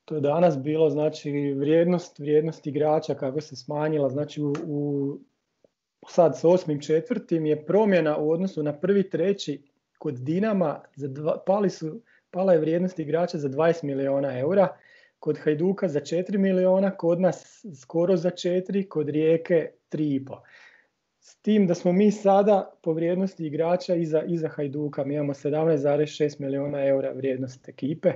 to 0.08 0.16
je 0.16 0.22
danas 0.22 0.58
bilo, 0.60 0.90
znači 0.90 1.54
vrijednost, 1.58 2.20
vrijednost 2.20 2.68
igrača 2.68 3.16
kako 3.16 3.42
se 3.42 3.56
smanjila, 3.56 4.10
znači 4.10 4.42
u, 4.42 4.54
u 4.66 5.20
sad 6.08 6.40
s 6.40 6.44
osmim 6.44 6.82
četvrtim 6.82 7.46
je 7.46 7.66
promjena 7.66 8.18
u 8.18 8.32
odnosu 8.32 8.64
na 8.64 8.74
prvi 8.80 9.10
treći 9.10 9.64
kod 9.98 10.14
Dinama, 10.14 10.82
za 10.96 11.08
dva, 11.08 11.44
pali 11.46 11.70
su, 11.70 12.02
pala 12.32 12.54
je 12.54 12.60
vrijednost 12.60 13.00
igrača 13.00 13.38
za 13.38 13.50
20 13.50 13.84
milijuna 13.84 14.40
eura, 14.40 14.78
kod 15.20 15.38
Hajduka 15.38 15.88
za 15.88 16.00
4 16.00 16.38
milijuna, 16.38 16.98
kod 16.98 17.22
nas 17.22 17.66
skoro 17.82 18.18
za 18.18 18.30
4, 18.30 18.88
kod 18.88 19.10
Rijeke 19.10 19.72
3,5. 19.92 20.38
S 21.20 21.42
tim 21.42 21.68
da 21.68 21.76
smo 21.76 21.92
mi 21.92 22.12
sada 22.12 22.72
po 22.82 22.94
vrijednosti 22.94 23.48
igrača 23.48 23.96
iza, 23.96 24.24
iza 24.24 24.48
Hajduka, 24.48 25.04
mi 25.04 25.14
imamo 25.14 25.34
17,6 25.34 26.42
milijuna 26.42 26.86
eura 26.86 27.12
vrijednost 27.12 27.70
ekipe. 27.70 28.14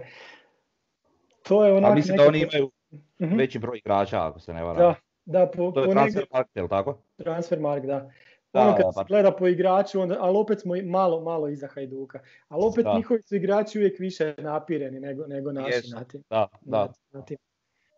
To 1.43 1.65
je 1.65 1.71
A 1.71 1.75
onak 1.77 1.95
mislim 1.95 2.17
da 2.17 2.27
oni 2.27 2.39
imaju 2.39 2.71
Mhm. 3.19 3.35
veći 3.35 3.59
broj 3.59 3.77
igrača 3.77 4.27
ako 4.27 4.39
se 4.39 4.53
ne 4.53 4.63
varam. 4.63 4.77
Da, 4.77 4.95
da, 5.39 5.51
po, 5.51 5.71
To 5.71 5.79
je 5.79 5.85
po 5.85 5.91
transfer 5.91 6.25
market, 6.33 6.55
jel 6.55 6.67
tako? 6.67 7.01
transfer 7.15 7.59
mark, 7.59 7.85
da. 7.85 8.11
ono 8.53 8.75
kad 8.77 8.93
se 8.93 8.99
gleda 9.07 9.31
po 9.31 9.47
igraču, 9.47 10.01
onda, 10.01 10.17
ali 10.19 10.37
opet 10.37 10.59
smo 10.59 10.75
malo, 10.85 11.21
malo 11.21 11.49
iza 11.49 11.67
Hajduka. 11.67 12.19
Ali 12.47 12.63
opet 12.65 12.85
njihovi 12.95 13.21
su 13.21 13.35
igrači 13.35 13.77
uvijek 13.77 13.99
više 13.99 14.35
napireni 14.37 14.99
nego, 14.99 15.27
nego 15.27 15.51
naši 15.51 15.89
na 15.93 16.03
tim, 16.03 16.23
da, 16.29 16.47
da. 16.61 16.93
Na, 17.11 17.21
tim 17.25 17.37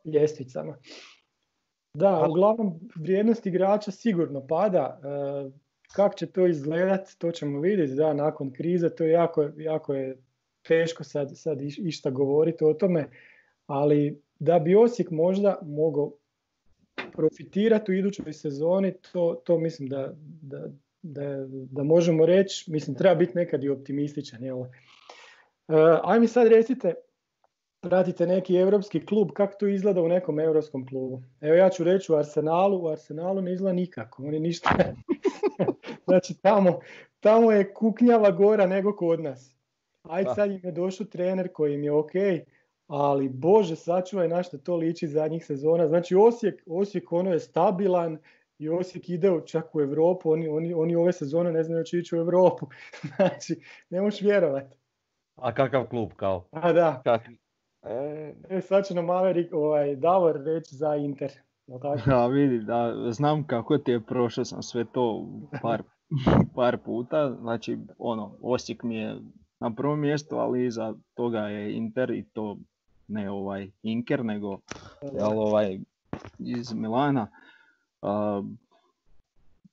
ljestvicama. 0.06 0.78
Da, 1.94 2.26
uglavnom 2.30 2.80
vrijednost 2.96 3.46
igrača 3.46 3.92
sigurno 3.92 4.48
pada. 4.48 5.00
E, 5.04 5.52
kako 5.96 6.16
će 6.16 6.26
to 6.32 6.48
izgledati, 6.48 7.18
to 7.20 7.32
ćemo 7.32 7.60
vidjeti. 7.60 7.94
Da, 7.94 8.14
nakon 8.14 8.52
krize 8.54 8.90
to 8.90 9.04
je 9.04 9.12
jako, 9.12 9.50
jako 9.58 9.94
je 9.94 10.18
teško 10.62 11.04
sad, 11.04 11.32
sad 11.38 11.62
išta 11.62 12.10
govoriti 12.10 12.64
o 12.64 12.74
tome, 12.74 13.10
ali 13.68 14.22
da 14.40 14.60
bi 14.60 14.76
Osijek 14.76 15.12
možda 15.12 15.60
mogao 15.62 16.12
profitirati 17.14 17.92
u 17.92 17.96
idućoj 17.96 18.34
sezoni, 18.34 18.94
to, 19.12 19.42
to 19.46 19.58
mislim 19.58 19.90
da, 19.90 20.14
da, 20.42 20.68
da, 21.02 21.46
da 21.48 21.84
možemo 21.84 22.26
reći, 22.26 22.72
mislim 22.72 22.96
treba 22.96 23.16
biti 23.16 23.36
nekad 23.36 23.64
i 23.64 23.70
optimističan. 23.70 24.44
Jel? 24.44 24.58
Uh, 24.58 24.68
aj 26.04 26.20
mi 26.20 26.28
sad 26.28 26.48
recite, 26.48 26.94
pratite 27.82 28.28
neki 28.28 28.56
europski 28.56 29.06
klub, 29.06 29.32
kako 29.32 29.54
to 29.60 29.68
izgleda 29.68 30.02
u 30.02 30.08
nekom 30.08 30.40
europskom 30.40 30.88
klubu? 30.88 31.22
Evo 31.42 31.56
ja 31.56 31.70
ću 31.70 31.84
reći 31.84 32.12
u 32.12 32.16
Arsenalu, 32.16 32.84
u 32.84 32.88
Arsenalu 32.88 33.42
ne 33.42 33.54
izgleda 33.54 33.74
nikako, 33.74 34.24
oni 34.24 34.40
ništa. 34.40 34.70
znači 36.08 36.42
tamo, 36.42 36.80
tamo 37.20 37.52
je 37.52 37.74
kuknjava 37.74 38.32
gora 38.32 38.68
nego 38.68 38.96
kod 38.96 39.22
nas. 39.22 39.56
Ajde 40.04 40.30
sad 40.36 40.52
im 40.52 40.60
je 40.64 40.72
došao 40.72 41.08
trener 41.08 41.50
koji 41.54 41.74
im 41.74 41.84
je 41.84 41.92
ok, 41.92 42.12
ali 42.88 43.30
bože 43.30 43.76
sačuvaj 43.76 44.28
na 44.28 44.44
što 44.44 44.58
to 44.58 44.76
liči 44.76 45.08
zadnjih 45.08 45.46
sezona. 45.46 45.88
Znači 45.88 46.16
Osijek, 46.16 46.64
Osijek 46.68 47.12
ono 47.12 47.32
je 47.32 47.40
stabilan 47.40 48.18
i 48.58 48.70
Osijek 48.70 49.10
ide 49.10 49.32
čak 49.46 49.76
u 49.76 49.82
Europu, 49.82 50.32
oni, 50.32 50.48
oni, 50.48 50.74
oni 50.74 50.96
ove 50.96 51.14
sezone 51.14 51.52
ne 51.52 51.64
znaju 51.64 51.84
će 51.84 51.98
ići 51.98 52.16
u 52.16 52.20
Europu. 52.20 52.68
znači, 53.16 53.62
ne 53.90 54.02
možeš 54.02 54.22
vjerovati. 54.22 54.78
A 55.36 55.54
kakav 55.54 55.88
klub 55.88 56.12
kao? 56.16 56.48
A 56.52 56.74
da. 56.74 57.02
E... 57.84 58.34
e 58.50 58.62
sad 58.62 58.86
će 58.86 58.94
nam 58.94 59.06
Maverick, 59.06 59.54
ovaj, 59.54 59.96
Davor 59.96 60.42
reći 60.46 60.76
za 60.76 60.96
Inter. 60.96 61.32
Ja 62.08 62.28
vidi, 62.28 62.60
da, 62.60 62.96
znam 63.12 63.48
kako 63.48 63.78
ti 63.78 63.92
je 63.92 64.06
prošao 64.06 64.46
sam 64.46 64.64
sve 64.64 64.86
to 64.94 65.28
par, 65.62 65.84
par 66.56 66.78
puta, 66.78 67.36
znači 67.42 67.78
ono, 67.98 68.38
Osijek 68.42 68.84
mi 68.84 68.96
je 68.96 69.16
na 69.60 69.76
prvom 69.76 70.00
mjestu, 70.00 70.36
ali 70.36 70.66
iza 70.66 70.94
toga 71.14 71.40
je 71.40 71.76
Inter 71.76 72.12
i 72.12 72.26
to 72.34 72.58
ne 73.14 73.32
ovaj 73.32 73.72
Inker, 73.84 74.26
nego 74.26 74.60
jel, 75.02 75.40
ovaj 75.40 75.80
iz 76.40 76.74
Milana. 76.74 77.28
Uh, 78.02 78.46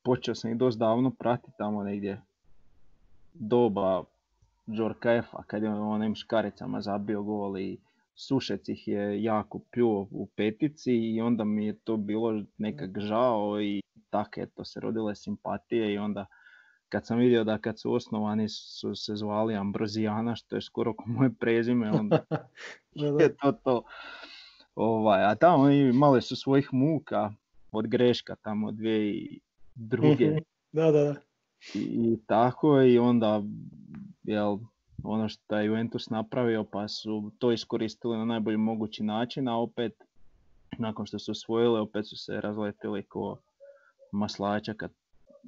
počeo 0.03 0.35
sam 0.35 0.51
i 0.51 0.55
dosta 0.55 0.79
davno 0.79 1.11
pratiti 1.11 1.53
tamo 1.59 1.83
negdje 1.83 2.21
doba 3.35 4.05
Džorkaefa 4.71 5.43
kad 5.47 5.63
je 5.63 5.71
onim 5.71 6.15
škaricama 6.15 6.81
zabio 6.81 7.23
gol 7.23 7.59
i 7.59 7.79
Sušec 8.15 8.69
ih 8.69 8.89
je 8.89 9.23
jako 9.23 9.59
pljuo 9.59 10.09
u 10.11 10.27
petici 10.37 10.93
i 10.93 11.21
onda 11.21 11.45
mi 11.45 11.67
je 11.67 11.79
to 11.79 11.97
bilo 11.97 12.43
nekak 12.59 12.99
žao 12.99 13.61
i 13.61 13.83
tak 14.11 14.39
eto 14.39 14.65
se 14.65 14.81
rodile 14.81 15.15
simpatije 15.15 15.95
i 15.95 15.99
onda 15.99 16.27
kad 16.91 17.07
sam 17.07 17.19
vidio 17.19 17.45
da 17.45 17.59
kad 17.59 17.81
su 17.81 17.93
osnovani 17.93 18.49
su 18.49 18.95
se 18.95 19.17
zvali 19.17 19.55
Ambrozijana, 19.55 20.37
što 20.37 20.57
je 20.57 20.63
skoro 20.63 20.95
kao 20.95 21.07
moje 21.07 21.31
prezime, 21.41 21.91
onda 21.91 22.25
je 23.21 23.37
to 23.37 23.53
to. 23.53 23.83
Ovaj, 24.75 25.25
a 25.25 25.35
tamo 25.35 25.63
oni 25.63 25.79
imali 25.79 26.23
su 26.23 26.37
svojih 26.37 26.69
muka 26.73 27.33
od 27.73 27.87
greška 27.87 28.37
tamo 28.37 28.73
dvije 28.73 29.15
i 29.15 29.41
druge. 29.75 30.41
da, 30.73 30.91
da, 30.91 31.05
da. 31.05 31.15
I, 31.75 31.79
I, 31.79 32.19
tako 32.27 32.83
i 32.83 32.99
onda 32.99 33.43
jel, 34.23 34.59
ono 35.03 35.29
što 35.29 35.57
je 35.57 35.67
Juventus 35.67 36.11
napravio 36.11 36.65
pa 36.65 36.89
su 36.89 37.31
to 37.39 37.53
iskoristili 37.53 38.19
na 38.19 38.25
najbolji 38.25 38.57
mogući 38.57 39.03
način, 39.03 39.49
a 39.49 39.57
opet 39.57 40.05
nakon 40.79 41.07
što 41.07 41.19
su 41.19 41.33
osvojili 41.33 41.81
opet 41.81 42.07
su 42.07 42.17
se 42.17 42.41
razletili 42.41 43.03
ko 43.03 43.39
maslača 44.13 44.75
kad 44.75 44.91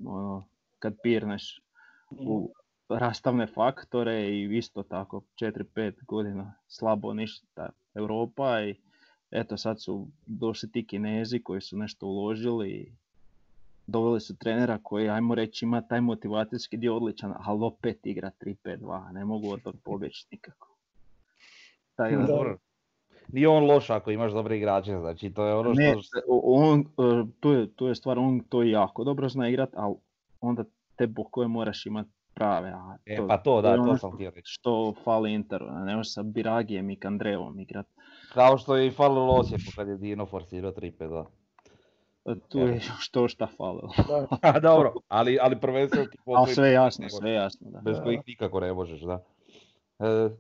ono, 0.07 0.45
kad 0.83 0.95
pirneš 1.03 1.61
u 2.11 2.53
rastavne 2.89 3.47
faktore 3.47 4.28
i 4.28 4.57
isto 4.57 4.83
tako 4.83 5.22
4-5 5.41 5.93
godina 6.05 6.55
slabo 6.66 7.14
ništa 7.14 7.68
Europa 7.95 8.62
i 8.62 8.74
eto 9.30 9.57
sad 9.57 9.83
su 9.83 10.09
došli 10.26 10.72
ti 10.72 10.87
kinezi 10.87 11.43
koji 11.43 11.61
su 11.61 11.76
nešto 11.76 12.07
uložili 12.07 12.70
i 12.70 12.93
doveli 13.87 14.20
su 14.20 14.37
trenera 14.37 14.78
koji 14.83 15.09
ajmo 15.09 15.35
reći 15.35 15.64
ima 15.64 15.80
taj 15.80 16.01
motivacijski 16.01 16.76
dio 16.76 16.97
odličan, 16.97 17.35
ali 17.39 17.64
opet 17.64 18.07
igra 18.07 18.30
3-5-2, 18.41 19.12
ne 19.12 19.24
mogu 19.24 19.51
od 19.51 19.62
tog 19.62 19.74
pobjeći 19.85 20.26
nikako. 20.30 20.76
Taj, 21.95 22.12
nije 23.33 23.49
on 23.49 23.64
loš 23.64 23.91
ako 23.91 24.11
imaš 24.11 24.33
dobre 24.33 24.57
igrače, 24.57 24.99
znači 25.01 25.30
to 25.30 25.47
je 25.47 25.55
ono 25.55 25.74
što... 25.74 25.83
Ne, 25.83 25.95
on, 26.28 26.80
e, 26.80 26.85
to, 27.41 27.53
je, 27.53 27.72
to 27.76 27.89
je 27.89 27.95
stvar, 27.95 28.18
on 28.18 28.41
to 28.41 28.62
jako 28.62 29.05
dobro 29.05 29.28
zna 29.28 29.49
igrat, 29.49 29.70
ali 29.74 29.95
onda 30.43 30.64
te 30.97 31.09
koje 31.30 31.49
moraš 31.49 31.86
imati 31.86 32.11
prave. 32.34 32.70
A 32.70 32.97
e, 33.07 33.16
to, 33.16 33.24
e, 33.24 33.28
pa 33.28 33.38
to, 33.38 33.62
da, 33.62 33.76
to, 33.76 33.82
to 33.84 33.97
sam 33.97 34.12
htio 34.12 34.30
reći. 34.30 34.53
Što 34.53 34.95
fali 35.05 35.32
Interu, 35.32 35.66
ne 35.70 35.97
možeš 35.97 36.14
sa 36.14 36.22
Biragijem 36.22 36.90
i 36.90 36.97
Kandrevom 36.97 37.61
igrat. 37.61 37.86
Kao 38.32 38.59
što 38.59 38.76
je 38.76 38.86
i 38.86 38.90
falilo 38.90 39.34
Osijeku 39.34 39.64
kad 39.76 39.88
je 39.88 39.97
Dino 39.97 40.26
forsirao 40.26 40.72
3-5-2. 40.72 41.24
E, 42.24 42.34
tu 42.49 42.59
je 42.59 42.80
što 42.99 43.28
šta 43.28 43.47
falilo. 43.47 43.93
A, 44.43 44.61
dobro, 44.61 44.95
ali, 45.09 45.38
ali 45.43 45.61
prvenstveno 45.61 46.07
ti 46.07 46.18
Ali 46.26 46.55
sve 46.55 46.72
jasno, 46.72 47.09
sve 47.09 47.32
jasno. 47.32 47.70
Da. 47.70 47.80
Bez 47.80 47.97
kojih 48.03 48.20
nikako 48.26 48.61
ne 48.61 48.72
možeš, 48.72 49.01
da. 49.01 49.24
E, 49.99 50.30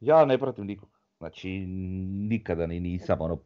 ja 0.00 0.24
ne 0.24 0.38
pratim 0.38 0.66
nikog. 0.66 0.88
Znači, 1.18 1.50
nikada 2.28 2.66
ni 2.66 2.80
nisam, 2.80 3.20
ono, 3.20 3.38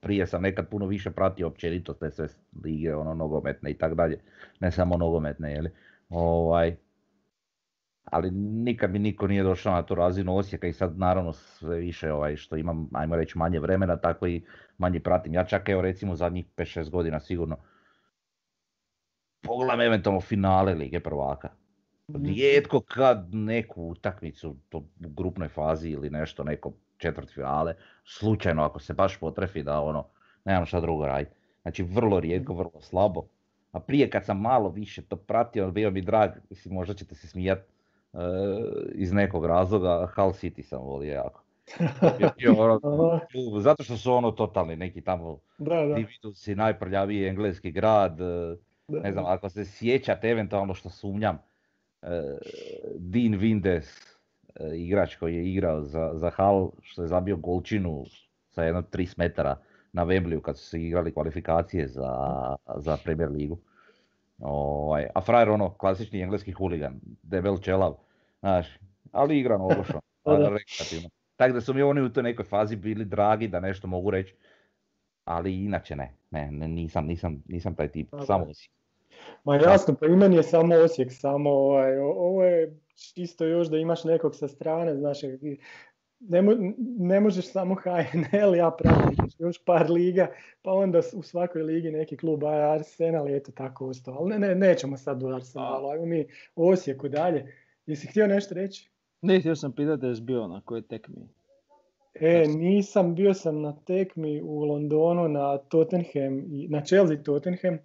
prije 0.00 0.26
sam 0.26 0.42
nekad 0.42 0.68
puno 0.68 0.86
više 0.86 1.10
pratio 1.10 1.46
općenito 1.46 1.92
te 1.92 2.10
sve 2.10 2.26
lige, 2.64 2.94
ono, 2.94 3.14
nogometne 3.14 3.70
i 3.70 3.78
tak 3.78 3.94
dalje. 3.94 4.20
Ne 4.60 4.70
samo 4.70 4.96
nogometne, 4.96 5.52
jeli. 5.52 5.70
Ovaj, 6.08 6.76
ali 8.04 8.30
nikad 8.30 8.90
mi 8.92 8.98
niko 8.98 9.26
nije 9.26 9.42
došao 9.42 9.74
na 9.74 9.82
tu 9.82 9.94
razinu 9.94 10.36
Osijeka 10.36 10.66
i 10.66 10.72
sad 10.72 10.98
naravno 10.98 11.32
sve 11.32 11.78
više 11.78 12.12
ovaj, 12.12 12.36
što 12.36 12.56
imam, 12.56 12.88
ajmo 12.92 13.16
reći, 13.16 13.38
manje 13.38 13.60
vremena, 13.60 13.96
tako 13.96 14.26
i 14.26 14.42
manje 14.78 15.00
pratim. 15.00 15.34
Ja 15.34 15.44
čak 15.44 15.68
evo 15.68 15.82
recimo 15.82 16.16
zadnjih 16.16 16.46
5-6 16.56 16.90
godina 16.90 17.20
sigurno 17.20 17.56
pogledam 19.42 19.80
eventualno 19.80 20.20
finale 20.20 20.74
Lige 20.74 21.00
prvaka. 21.00 21.48
Mhm. 22.10 22.24
Rijetko 22.24 22.80
kad 22.80 23.34
neku 23.34 23.82
utakmicu 23.82 24.56
to 24.68 24.78
u 24.78 25.08
grupnoj 25.08 25.48
fazi 25.48 25.90
ili 25.90 26.10
nešto, 26.10 26.44
neko 26.44 26.72
četvrt 27.00 27.34
finale, 27.34 27.74
slučajno 28.04 28.62
ako 28.62 28.78
se 28.78 28.94
baš 28.94 29.18
potrefi 29.18 29.62
da 29.62 29.80
ono, 29.80 30.04
nemam 30.44 30.66
šta 30.66 30.80
drugo 30.80 31.06
raditi. 31.06 31.36
Znači 31.62 31.82
vrlo 31.82 32.20
rijetko, 32.20 32.54
vrlo 32.54 32.80
slabo. 32.80 33.26
A 33.72 33.80
prije 33.80 34.10
kad 34.10 34.24
sam 34.24 34.40
malo 34.40 34.68
više 34.68 35.02
to 35.02 35.16
pratio, 35.16 35.70
bio 35.70 35.90
mi 35.90 36.00
drag, 36.00 36.30
mislim, 36.50 36.74
možda 36.74 36.94
ćete 36.94 37.14
se 37.14 37.26
smijat, 37.26 37.58
e, 37.58 38.18
iz 38.94 39.12
nekog 39.12 39.46
razloga, 39.46 40.08
Hull 40.14 40.32
City 40.32 40.62
sam 40.62 40.82
volio 40.82 41.12
jako. 41.12 41.42
ono, 42.58 43.20
zato 43.66 43.82
što 43.82 43.96
su 43.96 44.12
ono 44.12 44.30
totalni 44.30 44.76
neki 44.76 45.00
tamo 45.00 45.38
da, 45.58 45.74
da. 45.74 46.54
najprljaviji 46.54 47.26
engleski 47.26 47.70
grad, 47.70 48.20
e, 48.20 48.56
ne 48.88 49.12
znam, 49.12 49.24
ako 49.26 49.48
se 49.48 49.64
sjećate 49.64 50.28
eventualno 50.28 50.74
što 50.74 50.90
sumnjam, 50.90 51.38
e, 52.02 52.08
Dean 52.96 53.32
Windes, 53.32 54.16
igrač 54.74 55.16
koji 55.16 55.34
je 55.34 55.52
igrao 55.52 55.84
za, 55.84 56.10
za 56.14 56.30
Hull, 56.30 56.70
što 56.82 57.02
je 57.02 57.08
zabio 57.08 57.36
golčinu 57.36 58.04
sa 58.48 58.62
jedno 58.62 58.82
30 58.82 59.14
metara 59.18 59.56
na 59.92 60.06
Wembleyu 60.06 60.40
kad 60.40 60.58
su 60.58 60.66
se 60.66 60.82
igrali 60.82 61.14
kvalifikacije 61.14 61.88
za, 61.88 62.10
za 62.76 62.96
Premier 63.04 63.30
ligu. 63.30 63.58
Ovaj, 64.38 65.06
a 65.14 65.20
frajer 65.20 65.50
ono, 65.50 65.70
klasični 65.70 66.20
engleski 66.20 66.52
huligan, 66.52 67.00
debel 67.22 67.58
čelav, 67.58 67.96
znaš, 68.40 68.78
ali 69.12 69.38
igra 69.38 69.58
nogošno, 69.58 70.00
rekreativno. 70.58 71.08
Tako 71.36 71.52
da 71.52 71.60
su 71.60 71.74
mi 71.74 71.82
oni 71.82 72.00
u 72.00 72.12
toj 72.12 72.22
nekoj 72.22 72.44
fazi 72.44 72.76
bili 72.76 73.04
dragi 73.04 73.48
da 73.48 73.60
nešto 73.60 73.86
mogu 73.86 74.10
reći, 74.10 74.34
ali 75.24 75.64
inače 75.64 75.96
ne, 75.96 76.14
ne, 76.30 76.50
ne 76.50 76.68
nisam, 76.68 77.06
nisam, 77.06 77.42
nisam 77.48 77.74
taj 77.74 77.88
tip, 77.88 78.08
samo 78.26 78.44
Osijek. 78.44 78.72
Ma 79.44 79.56
jasno, 79.56 79.94
pa 80.00 80.06
imen 80.06 80.32
je 80.32 80.42
samo 80.42 80.74
Osijek, 80.74 81.12
samo 81.12 81.50
ovaj, 81.50 81.98
ovo 81.98 82.44
je 82.44 82.76
čisto 83.00 83.44
još 83.44 83.68
da 83.68 83.78
imaš 83.78 84.04
nekog 84.04 84.36
sa 84.36 84.48
strane, 84.48 84.96
znaš, 84.96 85.18
ne, 86.20 86.42
ne 86.98 87.20
možeš 87.20 87.52
samo 87.52 87.74
HNL, 87.74 88.54
ja 88.56 88.70
pratim 88.70 89.26
još 89.38 89.64
par 89.64 89.90
liga, 89.90 90.30
pa 90.62 90.72
onda 90.72 91.00
u 91.14 91.22
svakoj 91.22 91.62
ligi 91.62 91.90
neki 91.90 92.16
klub, 92.16 92.44
a 92.44 92.72
Arsenal 92.72 93.28
je 93.28 93.36
eto 93.36 93.52
tako 93.52 93.86
ostao. 93.86 94.14
Ali 94.14 94.30
ne, 94.30 94.38
ne, 94.38 94.54
nećemo 94.54 94.96
sad 94.96 95.20
do 95.20 95.28
Arsenalu, 95.28 95.88
ajmo 95.88 96.06
mi 96.06 96.26
Osijeku 96.56 97.08
dalje. 97.08 97.56
Jesi 97.86 98.06
htio 98.06 98.26
nešto 98.26 98.54
reći? 98.54 98.90
Ne, 99.22 99.40
htio 99.40 99.56
sam 99.56 99.72
pitati 99.72 100.00
da 100.00 100.06
je 100.06 100.20
bio 100.20 100.48
na 100.48 100.60
kojoj 100.60 100.82
tekmi. 100.82 101.28
E, 102.14 102.46
nisam, 102.48 103.14
bio 103.14 103.34
sam 103.34 103.60
na 103.60 103.76
tekmi 103.84 104.42
u 104.42 104.64
Londonu 104.64 105.28
na 105.28 105.58
Tottenham, 105.58 106.44
na 106.68 106.84
Chelsea 106.84 107.22
Tottenham. 107.22 107.78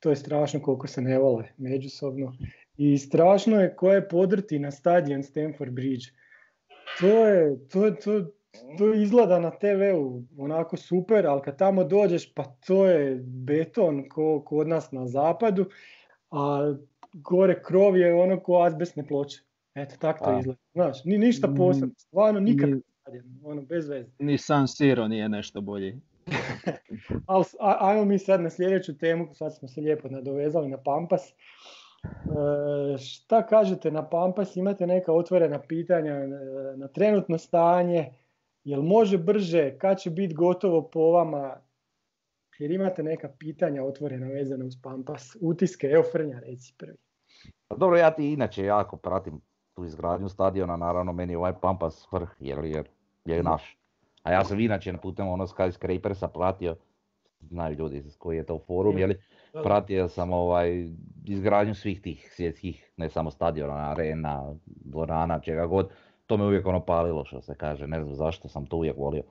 to 0.00 0.10
je 0.10 0.16
strašno 0.16 0.60
koliko 0.62 0.86
se 0.86 1.00
ne 1.00 1.18
vole 1.18 1.44
međusobno. 1.56 2.32
I 2.76 2.98
strašno 2.98 3.60
je 3.60 3.76
ko 3.76 3.92
je 3.92 4.08
podrti 4.08 4.58
na 4.58 4.70
stadion 4.70 5.22
Stamford 5.22 5.72
Bridge. 5.72 6.04
To 7.00 7.26
je, 7.26 7.68
to, 7.68 7.90
to, 7.90 8.24
to 8.78 8.94
izgleda 8.94 9.38
na 9.38 9.50
TV-u 9.50 10.22
onako 10.38 10.76
super, 10.76 11.26
ali 11.26 11.42
kad 11.42 11.58
tamo 11.58 11.84
dođeš 11.84 12.34
pa 12.34 12.44
to 12.44 12.86
je 12.86 13.22
beton 13.24 14.08
ko 14.08 14.42
kod 14.46 14.68
nas 14.68 14.92
na 14.92 15.06
zapadu, 15.06 15.66
a 16.30 16.74
gore 17.12 17.62
krov 17.62 17.96
je 17.96 18.14
ono 18.14 18.40
ko 18.40 18.62
azbestne 18.62 19.06
ploče. 19.06 19.42
Eto, 19.74 19.94
tako 19.98 20.24
to 20.24 20.38
izgleda. 20.38 20.60
Znaš, 20.72 21.04
ni 21.04 21.18
ništa 21.18 21.48
mm, 21.48 21.56
posebno, 21.56 21.94
stvarno 21.96 22.40
nikad 22.40 22.70
ono, 23.44 23.62
bez 23.62 23.88
veze. 23.88 24.10
Ni 24.18 24.38
San 24.38 24.68
Siro 24.68 25.08
nije 25.08 25.28
nešto 25.28 25.60
bolji. 25.60 26.00
Ali 27.26 27.44
ajmo 27.60 28.04
mi 28.04 28.18
sad 28.18 28.40
na 28.40 28.50
sljedeću 28.50 28.98
temu, 28.98 29.34
sad 29.34 29.56
smo 29.56 29.68
se 29.68 29.80
lijepo 29.80 30.08
nadovezali 30.08 30.68
na 30.68 30.78
Pampas. 30.82 31.32
E, 32.24 32.98
šta 32.98 33.46
kažete 33.46 33.90
na 33.90 34.08
Pampas, 34.08 34.56
imate 34.56 34.86
neka 34.86 35.12
otvorena 35.12 35.58
pitanja 35.58 36.12
e, 36.12 36.28
na 36.76 36.88
trenutno 36.88 37.38
stanje, 37.38 38.12
jel 38.64 38.82
može 38.82 39.18
brže, 39.18 39.78
kad 39.78 39.98
će 39.98 40.10
biti 40.10 40.34
gotovo 40.34 40.82
po 40.82 41.10
vama, 41.10 41.56
jer 42.58 42.70
imate 42.70 43.02
neka 43.02 43.28
pitanja 43.38 43.84
otvorena 43.84 44.26
vezana 44.26 44.64
uz 44.64 44.74
Pampas, 44.82 45.36
utiske, 45.40 45.86
evo 45.86 46.04
Frnja 46.12 46.40
reci 46.40 46.74
prvi. 46.78 46.96
Pa 47.68 47.76
dobro, 47.76 47.96
ja 47.96 48.10
ti 48.10 48.32
inače 48.32 48.64
jako 48.64 48.96
pratim 48.96 49.40
tu 49.74 49.84
izgradnju 49.84 50.28
stadiona, 50.28 50.76
naravno 50.76 51.12
meni 51.12 51.36
ovaj 51.36 51.52
Pampas 51.60 52.06
vrh 52.12 52.28
jer, 52.38 52.64
jer 52.64 52.86
je 53.24 53.42
naš. 53.42 53.78
A 54.22 54.32
ja 54.32 54.44
sam 54.44 54.60
inače 54.60 54.94
putem 55.02 55.28
ono 55.28 55.46
Skyscrapersa 55.46 56.28
pratio, 56.28 56.76
znaju 57.48 57.76
ljudi 57.76 58.02
koji 58.18 58.36
je 58.36 58.46
to 58.46 58.58
forum, 58.66 58.98
jeli, 58.98 59.18
pratio 59.52 60.08
sam 60.08 60.32
ovaj, 60.32 60.88
izgradnju 61.24 61.74
svih 61.74 62.00
tih 62.00 62.28
svjetskih, 62.32 62.92
ne 62.96 63.08
samo 63.08 63.30
stadiona, 63.30 63.90
arena, 63.90 64.54
dvorana, 64.66 65.40
čega 65.40 65.66
god. 65.66 65.90
To 66.26 66.36
me 66.36 66.44
uvijek 66.44 66.66
ono 66.66 66.84
palilo 66.84 67.24
što 67.24 67.40
se 67.40 67.54
kaže, 67.54 67.86
ne 67.86 68.02
znam 68.02 68.14
zašto 68.14 68.48
sam 68.48 68.66
to 68.66 68.76
uvijek 68.76 68.96
volio. 68.96 69.22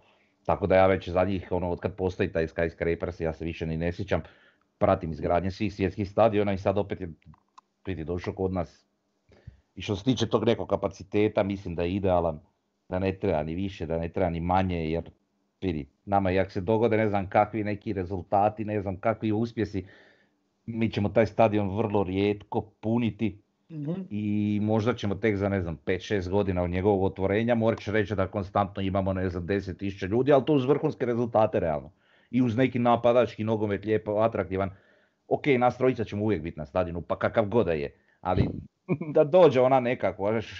Tako 0.45 0.67
da 0.67 0.75
ja 0.75 0.87
već 0.87 1.09
zadnjih, 1.09 1.51
ono, 1.51 1.71
od 1.71 1.79
kad 1.79 1.95
postoji 1.95 2.31
taj 2.31 2.47
Skyscrapers, 2.47 3.23
ja 3.23 3.33
se 3.33 3.45
više 3.45 3.65
ni 3.65 3.77
ne 3.77 3.91
sjećam, 3.91 4.21
pratim 4.77 5.11
izgradnje 5.11 5.51
svih 5.51 5.73
svjetskih 5.73 6.09
stadiona 6.09 6.53
i 6.53 6.57
sad 6.57 6.77
opet 6.77 7.01
je 7.01 7.09
biti 7.85 8.03
došao 8.03 8.33
kod 8.33 8.53
nas. 8.53 8.85
I 9.75 9.81
što 9.81 9.95
se 9.95 10.03
tiče 10.03 10.29
tog 10.29 10.45
nekog 10.45 10.69
kapaciteta, 10.69 11.43
mislim 11.43 11.75
da 11.75 11.83
je 11.83 11.93
idealan, 11.93 12.39
da 12.89 12.99
ne 12.99 13.19
treba 13.19 13.43
ni 13.43 13.55
više, 13.55 13.85
da 13.85 13.97
ne 13.97 14.09
treba 14.09 14.29
ni 14.29 14.39
manje, 14.39 14.91
jer 14.91 15.09
vidi, 15.63 15.85
nama 16.05 16.31
jak 16.31 16.51
se 16.51 16.61
dogode 16.61 16.97
ne 16.97 17.09
znam 17.09 17.29
kakvi 17.29 17.63
neki 17.63 17.93
rezultati, 17.93 18.65
ne 18.65 18.81
znam 18.81 18.97
kakvi 18.97 19.31
uspjesi, 19.31 19.85
mi 20.65 20.91
ćemo 20.91 21.09
taj 21.09 21.25
stadion 21.25 21.77
vrlo 21.77 22.03
rijetko 22.03 22.61
puniti 22.61 23.41
mhm. 23.71 23.91
i 24.09 24.59
možda 24.61 24.93
ćemo 24.93 25.15
tek 25.15 25.37
za 25.37 25.49
ne 25.49 25.61
znam 25.61 25.77
5-6 25.85 26.29
godina 26.29 26.63
od 26.63 26.69
njegovog 26.69 27.03
otvorenja 27.03 27.55
moći 27.55 27.91
reći 27.91 28.15
da 28.15 28.27
konstantno 28.27 28.81
imamo 28.81 29.13
ne 29.13 29.29
znam 29.29 29.47
10.000 29.47 30.07
ljudi, 30.07 30.31
ali 30.31 30.45
to 30.45 30.53
uz 30.53 30.65
vrhunske 30.65 31.05
rezultate 31.05 31.59
realno. 31.59 31.91
I 32.31 32.41
uz 32.41 32.57
neki 32.57 32.79
napadački 32.79 33.43
nogomet 33.43 33.85
lijepo, 33.85 34.11
atraktivan. 34.11 34.69
Ok, 35.27 35.45
nas 35.59 35.77
trojica 35.77 36.03
ćemo 36.03 36.23
uvijek 36.23 36.41
biti 36.41 36.59
na 36.59 36.65
stadionu, 36.65 37.01
pa 37.01 37.19
kakav 37.19 37.45
god 37.45 37.65
da 37.65 37.73
je. 37.73 37.95
Ali 38.21 38.47
da 39.15 39.23
dođe 39.23 39.61
ona 39.61 39.79
neka 39.79 40.15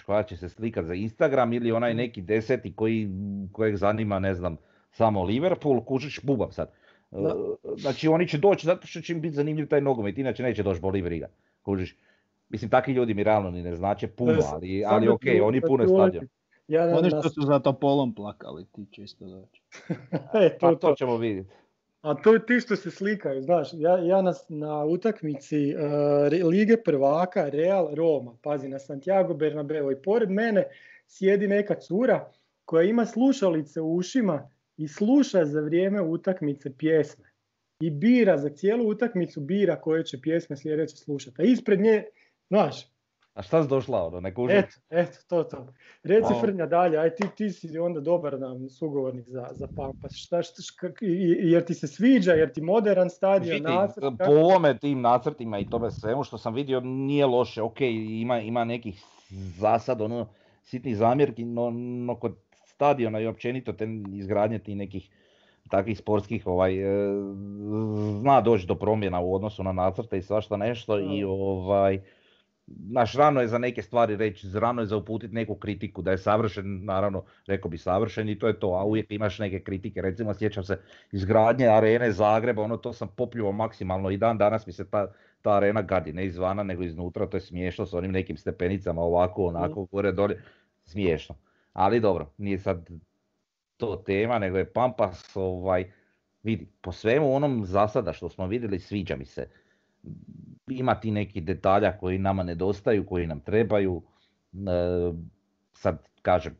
koja 0.05 0.23
će 0.23 0.37
se 0.37 0.49
slikat 0.49 0.85
za 0.85 0.93
Instagram 0.93 1.53
ili 1.53 1.71
onaj 1.71 1.93
neki 1.93 2.21
deseti 2.21 2.73
koji, 2.75 3.09
kojeg 3.51 3.75
zanima, 3.75 4.19
ne 4.19 4.33
znam, 4.33 4.57
samo 4.93 5.23
Liverpool, 5.23 5.83
kužiš, 5.85 6.19
bubam 6.23 6.51
sad. 6.51 6.71
E, 7.11 7.15
znači 7.77 8.07
oni 8.07 8.27
će 8.27 8.37
doći 8.37 8.65
zato 8.65 8.87
što 8.87 9.01
će 9.01 9.13
im 9.13 9.21
biti 9.21 9.35
zanimljiv 9.35 9.67
taj 9.67 9.81
nogomet, 9.81 10.17
inače 10.17 10.43
neće 10.43 10.63
doći 10.63 10.81
boli 10.81 11.01
briga, 11.01 11.27
kužiš. 11.61 11.97
Mislim, 12.49 12.69
takvi 12.69 12.93
ljudi 12.93 13.13
mi 13.13 13.23
realno 13.23 13.51
ni 13.51 13.63
ne 13.63 13.75
znače 13.75 14.07
puno, 14.07 14.39
ali, 14.53 14.83
ali 14.85 15.09
ok, 15.09 15.21
oni 15.43 15.61
pune 15.61 15.87
stadion. 15.87 16.27
Oni 16.97 17.09
što 17.09 17.29
su 17.29 17.41
za 17.41 17.59
polom 17.59 18.15
plakali, 18.15 18.65
ti 18.65 18.85
će 18.91 19.03
isto 19.03 19.25
doći. 19.25 19.61
e, 20.45 20.57
to, 20.57 20.57
pa 20.59 20.75
to 20.75 20.95
ćemo 20.97 21.17
vidjeti. 21.17 21.49
A 22.01 22.15
to 22.15 22.33
je 22.33 22.45
ti 22.45 22.59
što 22.59 22.75
se 22.75 22.91
slikaju, 22.91 23.41
znaš, 23.41 23.69
ja, 23.73 23.97
ja 23.97 24.21
na, 24.21 24.33
na 24.49 24.85
utakmici 24.85 25.75
uh, 25.75 26.47
Lige 26.49 26.77
prvaka 26.77 27.49
Real 27.49 27.95
Roma, 27.95 28.35
pazi 28.41 28.67
na 28.67 28.79
Santiago 28.79 29.33
Bernabeu 29.33 29.91
i 29.91 30.01
pored 30.01 30.29
mene 30.29 30.63
sjedi 31.07 31.47
neka 31.47 31.75
cura 31.75 32.31
koja 32.65 32.83
ima 32.83 33.05
slušalice 33.05 33.81
u 33.81 33.95
ušima 33.95 34.49
i 34.77 34.87
sluša 34.87 35.45
za 35.45 35.61
vrijeme 35.61 36.01
utakmice 36.01 36.77
pjesme. 36.77 37.33
I 37.79 37.89
bira 37.89 38.37
za 38.37 38.49
cijelu 38.49 38.89
utakmicu, 38.89 39.41
bira 39.41 39.81
koje 39.81 40.05
će 40.05 40.21
pjesme 40.21 40.57
sljedeće 40.57 40.95
slušati. 40.95 41.41
A 41.41 41.45
ispred 41.45 41.81
nje, 41.81 42.03
znaš, 42.49 42.93
a 43.33 43.41
šta 43.41 43.63
si 43.63 43.69
došla, 43.69 44.03
ono, 44.07 44.19
ne 44.19 44.33
Eto, 44.49 44.75
eto, 44.89 45.17
to, 45.27 45.43
to. 45.43 45.67
Reci 46.03 46.33
Frnja 46.41 46.65
dalje, 46.65 46.97
aj 46.97 47.15
ti, 47.15 47.23
ti 47.35 47.49
si 47.49 47.77
onda 47.79 47.99
dobar 47.99 48.39
nam 48.39 48.69
sugovornik 48.69 49.29
za, 49.29 49.47
za 49.51 49.67
Pampas. 49.75 50.13
Šta, 50.13 50.43
šta, 50.43 50.61
jer 51.41 51.65
ti 51.65 51.73
se 51.73 51.87
sviđa, 51.87 52.33
jer 52.33 52.53
ti 52.53 52.61
modern 52.61 53.09
stadion, 53.09 53.61
nacrt? 53.61 54.03
Po 54.25 54.31
ovome 54.31 54.77
tim 54.77 55.01
nacrtima 55.01 55.59
i 55.59 55.69
tome 55.69 55.91
svemu 55.91 56.23
što 56.23 56.37
sam 56.37 56.53
vidio 56.53 56.79
nije 56.79 57.25
loše, 57.25 57.61
ok, 57.61 57.81
ima, 57.81 58.39
ima 58.39 58.63
nekih 58.63 59.03
zasad, 59.57 60.01
ono, 60.01 60.27
sitnih 60.63 60.97
zamjerki, 60.97 61.45
no, 61.45 61.71
no 62.05 62.15
kod 62.15 62.35
stadiona 62.75 63.19
i 63.19 63.27
općenito 63.27 63.73
te 63.73 63.87
izgradnje 64.13 64.59
tih 64.59 64.77
nekih 64.77 65.09
takvih 65.69 65.97
sportskih 65.97 66.47
ovaj, 66.47 66.77
e, 66.77 67.13
zna 68.19 68.41
doći 68.41 68.67
do 68.67 68.75
promjena 68.75 69.19
u 69.19 69.35
odnosu 69.35 69.63
na 69.63 69.71
nacrte 69.71 70.17
i 70.17 70.21
svašta 70.21 70.57
nešto 70.57 70.99
i 70.99 71.23
ovaj, 71.23 72.01
naš 72.67 73.13
rano 73.13 73.41
je 73.41 73.47
za 73.47 73.57
neke 73.57 73.81
stvari 73.81 74.15
reći, 74.15 74.47
rano 74.53 74.81
je 74.81 74.85
za 74.85 74.97
uputiti 74.97 75.33
neku 75.33 75.55
kritiku, 75.55 76.01
da 76.01 76.11
je 76.11 76.17
savršen, 76.17 76.85
naravno, 76.85 77.23
rekao 77.47 77.71
bi 77.71 77.77
savršen 77.77 78.29
i 78.29 78.39
to 78.39 78.47
je 78.47 78.59
to, 78.59 78.67
a 78.67 78.83
uvijek 78.83 79.11
imaš 79.11 79.39
neke 79.39 79.59
kritike, 79.63 80.01
recimo 80.01 80.33
sjećam 80.33 80.63
se 80.63 80.79
izgradnje 81.11 81.67
arene 81.67 82.11
Zagreba, 82.11 82.61
ono 82.61 82.77
to 82.77 82.93
sam 82.93 83.07
popljuvao 83.07 83.51
maksimalno 83.51 84.09
i 84.09 84.17
dan 84.17 84.37
danas 84.37 84.67
mi 84.67 84.73
se 84.73 84.89
ta, 84.89 85.11
ta 85.41 85.51
arena 85.51 85.81
gadi, 85.81 86.13
ne 86.13 86.25
izvana 86.25 86.63
nego 86.63 86.83
iznutra, 86.83 87.27
to 87.29 87.37
je 87.37 87.41
smiješno 87.41 87.85
s 87.85 87.93
onim 87.93 88.11
nekim 88.11 88.37
stepenicama 88.37 89.01
ovako, 89.01 89.45
onako, 89.45 89.85
gore, 89.85 90.11
dolje, 90.11 90.41
smiješno. 90.85 91.35
Ali 91.73 91.99
dobro, 91.99 92.33
nije 92.37 92.59
sad 92.59 92.89
to 93.77 93.95
tema, 93.95 94.39
nego 94.39 94.57
je 94.57 94.73
Pampas, 94.73 95.35
ovaj, 95.35 95.91
vidi, 96.43 96.67
po 96.81 96.91
svemu 96.91 97.35
onom 97.35 97.65
zasada 97.65 98.13
što 98.13 98.29
smo 98.29 98.47
vidjeli, 98.47 98.79
sviđa 98.79 99.15
mi 99.15 99.25
se 99.25 99.47
ima 100.67 100.95
ti 100.95 101.11
neki 101.11 101.41
detalja 101.41 101.97
koji 101.97 102.17
nama 102.17 102.43
nedostaju, 102.43 103.05
koji 103.05 103.27
nam 103.27 103.39
trebaju. 103.39 104.01
E, 104.53 105.13
sad 105.73 106.07
kažem, 106.21 106.57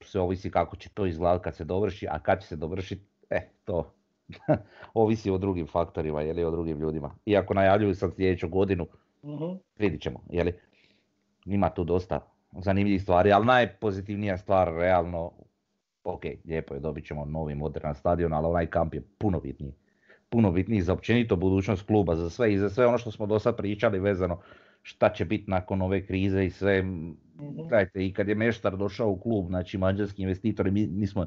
sve 0.00 0.20
ovisi 0.20 0.50
kako 0.50 0.76
će 0.76 0.88
to 0.88 1.06
izgledati 1.06 1.44
kad 1.44 1.56
se 1.56 1.64
dovrši, 1.64 2.06
a 2.10 2.18
kad 2.18 2.40
će 2.40 2.46
se 2.46 2.56
dovršiti, 2.56 3.04
e, 3.30 3.48
to 3.64 3.92
ovisi 4.94 5.30
o 5.30 5.38
drugim 5.38 5.66
faktorima, 5.66 6.22
jeli, 6.22 6.44
o 6.44 6.50
drugim 6.50 6.78
ljudima. 6.78 7.14
Iako 7.26 7.54
najavljuju 7.54 7.94
sad 7.94 8.14
sljedeću 8.16 8.48
godinu, 8.48 8.86
uh 9.22 9.56
vidit 9.78 10.02
ćemo, 10.02 10.20
jeli. 10.30 10.54
Ima 11.44 11.70
tu 11.70 11.84
dosta 11.84 12.29
zanimljivih 12.52 13.02
stvari, 13.02 13.32
ali 13.32 13.46
najpozitivnija 13.46 14.38
stvar 14.38 14.72
realno, 14.74 15.32
ok, 16.04 16.22
lijepo 16.44 16.74
je, 16.74 16.80
dobit 16.80 17.06
ćemo 17.06 17.24
novi 17.24 17.54
modern 17.54 17.94
stadion, 17.94 18.32
ali 18.32 18.46
onaj 18.46 18.66
kamp 18.66 18.94
je 18.94 19.02
puno 19.18 19.40
bitniji 19.40 19.74
puno 20.30 20.52
bitniji 20.52 20.82
za 20.82 20.92
općenito 20.92 21.36
budućnost 21.36 21.86
kluba, 21.86 22.16
za 22.16 22.30
sve 22.30 22.52
i 22.52 22.58
za 22.58 22.70
sve 22.70 22.86
ono 22.86 22.98
što 22.98 23.10
smo 23.10 23.26
do 23.26 23.38
sad 23.38 23.56
pričali 23.56 23.98
vezano 23.98 24.40
šta 24.82 25.12
će 25.12 25.24
biti 25.24 25.50
nakon 25.50 25.82
ove 25.82 26.06
krize 26.06 26.44
i 26.44 26.50
sve. 26.50 26.82
mm 26.82 27.10
i 27.94 28.12
kad 28.12 28.28
je 28.28 28.34
Meštar 28.34 28.76
došao 28.76 29.08
u 29.08 29.20
klub, 29.20 29.46
znači 29.46 29.78
mađarski 29.78 30.22
investitori, 30.22 30.70
mi, 30.70 30.86
mi 30.86 31.06
smo 31.06 31.26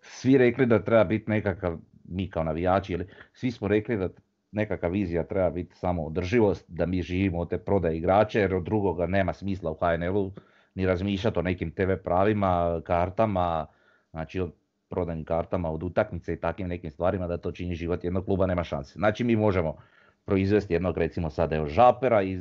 svi 0.00 0.38
rekli 0.38 0.66
da 0.66 0.84
treba 0.84 1.04
biti 1.04 1.30
nekakav, 1.30 1.78
mi 2.04 2.30
kao 2.30 2.44
navijači, 2.44 2.92
ili 2.92 3.06
svi 3.32 3.50
smo 3.50 3.68
rekli 3.68 3.96
da 3.96 4.08
nekakva 4.54 4.88
vizija 4.88 5.24
treba 5.24 5.50
biti 5.50 5.74
samo 5.74 6.04
održivost, 6.04 6.64
da 6.68 6.86
mi 6.86 7.02
živimo 7.02 7.38
od 7.38 7.50
te 7.50 7.58
prodaje 7.58 7.96
igrača, 7.96 8.40
jer 8.40 8.54
od 8.54 8.64
drugoga 8.64 9.06
nema 9.06 9.32
smisla 9.32 9.70
u 9.70 9.74
HNL-u 9.74 10.32
ni 10.74 10.86
razmišljati 10.86 11.38
o 11.38 11.42
nekim 11.42 11.70
TV 11.70 11.92
pravima, 12.04 12.80
kartama, 12.84 13.66
znači 14.10 14.40
od 14.40 14.52
prodajnim 14.88 15.24
kartama 15.24 15.70
od 15.70 15.82
utakmice 15.82 16.32
i 16.32 16.40
takvim 16.40 16.68
nekim 16.68 16.90
stvarima 16.90 17.26
da 17.26 17.36
to 17.36 17.52
čini 17.52 17.74
život 17.74 18.04
jednog 18.04 18.24
kluba 18.24 18.46
nema 18.46 18.64
šanse. 18.64 18.92
Znači 18.92 19.24
mi 19.24 19.36
možemo 19.36 19.76
proizvesti 20.24 20.72
jednog 20.72 20.98
recimo 20.98 21.30
sada 21.30 21.56
evo 21.56 21.66
Žapera 21.66 22.22
i 22.22 22.38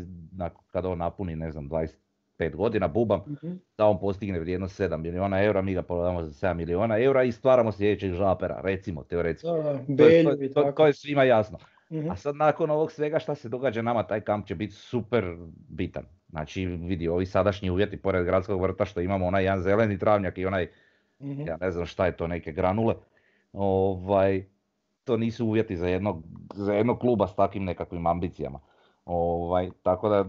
kada 0.71 0.89
on 0.89 0.97
napuni 0.97 1.35
ne 1.35 1.51
znam 1.51 1.69
25 1.69 2.55
godina 2.55 2.87
bubam 2.87 3.19
mm 3.19 3.53
da 3.77 3.85
on 3.85 3.99
postigne 3.99 4.39
vrijednost 4.39 4.79
7 4.79 4.97
milijuna 4.97 5.43
eura, 5.43 5.61
mi 5.61 5.73
ga 5.73 5.81
prodamo 5.81 6.23
za 6.23 6.47
7 6.47 6.53
milijuna 6.53 6.99
eura 6.99 7.23
i 7.23 7.31
stvaramo 7.31 7.71
sljedećeg 7.71 8.13
Žapera, 8.13 8.61
recimo 8.63 9.03
teoretski. 9.03 9.47
to, 10.23 10.63
to, 10.63 10.71
to, 10.71 10.87
je 10.87 10.93
svima 10.93 11.23
jasno. 11.23 11.57
Mhm. 11.93 12.11
A 12.11 12.15
sad 12.15 12.35
nakon 12.35 12.69
ovog 12.69 12.91
svega 12.91 13.19
šta 13.19 13.35
se 13.35 13.49
događa 13.49 13.81
nama, 13.81 14.03
taj 14.03 14.21
kamp 14.21 14.47
će 14.47 14.55
biti 14.55 14.73
super 14.73 15.35
bitan. 15.69 16.03
Znači 16.29 16.65
vidi 16.65 17.07
ovi 17.07 17.25
sadašnji 17.25 17.69
uvjeti 17.69 17.97
pored 17.97 18.25
gradskog 18.25 18.61
vrta 18.61 18.85
što 18.85 19.01
imamo 19.01 19.25
onaj 19.25 19.43
jedan 19.43 19.61
zeleni 19.61 19.99
travnjak 19.99 20.37
i 20.37 20.45
onaj 20.45 20.69
mm 21.19 21.47
ja 21.47 21.57
ne 21.61 21.71
znam 21.71 21.85
šta 21.85 22.05
je 22.05 22.17
to, 22.17 22.27
neke 22.27 22.51
granule. 22.51 22.95
Ovaj, 23.53 24.45
to 25.03 25.17
nisu 25.17 25.45
uvjeti 25.45 25.77
za 25.77 25.87
jednog, 25.87 26.23
za 26.53 26.73
jednog 26.73 26.99
kluba 26.99 27.27
s 27.27 27.35
takvim 27.35 27.63
nekakvim 27.63 28.07
ambicijama. 28.07 28.59
Ovaj, 29.05 29.69
tako 29.83 30.09
da, 30.09 30.25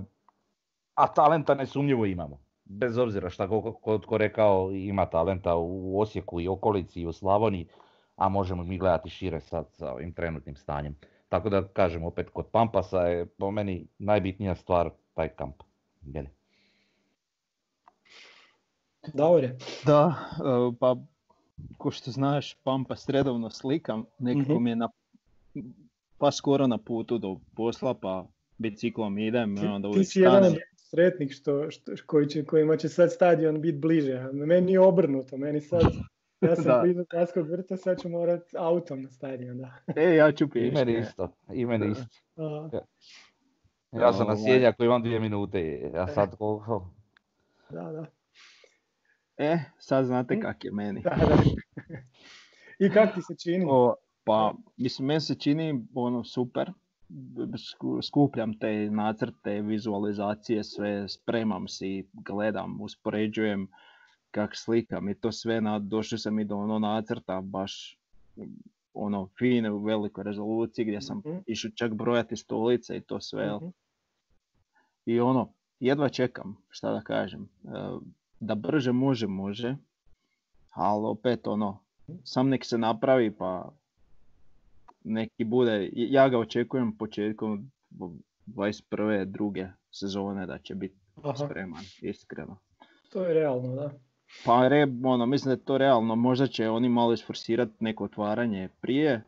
a 0.95 1.07
talenta 1.07 1.55
nesumnjivo 1.55 2.07
imamo. 2.07 2.41
Bez 2.65 2.99
obzira 2.99 3.31
šta 3.31 3.49
ko, 3.49 3.73
ko, 4.07 4.19
rekao 4.19 4.71
ima 4.73 5.07
talenta 5.07 5.55
u 5.57 6.01
Osijeku 6.01 6.41
i 6.41 6.49
okolici 6.49 7.01
i 7.01 7.07
u 7.07 7.13
Slavoniji, 7.13 7.67
a 8.17 8.29
možemo 8.29 8.63
mi 8.65 8.79
gledati 8.79 9.11
šire 9.11 9.41
sad 9.41 9.67
sa 9.71 9.93
ovim 9.93 10.13
trenutnim 10.13 10.57
stanjem. 10.57 10.97
Tako 11.29 11.49
da 11.49 11.69
kažem 11.69 12.05
opet 12.05 12.31
kod 12.31 12.47
Pampasa 12.53 13.01
je 13.01 13.27
po 13.27 13.51
meni 13.51 13.87
najbitnija 13.99 14.55
stvar 14.55 14.91
taj 15.15 15.29
kamp. 15.29 15.63
Jeli? 16.03 16.29
Daure. 19.15 19.57
Da, 19.87 20.15
e, 20.39 20.77
pa 20.81 20.97
ko 21.79 21.91
što 21.91 22.11
znaš, 22.11 22.55
Pampas 22.55 23.09
redovno 23.09 23.51
slikam, 23.51 24.05
nekako 24.19 24.55
mhm. 24.55 24.65
mi 24.65 24.71
je 24.71 24.77
na, 24.77 24.89
pa 26.19 26.33
skoro 26.33 26.67
na 26.67 26.79
putu 26.79 27.19
do 27.19 27.37
posla, 27.57 27.95
pa 27.95 28.27
biciklom 28.59 29.19
idem. 29.19 29.57
Ti, 29.57 29.67
onda 29.67 29.93
ti 29.93 30.05
si 30.05 30.21
jedan 30.21 30.55
sretnik 30.77 31.33
što, 31.33 31.71
što, 31.71 31.93
koji 32.07 32.27
će, 32.27 32.45
kojima 32.45 32.77
će 32.77 32.89
sad 32.89 33.13
stadion 33.13 33.61
biti 33.61 33.79
bliže. 33.79 34.29
Meni 34.33 34.73
je 34.73 34.81
obrnuto, 34.81 35.37
meni 35.37 35.61
sad, 35.61 35.83
ja 36.45 36.57
sam 36.57 36.83
blizu 36.83 37.05
Kaskog 37.09 37.51
vrta, 37.51 37.77
sad 37.77 38.01
ću 38.03 38.09
morat 38.09 38.43
autom 38.59 39.03
na 39.03 39.11
stadion. 39.11 39.59
Da. 39.59 39.73
E, 39.97 40.15
ja 40.15 40.33
ću 40.33 40.49
pišti. 40.49 40.91
I 40.91 40.99
isto, 40.99 41.33
i 41.53 41.67
meni 41.67 41.91
isto. 41.91 42.09
Ja, 43.93 44.13
sam 44.13 44.27
na 44.27 44.33
ovaj. 44.33 44.45
sjenjaku, 44.45 44.85
imam 44.85 45.03
dvije 45.03 45.21
minute, 45.21 45.91
ja 45.95 46.07
sad 46.07 46.37
koliko... 46.37 46.91
Da, 47.71 47.93
da. 47.93 48.07
E, 49.37 49.59
sad 49.79 50.05
znate 50.05 50.35
hm? 50.35 50.41
kak 50.41 50.65
je 50.65 50.71
meni. 50.71 51.03
I 52.79 52.91
kak 52.91 53.15
ti 53.15 53.23
se 53.23 53.35
čini? 53.43 53.67
O, 53.69 53.95
pa, 54.25 54.55
mislim, 54.77 55.07
meni 55.07 55.21
se 55.21 55.35
čini 55.35 55.85
ono 55.95 56.25
super. 56.25 56.73
Skupljam 58.03 58.59
te 58.59 58.91
nacrte, 58.91 59.61
vizualizacije, 59.61 60.65
sve 60.65 61.09
spremam 61.09 61.69
si, 61.69 62.09
gledam, 62.13 62.81
uspoređujem 62.81 63.69
kak 64.35 64.57
slikam 64.57 65.09
i 65.09 65.15
to 65.15 65.33
sve, 65.33 65.61
na, 65.61 65.79
došao 65.79 66.19
sam 66.19 66.39
i 66.39 66.45
do 66.45 66.57
ono 66.57 66.79
nacrta 66.79 67.41
baš 67.41 67.99
ono 68.95 69.29
fine 69.39 69.71
u 69.71 69.79
velikoj 69.79 70.25
rezoluciji 70.25 70.85
gdje 70.85 71.01
sam 71.01 71.19
mm 71.19 71.43
išao 71.47 71.71
čak 71.71 71.95
brojati 71.95 72.37
stolice 72.37 72.97
i 72.97 73.01
to 73.01 73.21
sve. 73.21 73.47
mm 73.47 73.73
I 75.07 75.21
ono, 75.21 75.53
jedva 75.81 76.09
čekam, 76.09 76.57
šta 76.69 76.93
da 76.93 77.01
kažem. 77.01 77.43
E, 77.43 77.69
da 78.41 78.55
brže 78.55 78.93
može, 78.93 79.27
može, 79.27 79.77
ali 80.71 81.07
opet 81.07 81.47
ono, 81.47 81.79
sam 82.25 82.49
nek 82.49 82.65
se 82.65 82.79
napravi 82.79 83.31
pa 83.37 83.73
neki 85.05 85.45
bude, 85.45 85.91
ja 85.93 86.29
ga 86.29 86.39
očekujem 86.39 86.97
početkom 86.97 87.71
21. 88.47 89.25
druge 89.25 89.67
sezone 89.91 90.47
da 90.47 90.59
će 90.59 90.75
biti 90.75 90.97
spreman, 91.47 91.85
iskreno. 92.01 92.57
To 93.11 93.25
je 93.25 93.35
realno, 93.35 93.75
da. 93.75 93.91
Pa 94.45 94.69
re, 94.69 94.87
ono, 95.05 95.27
mislim 95.27 95.49
da 95.49 95.53
je 95.53 95.65
to 95.65 95.79
realno, 95.79 96.17
možda 96.17 96.47
će 96.47 96.71
oni 96.71 96.89
malo 96.89 97.13
isforsirati 97.13 97.73
neko 97.81 98.05
otvaranje 98.05 98.69
prije, 98.81 99.23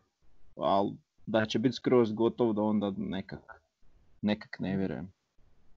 ali 0.57 0.93
da 1.27 1.47
će 1.47 1.59
biti 1.59 1.77
skroz 1.77 2.13
gotov 2.13 2.53
da 2.53 2.63
onda 2.63 2.93
nekak, 2.97 3.63
nekak 4.23 4.57
ne 4.61 4.77
vjerujem. 4.77 5.13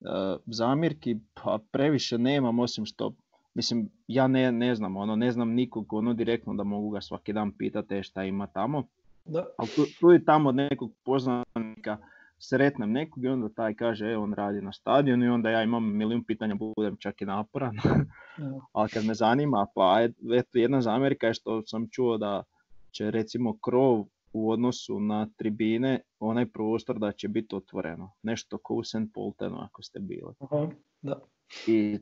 E, 0.02 0.06
zamirki 0.46 1.18
pa 1.34 1.60
previše 1.72 2.18
nemam 2.18 2.60
osim 2.60 2.86
što 2.86 3.14
mislim 3.54 3.90
ja 4.08 4.28
ne, 4.28 4.52
ne 4.52 4.76
znam 4.76 4.98
ono 4.98 5.16
ne 5.16 5.32
znam 5.32 5.50
nikog 5.50 5.94
ono 5.94 6.14
direktno 6.14 6.54
da 6.54 6.64
mogu 6.64 6.90
ga 6.90 7.02
svaki 7.02 7.34
dan 7.34 7.52
pitati 7.52 7.96
e, 7.96 8.04
šta 8.04 8.24
ima 8.24 8.48
tamo 8.48 8.84
da. 9.26 9.46
ali 9.58 9.70
tu, 9.76 9.86
tu 10.00 10.12
je 10.12 10.26
tamo 10.26 10.50
od 10.50 10.56
nekog 10.56 10.92
poznanika 11.04 11.98
sretnem 12.40 12.92
nekog 12.92 13.24
i 13.24 13.28
onda 13.28 13.50
taj 13.50 13.74
kaže 13.74 14.12
e, 14.12 14.18
on 14.18 14.34
radi 14.34 14.62
na 14.62 14.74
stadionu 14.74 15.26
i 15.26 15.30
onda 15.30 15.50
ja 15.50 15.64
imam 15.64 15.98
milijun 15.98 16.24
pitanja 16.24 16.56
budem 16.56 16.98
čak 17.00 17.22
i 17.22 17.26
naporan 17.26 17.78
ali 18.74 18.90
kad 18.90 19.06
me 19.06 19.14
zanima 19.14 19.68
pa 19.76 19.98
eto 20.38 20.58
jedna 20.58 20.82
zamjerka 20.82 21.28
je 21.28 21.34
što 21.34 21.62
sam 21.66 21.88
čuo 21.92 22.18
da 22.18 22.44
će 22.92 23.12
recimo 23.12 23.58
krov 23.58 24.06
u 24.34 24.52
odnosu 24.52 25.00
na 25.00 25.28
tribine 25.38 26.00
onaj 26.20 26.46
prostor 26.46 27.00
da 27.00 27.12
će 27.12 27.28
biti 27.28 27.56
otvoreno. 27.56 28.12
Nešto 28.24 28.58
kao 28.58 28.76
u 28.76 28.84
St. 28.84 29.14
Poltenu 29.14 29.58
ako 29.62 29.84
ste 29.84 30.00
bili. 30.00 30.34
Aha, 30.40 30.68
da. 31.02 31.20
I 31.68 32.00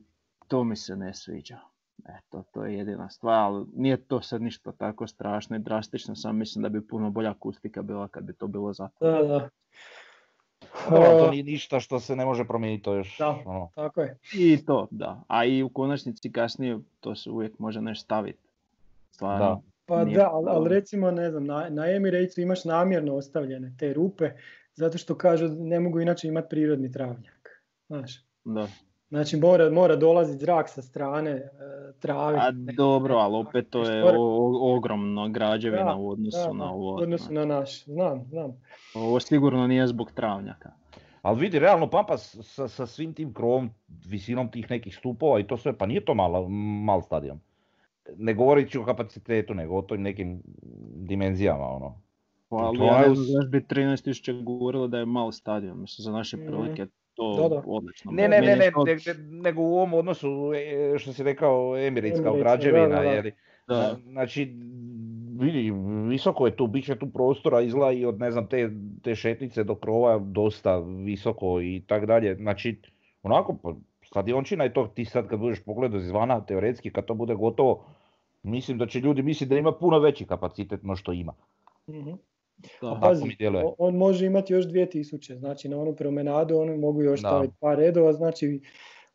to 0.48 0.64
mi 0.64 0.76
se 0.76 0.96
ne 0.96 1.14
sviđa. 1.14 1.58
Eto, 2.18 2.44
to 2.52 2.64
je 2.64 2.74
jedina 2.74 3.10
stvar, 3.10 3.34
ali 3.34 3.66
nije 3.74 3.96
to 3.96 4.22
sad 4.22 4.42
ništa 4.42 4.72
tako 4.72 5.06
strašno 5.06 5.56
i 5.56 5.58
drastično, 5.58 6.16
sam 6.16 6.36
mislim 6.36 6.62
da 6.62 6.68
bi 6.68 6.86
puno 6.86 7.10
bolja 7.10 7.30
akustika 7.30 7.82
bila 7.82 8.08
kad 8.08 8.24
bi 8.24 8.32
to 8.32 8.46
bilo 8.46 8.72
zato. 8.72 9.04
Da, 9.04 9.22
da. 9.22 9.48
To 10.88 11.30
nije 11.30 11.42
ništa 11.42 11.80
što 11.80 12.00
se 12.00 12.16
ne 12.16 12.24
može 12.24 12.44
promijeniti, 12.44 12.82
to 12.82 12.94
još... 12.94 13.18
Da, 13.18 13.38
ono. 13.44 13.70
tako 13.74 14.00
je. 14.00 14.18
I 14.34 14.64
to, 14.64 14.88
da. 14.90 15.22
A 15.28 15.44
i 15.44 15.62
u 15.62 15.68
konačnici 15.68 16.32
kasnije 16.32 16.78
to 17.00 17.14
se 17.14 17.30
uvijek 17.30 17.58
može 17.58 17.80
nešto 17.80 18.04
staviti. 18.04 18.48
Stvarno, 19.10 19.46
da. 19.46 19.60
Pa 19.86 20.04
da, 20.04 20.30
ali, 20.32 20.46
ali, 20.48 20.68
recimo, 20.68 21.10
ne 21.10 21.30
znam, 21.30 21.44
na, 21.44 21.68
na 21.70 21.90
Emiratesu 21.90 22.40
imaš 22.40 22.64
namjerno 22.64 23.14
ostavljene 23.14 23.74
te 23.78 23.92
rupe, 23.92 24.30
zato 24.74 24.98
što 24.98 25.18
kažu 25.18 25.48
ne 25.48 25.80
mogu 25.80 26.00
inače 26.00 26.28
imati 26.28 26.48
prirodni 26.50 26.92
travnjak. 26.92 27.64
Znaš? 27.86 28.24
Da. 28.44 28.68
Znači 29.08 29.36
mora, 29.36 29.70
mora 29.70 29.96
dolaziti 29.96 30.38
zrak 30.38 30.68
sa 30.68 30.82
strane 30.82 31.30
e, 31.30 31.50
travi. 32.00 32.38
A 32.38 32.50
dobro, 32.76 33.14
ali 33.14 33.36
opet 33.36 33.70
to 33.70 33.82
je 33.82 34.04
o, 34.04 34.76
ogromno 34.76 35.28
građevina 35.28 35.96
u 35.96 36.10
odnosu 36.10 36.54
na 36.54 36.72
ovo. 36.72 36.94
U 36.94 37.02
odnosu 37.02 37.32
na 37.32 37.44
naš, 37.44 37.84
znam, 37.84 38.24
znam. 38.24 38.60
Ovo 38.94 39.20
sigurno 39.20 39.66
nije 39.66 39.86
zbog 39.86 40.12
travnjaka. 40.12 40.72
Ali 41.22 41.40
vidi, 41.40 41.58
realno 41.58 41.90
Pampas 41.90 42.36
sa, 42.42 42.68
sa 42.68 42.86
svim 42.86 43.14
tim 43.14 43.34
krovom, 43.34 43.70
visinom 44.06 44.50
tih 44.50 44.70
nekih 44.70 44.96
stupova 44.96 45.40
i 45.40 45.46
to 45.46 45.56
sve, 45.56 45.78
pa 45.78 45.86
nije 45.86 46.04
to 46.04 46.14
mal, 46.14 46.48
mal 46.84 47.02
stadion 47.02 47.40
ne 48.16 48.34
govoreći 48.34 48.78
o 48.78 48.84
kapacitetu, 48.84 49.54
nego 49.54 49.76
o 49.76 49.82
toj 49.82 49.98
nekim 49.98 50.42
dimenzijama. 50.94 51.64
Ono. 51.64 52.00
Pa, 52.48 52.56
ali 52.56 52.78
ja 52.78 53.08
ne 53.08 53.14
znam 53.14 53.50
bi 53.50 53.60
13.000 53.60 54.44
govorilo 54.44 54.88
da 54.88 54.98
je 54.98 55.06
mal 55.06 55.32
stadion, 55.32 55.80
mislim 55.80 56.02
za 56.02 56.12
naše 56.12 56.36
mhm. 56.36 56.46
prilike 56.46 56.86
to 57.18 57.48
da, 57.48 57.62
odlično. 57.66 58.12
Ne, 58.12 58.28
ne, 58.28 58.40
ne, 58.40 58.56
ne, 58.56 58.70
nego 59.30 59.62
u 59.62 59.74
ovom 59.74 59.94
odnosu 59.94 60.52
e, 60.54 60.98
što 60.98 61.12
si 61.12 61.22
rekao 61.22 61.76
Emirates 61.78 62.20
kao 62.22 62.36
građevina, 62.36 63.00
jer, 63.02 63.30
znači 64.02 64.56
vidi, 65.38 65.72
visoko 66.08 66.46
je 66.46 66.56
tu, 66.56 66.66
bit 66.66 66.84
će 66.84 66.96
tu 66.96 67.06
prostora, 67.10 67.60
izgleda 67.60 67.92
i 67.92 68.04
od 68.04 68.20
ne 68.20 68.30
znam 68.30 68.48
te, 68.48 68.70
te 69.02 69.14
šetnice 69.14 69.64
do 69.64 69.74
krova 69.74 70.18
dosta 70.18 70.78
visoko 70.78 71.60
i 71.60 71.82
tak 71.86 72.06
dalje, 72.06 72.34
znači 72.34 72.80
onako 73.22 73.56
pa, 73.62 73.74
stadiončina 74.06 74.64
je 74.64 74.72
to, 74.72 74.86
ti 74.94 75.04
sad 75.04 75.28
kad 75.28 75.38
budeš 75.38 75.60
pogledao 75.64 76.00
izvana, 76.00 76.40
teoretski 76.40 76.90
kad 76.90 77.04
to 77.04 77.14
bude 77.14 77.34
gotovo, 77.34 77.84
mislim 78.42 78.78
da 78.78 78.86
će 78.86 79.00
ljudi 79.00 79.22
misliti 79.22 79.50
da 79.50 79.58
ima 79.58 79.72
puno 79.72 79.98
veći 79.98 80.24
kapacitet 80.24 80.82
no 80.82 80.96
što 80.96 81.12
ima. 81.12 81.32
Mm-hmm. 81.88 82.18
Pazi, 83.00 83.36
on 83.78 83.96
može 83.96 84.26
imati 84.26 84.52
još 84.52 84.64
2000, 84.64 85.38
znači 85.38 85.68
na 85.68 85.80
onu 85.80 85.96
promenadu 85.96 86.58
on 86.58 86.80
mogu 86.80 87.02
još 87.02 87.20
staviti 87.20 87.54
par 87.60 87.78
redova, 87.78 88.12
znači 88.12 88.60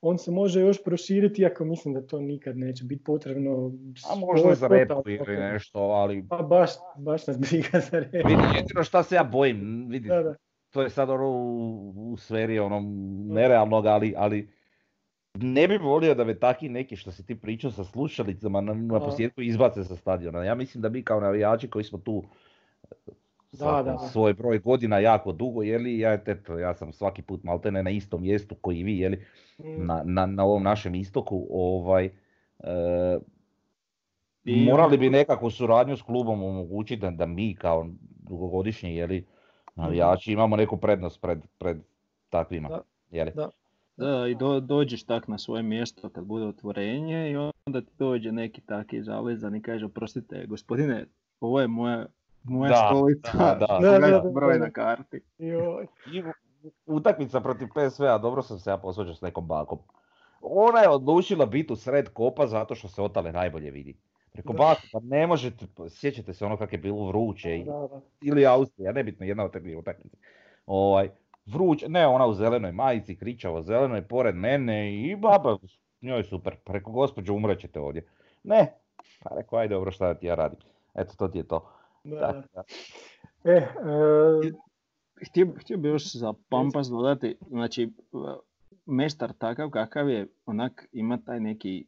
on 0.01 0.17
se 0.17 0.31
može 0.31 0.61
još 0.61 0.83
proširiti, 0.83 1.45
ako 1.45 1.65
mislim 1.65 1.93
da 1.93 2.07
to 2.07 2.19
nikad 2.19 2.57
neće 2.57 2.83
biti 2.83 3.03
potrebno. 3.03 3.71
A 4.11 4.15
možda 4.15 4.55
za 4.55 4.67
repu 4.67 5.03
ili 5.05 5.37
nešto, 5.37 5.79
ali... 5.79 6.25
Pa 6.29 6.37
baš, 6.37 6.69
baš 6.97 7.27
nas 7.27 7.39
briga 7.39 7.79
za 7.79 7.99
repu. 7.99 8.27
Vidi, 8.27 8.43
jedino 8.55 8.83
šta 8.83 9.03
se 9.03 9.15
ja 9.15 9.23
bojim, 9.23 9.87
vidi, 9.89 10.09
to 10.69 10.81
je 10.81 10.89
sad 10.89 11.09
ono 11.09 11.29
u, 11.29 11.93
u 12.11 12.17
sferi 12.17 12.59
ono 12.59 12.81
nerealnog, 13.33 13.85
ali, 13.85 14.13
ali 14.17 14.49
ne 15.33 15.67
bi 15.67 15.77
volio 15.77 16.15
da 16.15 16.23
me 16.23 16.39
taki 16.39 16.69
neki 16.69 16.95
što 16.95 17.11
si 17.11 17.25
ti 17.25 17.35
pričao 17.35 17.71
sa 17.71 17.83
slušalicama 17.83 18.61
na, 18.61 18.73
na 18.73 18.99
posljedku 18.99 19.41
izbace 19.41 19.83
sa 19.83 19.95
stadiona. 19.95 20.43
Ja 20.43 20.55
mislim 20.55 20.81
da 20.81 20.89
mi 20.89 21.03
kao 21.03 21.19
navijači 21.19 21.69
koji 21.69 21.83
smo 21.83 21.99
tu 21.99 22.23
da, 23.59 23.83
da. 23.83 23.97
svoj 23.97 24.33
broj 24.33 24.59
godina 24.59 24.99
jako 24.99 25.31
dugo, 25.31 25.63
jeli, 25.63 25.99
ja, 25.99 26.13
eto, 26.13 26.59
ja 26.59 26.73
sam 26.75 26.93
svaki 26.93 27.21
put 27.21 27.43
maltene 27.43 27.83
na 27.83 27.89
istom 27.89 28.21
mjestu 28.21 28.55
koji 28.55 28.83
vi, 28.83 28.97
jeli, 28.99 29.25
mm. 29.59 29.85
na, 29.85 30.01
na, 30.05 30.25
na, 30.25 30.43
ovom 30.43 30.63
našem 30.63 30.95
istoku, 30.95 31.47
ovaj, 31.51 32.09
e, 32.59 33.19
morali 34.45 34.97
bi 34.97 35.09
nekakvu 35.09 35.49
suradnju 35.49 35.97
s 35.97 36.01
klubom 36.01 36.43
omogućiti 36.43 37.01
da, 37.01 37.11
da 37.11 37.25
mi 37.25 37.55
kao 37.55 37.87
dugogodišnji 38.29 38.95
jeli, 38.95 39.25
navijači 39.75 40.31
imamo 40.31 40.55
neku 40.55 40.77
prednost 40.77 41.21
pred, 41.21 41.39
pred 41.57 41.77
takvima. 42.29 42.69
Da. 42.69 42.81
Jeli? 43.11 43.31
Da. 43.35 43.49
Da, 43.97 44.27
i 44.27 44.35
do, 44.35 44.59
dođeš 44.59 45.03
tak 45.03 45.27
na 45.27 45.37
svoje 45.37 45.63
mjesto 45.63 46.09
kad 46.09 46.25
bude 46.25 46.45
otvorenje 46.45 47.31
i 47.31 47.35
onda 47.35 47.81
ti 47.81 47.91
dođe 47.99 48.31
neki 48.31 48.61
taki 48.61 49.03
zalezan 49.03 49.55
i 49.55 49.61
kaže, 49.61 49.85
oprostite, 49.85 50.45
gospodine, 50.45 51.05
ovo 51.39 51.61
je 51.61 51.67
moja, 51.67 52.05
moja 52.43 52.69
da, 52.69 52.87
stolica, 52.89 53.31
da, 53.37 53.79
da, 53.81 53.99
da, 53.99 54.29
broj 54.33 54.59
na 54.59 54.69
karti. 54.69 55.21
Utakmica 56.85 57.41
protiv 57.41 57.67
PSV-a, 57.67 58.17
dobro 58.17 58.41
sam 58.41 58.59
se 58.59 58.69
ja 58.69 58.77
posvađao 58.77 59.13
s 59.13 59.21
nekom 59.21 59.47
bakom. 59.47 59.79
Ona 60.41 60.79
je 60.79 60.89
odlučila 60.89 61.45
biti 61.45 61.73
u 61.73 61.75
sred 61.75 62.09
kopa 62.09 62.47
zato 62.47 62.75
što 62.75 62.87
se 62.87 63.01
otale 63.01 63.31
najbolje 63.31 63.71
vidi. 63.71 63.97
Preko 64.31 64.53
Da. 64.53 64.57
baka, 64.57 64.81
pa 64.91 64.99
ne 64.99 65.27
možete, 65.27 65.65
sjećate 65.89 66.33
se 66.33 66.45
ono 66.45 66.57
kako 66.57 66.75
je 66.75 66.79
bilo 66.79 67.07
vruće, 67.07 67.57
i- 67.57 67.63
Da, 67.65 67.71
da. 67.71 68.01
ili 68.21 68.45
Austrija, 68.45 68.91
nebitno, 68.91 69.25
jedna 69.25 69.43
od 69.45 69.51
te 69.51 69.59
dvije 69.59 69.77
utakmice. 69.77 70.17
Ovaj, 70.65 71.09
vruće, 71.45 71.89
ne 71.89 72.07
ona 72.07 72.25
u 72.25 72.33
zelenoj 72.33 72.71
majici, 72.71 73.15
kričavo 73.15 73.61
zelenoj, 73.61 74.01
pored 74.01 74.35
mene 74.35 74.95
i 74.95 75.15
baba, 75.15 75.57
njoj 76.01 76.17
je 76.17 76.23
super, 76.23 76.55
rekao, 76.67 76.93
gospođo, 76.93 77.33
umrećete 77.33 77.79
ovdje. 77.79 78.05
Ne, 78.43 78.73
pa 79.23 79.35
rekao, 79.35 79.59
aj 79.59 79.67
dobro, 79.67 79.91
šta 79.91 80.07
da 80.07 80.13
ti 80.13 80.25
ja 80.25 80.35
radim. 80.35 80.59
Eto, 80.95 81.13
to 81.17 81.27
ti 81.27 81.37
je 81.37 81.47
to. 81.47 81.69
Da, 82.03 82.43
da. 82.53 82.63
E, 83.43 83.51
e, 83.51 84.51
Htio, 85.29 85.53
htio 85.59 85.77
bi 85.77 85.87
još 85.87 86.15
za 86.15 86.33
Pampas 86.49 86.87
dodati, 86.87 87.35
znači 87.49 87.89
uh, 88.11 88.29
meštar 88.85 89.33
takav 89.33 89.69
kakav 89.69 90.09
je, 90.09 90.27
onak 90.45 90.87
ima 90.91 91.17
taj 91.17 91.39
neki 91.39 91.85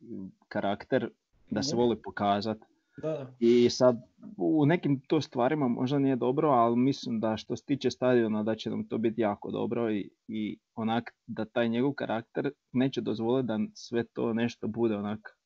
karakter 0.47 1.09
da 1.49 1.63
se 1.63 1.75
Mhm. 1.75 1.81
voli 1.81 1.95
pokazat. 2.03 2.57
da. 3.01 3.27
I 3.39 3.69
sad 3.69 3.97
u 4.37 4.65
nekim 4.65 4.99
to 4.99 5.21
stvarima 5.21 5.67
možda 5.67 5.99
nije 5.99 6.15
dobro, 6.15 6.49
ali 6.49 6.77
mislim 6.77 7.19
da 7.19 7.37
što 7.37 7.55
se 7.55 7.65
tiče 7.65 7.91
stadiona 7.91 8.43
da 8.43 8.55
će 8.55 8.69
nam 8.69 8.87
to 8.87 8.97
biti 8.97 9.21
jako 9.21 9.51
dobro 9.51 9.91
i, 9.91 10.09
i 10.27 10.57
onak 10.75 11.13
da 11.27 11.45
taj 11.45 11.69
njegov 11.69 11.93
karakter 11.93 12.51
neće 12.71 13.01
dozvoliti 13.01 13.47
da 13.47 13.59
sve 13.73 14.03
to 14.03 14.33
nešto 14.33 14.67
bude 14.67 14.95
onak 14.95 15.37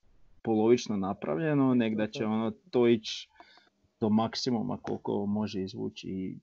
polovično 0.43 0.97
napravljeno, 0.97 1.73
nego 1.73 1.95
da 1.95 2.07
će 2.07 2.25
ono 2.25 2.51
to 2.71 2.87
ići 2.87 3.29
do 4.01 4.09
maksimuma 4.09 4.77
koliko 4.77 5.25
može 5.25 5.61
izvući 5.61 6.35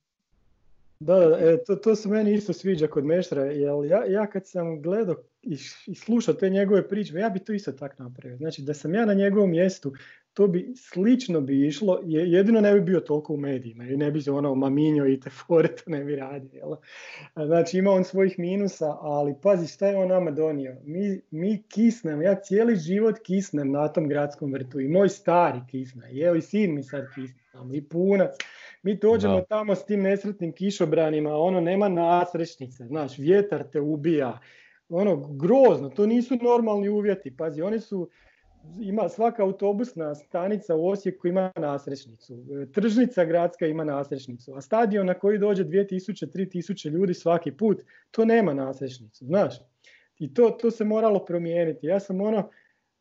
Da, 1.01 1.15
da, 1.15 1.39
e, 1.41 1.65
to, 1.67 1.77
to 1.77 1.97
se 1.97 2.09
meni 2.09 2.35
isto 2.35 2.53
sviđa 2.53 2.87
kod 2.87 3.05
Meštra, 3.05 3.45
jer 3.45 3.73
ja, 3.91 4.05
ja 4.05 4.27
kad 4.27 4.47
sam 4.47 4.83
gledao 4.83 5.17
i, 5.43 5.59
i 5.87 5.95
slušao 5.95 6.35
te 6.35 6.51
njegove 6.51 6.89
priče, 6.89 7.15
ja 7.15 7.29
bi 7.29 7.39
to 7.39 7.53
isto 7.53 7.73
tak 7.73 7.99
napravio. 7.99 8.37
Znači 8.37 8.63
da 8.63 8.75
sam 8.75 8.95
ja 8.95 9.05
na 9.05 9.15
njegovom 9.15 9.51
mjestu, 9.51 9.93
to 10.33 10.47
bi 10.47 10.73
slično 10.77 11.41
bi 11.41 11.67
išlo, 11.67 12.01
je, 12.05 12.33
jedino 12.33 12.61
ne 12.61 12.75
bi 12.75 12.81
bio 12.81 13.01
toliko 13.01 13.35
u 13.35 13.37
medijima 13.37 13.85
i 13.85 13.97
ne 13.97 14.11
bi 14.11 14.23
se 14.23 14.31
ono 14.31 14.55
maminjo 14.55 15.07
i 15.07 15.21
te 15.21 15.31
fore 15.31 15.69
to 15.69 15.91
ne 15.91 16.05
bi 16.05 16.17
radio. 16.17 16.51
Jel? 16.53 16.77
Znači 17.47 17.79
ima 17.79 17.91
on 17.91 18.05
svojih 18.05 18.39
minusa, 18.39 18.97
ali 19.01 19.35
pazi 19.43 19.67
šta 19.67 19.87
je 19.87 19.97
on 19.97 20.09
nama 20.09 20.31
donio. 20.31 20.77
Mi, 20.85 21.21
mi 21.31 21.63
kisnem, 21.69 22.23
ja 22.23 22.35
cijeli 22.35 22.77
život 22.77 23.19
kisnem 23.19 23.71
na 23.71 23.89
tom 23.89 24.09
gradskom 24.09 24.53
vrtu 24.53 24.81
i 24.81 24.89
moj 24.89 25.09
stari 25.09 25.61
kisne, 25.71 26.11
evo 26.23 26.37
i 26.37 26.43
sin 26.43 26.75
mi 26.75 26.83
sad 26.83 27.07
kisne 27.15 27.46
tamo, 27.57 27.75
i 27.75 27.83
punac. 27.83 28.31
Mi 28.83 28.95
dođemo 28.97 29.37
Da. 29.37 29.45
tamo 29.45 29.75
s 29.75 29.85
tim 29.85 30.03
nesretnim 30.03 30.53
kišobranima, 30.53 31.37
ono 31.37 31.61
nema 31.61 31.89
nasrećnice, 31.89 32.87
znaš, 32.87 33.19
vjetar 33.19 33.65
te 33.73 33.81
ubija, 33.81 34.39
ono 34.89 35.17
grozno, 35.17 35.89
to 35.89 36.07
nisu 36.07 36.37
normalni 36.43 36.89
uvjeti, 36.89 37.37
pazi, 37.37 37.63
oni 37.63 37.81
su, 37.81 38.09
ima 38.81 39.09
svaka 39.09 39.43
autobusna 39.43 40.15
stanica 40.15 40.75
u 40.75 40.89
Osijeku 40.89 41.29
ima 41.29 41.53
nasrećnicu, 41.57 42.35
e, 42.35 42.73
tržnica 42.73 43.25
gradska 43.25 43.67
ima 43.67 43.85
nasrećnicu, 43.85 44.55
a 44.55 44.61
stadion 44.61 45.07
na 45.07 45.15
koji 45.15 45.39
dođe 45.39 45.65
2000-3000 45.65 46.91
ljudi 46.91 47.15
svaki 47.15 47.53
put, 47.53 47.83
to 48.11 48.25
nema 48.25 48.55
nasrećnicu, 48.55 49.25
znaš. 49.25 49.55
I 50.19 50.35
to, 50.35 50.51
to 50.51 50.71
se 50.71 50.85
moralo 50.85 51.25
promijeniti. 51.25 51.87
Ja 51.87 52.01
sam 52.01 52.21
ono 52.21 52.51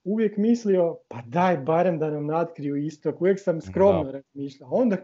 uvijek 0.05 0.37
mislio, 0.37 0.97
pa 1.07 1.21
daj 1.21 1.57
barem 1.57 1.99
da 1.99 2.09
nam 2.11 2.25
natkriju 2.25 2.75
istok, 2.75 3.21
uvijek 3.21 3.39
sam 3.39 3.61
skromno 3.61 4.03
Da. 4.03 4.11
razmišljao. 4.11 4.69
Onda, 4.71 4.97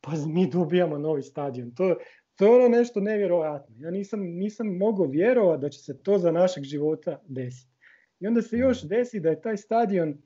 pa 0.00 0.10
mi 0.26 0.50
dobijamo 0.50 0.98
novi 0.98 1.22
stadion. 1.22 1.70
To, 1.70 1.96
to 2.36 2.44
je 2.44 2.56
ono 2.56 2.68
nešto 2.68 3.00
nevjerojatno. 3.00 3.76
Ja 3.78 3.90
nisam, 3.90 4.20
nisam 4.20 4.66
mogao 4.68 5.06
vjerovati 5.06 5.60
da 5.60 5.68
će 5.68 5.78
se 5.78 6.02
to 6.02 6.18
za 6.18 6.32
našeg 6.32 6.64
života 6.64 7.20
desiti. 7.24 7.74
I 8.20 8.26
onda 8.26 8.42
se 8.42 8.58
još 8.58 8.82
desi 8.82 9.20
da 9.20 9.28
je 9.30 9.40
taj 9.40 9.56
stadion 9.56 10.18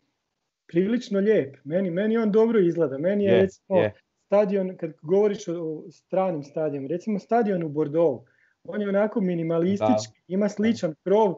prilično 0.67 1.19
lijep. 1.21 1.57
Meni, 1.65 1.91
meni 1.91 2.17
on 2.19 2.33
dobro 2.33 2.61
izgleda. 2.61 2.99
Meni 2.99 3.25
je, 3.25 3.33
Je, 3.33 3.41
recimo 3.41 3.79
je. 3.79 3.93
stadion, 4.27 4.77
kad 4.77 4.93
govoriš 5.03 5.49
o, 5.49 5.55
stranim 5.91 6.43
stadionima, 6.43 6.89
recimo 6.89 7.19
stadion 7.19 7.63
u 7.63 7.69
Bordeaux, 7.69 8.25
on 8.65 8.81
je 8.83 8.89
onako 8.89 9.21
minimalistički, 9.21 10.21
ima 10.29 10.49
sličan 10.49 10.95
krov, 11.05 11.35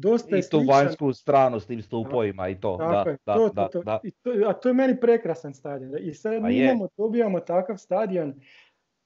dosta 0.00 0.36
je 0.36 0.40
I 0.40 0.42
tu 0.42 0.58
sličan. 0.58 0.66
vanjsku 0.66 1.12
stranu 1.12 1.60
s 1.60 1.66
tim 1.66 1.82
stupovima 1.82 2.48
i 2.48 2.60
to, 2.60 2.76
Tako 2.76 3.04
da, 3.04 3.10
je, 3.10 3.16
da, 3.26 3.34
to, 3.34 3.48
da, 3.48 3.68
to, 3.68 3.78
to. 3.78 3.82
da. 3.82 4.00
I 4.04 4.10
to, 4.10 4.30
a 4.46 4.52
to 4.52 4.68
je 4.68 4.74
meni 4.74 5.00
prekrasan 5.00 5.54
stadion. 5.54 5.92
I 6.00 6.14
sad 6.14 6.42
mi 6.42 6.56
imamo, 6.56 6.88
dobijamo 6.96 7.40
takav 7.40 7.76
stadion, 7.76 8.34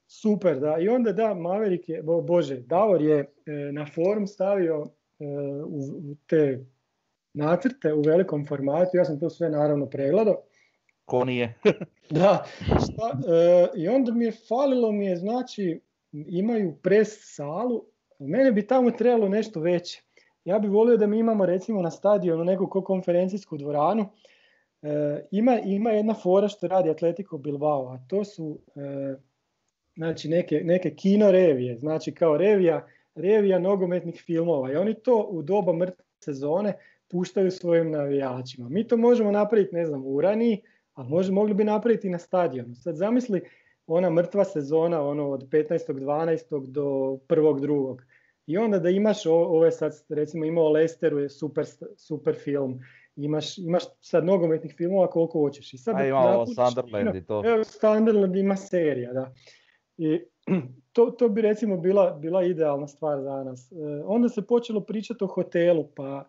super, 0.06 0.60
da. 0.60 0.76
I 0.78 0.88
onda 0.88 1.12
da, 1.12 1.34
Maverick 1.34 1.88
je, 1.88 2.02
bo- 2.02 2.22
bože, 2.22 2.60
Davor 2.60 3.02
je 3.02 3.18
e, 3.18 3.26
na 3.72 3.86
forum 3.86 4.26
stavio 4.26 4.84
e, 5.20 5.24
u, 5.66 5.78
u 6.10 6.14
te 6.26 6.64
nacrte 7.34 7.92
u 7.92 8.02
velikom 8.02 8.46
formatu, 8.46 8.96
ja 8.96 9.04
sam 9.04 9.20
to 9.20 9.30
sve 9.30 9.50
naravno 9.50 9.86
pregledao. 9.86 10.42
Ko 11.04 11.24
nije? 11.24 11.54
Da, 12.10 12.44
šta, 12.60 13.18
e, 13.32 13.68
i 13.76 13.88
onda 13.88 14.12
mi 14.12 14.24
je 14.24 14.32
falilo 14.48 14.92
mi 14.92 15.06
je, 15.06 15.16
znači, 15.16 15.80
imaju 16.12 16.76
pres 16.82 17.08
salu, 17.34 17.84
mene 18.18 18.52
bi 18.52 18.66
tamo 18.66 18.90
trebalo 18.90 19.28
nešto 19.28 19.60
veće. 19.60 20.02
Ja 20.44 20.58
bih 20.58 20.70
volio 20.70 20.96
da 20.96 21.06
mi 21.06 21.18
imamo 21.18 21.46
recimo 21.46 21.82
na 21.82 21.90
stadionu 21.90 22.44
neku 22.44 22.66
ko 22.66 22.82
konferencijsku 22.82 23.56
dvoranu. 23.56 24.06
E, 24.82 25.20
ima, 25.30 25.58
ima 25.64 25.90
jedna 25.90 26.14
fora 26.14 26.48
što 26.48 26.68
radi 26.68 26.90
Atletico 26.90 27.38
Bilbao, 27.38 27.88
a 27.88 27.98
to 28.08 28.24
su 28.24 28.58
e, 28.76 29.14
znači 29.96 30.28
neke, 30.28 30.60
neke 30.64 30.94
kino 30.94 31.30
revije, 31.30 31.78
znači 31.78 32.14
kao 32.14 32.36
revija, 32.36 32.86
revija 33.14 33.58
nogometnih 33.58 34.22
filmova 34.26 34.72
i 34.72 34.76
oni 34.76 34.94
to 34.94 35.26
u 35.30 35.42
doba 35.42 35.72
mrtve 35.72 36.04
sezone 36.18 36.72
puštaju 37.08 37.50
svojim 37.50 37.90
navijačima. 37.90 38.68
Mi 38.68 38.88
to 38.88 38.96
možemo 38.96 39.30
napraviti, 39.30 39.74
ne 39.74 39.86
znam, 39.86 40.04
u 40.04 40.14
Uraniji, 40.14 40.62
a 40.94 41.02
može, 41.02 41.32
mogli 41.32 41.54
bi 41.54 41.64
napraviti 41.64 42.06
i 42.06 42.10
na 42.10 42.18
stadionu. 42.18 42.74
Sad 42.74 42.96
zamisli 42.96 43.40
ona 43.86 44.10
mrtva 44.10 44.44
sezona 44.44 45.02
ono 45.02 45.30
od 45.30 45.48
15.12. 45.48 46.66
do 46.66 46.84
1.2. 47.28 47.98
I 48.46 48.58
onda 48.58 48.78
da 48.78 48.90
imaš 48.90 49.26
ove 49.26 49.70
sad, 49.70 49.92
recimo 50.08 50.44
imao 50.44 50.68
Lesteru 50.68 51.18
je 51.18 51.28
super, 51.28 51.64
super 51.96 52.34
film, 52.34 52.80
imaš, 53.16 53.58
imaš 53.58 53.82
sad 54.00 54.24
nogometnih 54.24 54.74
filmova 54.76 55.10
koliko 55.10 55.40
hoćeš. 55.40 55.74
I 55.74 55.78
sad 55.78 55.96
A 55.96 56.06
imamo 56.06 56.46
Sunderland 56.46 57.16
i 57.16 57.26
to. 57.26 57.42
Evo, 57.46 57.64
Sunderland 57.64 58.36
ima 58.36 58.56
serija, 58.56 59.12
da. 59.12 59.32
I 59.96 60.20
to, 60.92 61.10
to 61.10 61.28
bi 61.28 61.42
recimo 61.42 61.76
bila, 61.76 62.10
bila 62.10 62.44
idealna 62.44 62.86
stvar 62.88 63.22
za 63.22 63.44
nas. 63.44 63.72
E, 63.72 63.76
onda 64.04 64.28
se 64.28 64.46
počelo 64.46 64.80
pričati 64.80 65.24
o 65.24 65.26
hotelu, 65.26 65.88
pa 65.96 66.28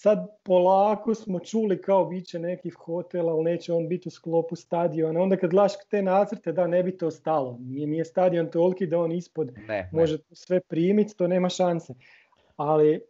sad 0.00 0.26
polako 0.42 1.14
smo 1.14 1.38
čuli 1.38 1.82
kao 1.82 2.04
bit 2.04 2.26
će 2.26 2.38
neki 2.38 2.70
hotel, 2.70 3.28
ali 3.28 3.44
neće 3.44 3.72
on 3.72 3.88
biti 3.88 4.08
u 4.08 4.10
sklopu 4.10 4.56
stadiona. 4.56 5.20
Onda 5.20 5.36
kad 5.36 5.50
gledaš 5.50 5.72
te 5.90 6.02
nacrte, 6.02 6.52
da 6.52 6.66
ne 6.66 6.82
bi 6.82 6.96
to 6.96 7.10
stalo. 7.10 7.56
Nije, 7.60 7.86
nije 7.86 8.04
stadion 8.04 8.50
toliki 8.50 8.86
da 8.86 8.98
on 8.98 9.12
ispod 9.12 9.52
Ne, 9.56 9.62
ne. 9.66 9.88
može 9.92 10.18
sve 10.32 10.60
primiti, 10.60 11.16
to 11.16 11.26
nema 11.26 11.48
šanse. 11.48 11.94
Ali 12.56 13.00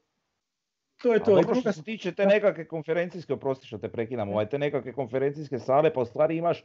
to 1.03 1.13
je 1.13 1.21
A 1.21 1.25
to. 1.25 1.39
I 1.39 1.43
dobro 1.43 1.55
što 1.55 1.73
se 1.73 1.83
tiče 1.83 2.13
te 2.13 2.27
nekakve 2.27 2.69
konferencijske, 2.69 3.33
oprosti 3.33 3.67
što 3.67 3.79
te 3.79 3.89
prekidam, 3.89 4.29
ovaj, 4.29 4.49
te 4.49 4.59
nekakve 4.59 4.93
konferencijske 4.93 5.59
sale, 5.59 5.93
pa 5.93 6.01
u 6.01 6.05
stvari 6.05 6.37
imaš, 6.37 6.65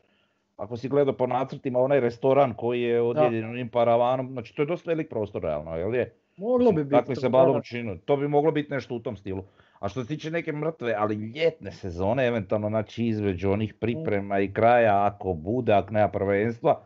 ako 0.57 0.77
si 0.77 0.89
gledao 0.89 1.17
po 1.17 1.27
nacrtima, 1.27 1.79
onaj 1.79 1.99
restoran 1.99 2.53
koji 2.53 2.81
je 2.81 3.01
odjeljen 3.01 3.49
onim 3.49 3.69
paravanom, 3.69 4.31
znači 4.31 4.55
to 4.55 4.61
je 4.61 4.65
dosta 4.65 4.91
velik 4.91 5.09
prostor 5.09 5.41
realno, 5.41 5.77
jel 5.77 5.95
je? 5.95 6.13
moglo 6.37 6.71
bi 6.71 6.83
biti. 6.83 6.95
Dakle 6.95 7.15
se 7.15 7.29
bar 7.29 7.49
učinu, 7.49 7.97
to 7.97 8.17
bi 8.17 8.27
moglo 8.27 8.51
biti 8.51 8.71
nešto 8.71 8.95
u 8.95 8.99
tom 8.99 9.17
stilu. 9.17 9.43
A 9.83 9.89
što 9.89 10.01
se 10.01 10.07
tiče 10.07 10.31
neke 10.31 10.51
mrtve, 10.51 10.95
ali 10.97 11.15
ljetne 11.15 11.71
sezone, 11.71 12.27
eventualno 12.27 12.69
znači 12.69 13.05
između 13.05 13.51
onih 13.51 13.73
priprema 13.73 14.39
i 14.39 14.53
kraja, 14.53 15.05
ako 15.05 15.33
bude, 15.33 15.73
ako 15.73 15.93
nema 15.93 16.07
prvenstva, 16.07 16.83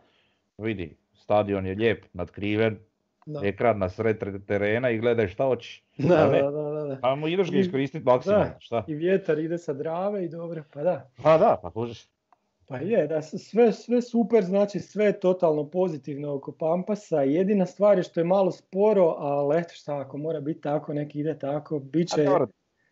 vidi, 0.58 0.96
stadion 1.14 1.66
je 1.66 1.74
lijep, 1.74 2.04
nadkriven, 2.12 2.78
Da. 3.26 3.40
ekran 3.44 3.78
na 3.78 3.88
sred 3.88 4.18
terena 4.46 4.90
i 4.90 4.98
gledaj 4.98 5.28
šta 5.28 5.44
hoćeš. 5.44 5.84
Da, 5.98 6.14
A 6.14 6.26
da, 6.26 6.50
da, 6.50 6.62
da, 6.62 6.84
da. 6.84 6.96
Samo 7.00 7.28
ideš 7.28 7.50
ga 7.50 7.58
iskoristiti 7.58 8.04
maksimalno, 8.04 8.54
šta? 8.58 8.84
I 8.88 8.94
vjetar 8.94 9.38
ide 9.38 9.58
sa 9.58 9.72
drave 9.72 10.24
i 10.24 10.28
dobro, 10.28 10.62
pa 10.72 10.82
da. 10.82 11.10
Pa 11.22 11.38
da, 11.38 11.58
pa 11.62 11.70
kužiš. 11.70 12.08
Pa 12.68 12.76
je, 12.76 13.06
da 13.06 13.22
sve, 13.22 13.72
sve 13.72 14.02
super, 14.02 14.44
znači 14.44 14.80
sve 14.80 15.04
je 15.04 15.20
totalno 15.20 15.70
pozitivno 15.70 16.34
oko 16.34 16.52
Pampasa. 16.52 17.22
Jedina 17.22 17.66
stvar 17.66 17.96
je 17.96 18.02
što 18.02 18.20
je 18.20 18.24
malo 18.24 18.50
sporo, 18.50 19.14
ali 19.18 19.58
eto 19.58 19.74
šta, 19.74 19.98
ako 20.00 20.18
mora 20.18 20.40
biti 20.40 20.60
tako, 20.60 20.94
neki 20.94 21.20
ide 21.20 21.38
tako, 21.38 21.78
bit 21.78 22.12
A 22.12 22.16
će 22.16 22.24
dobro, 22.24 22.46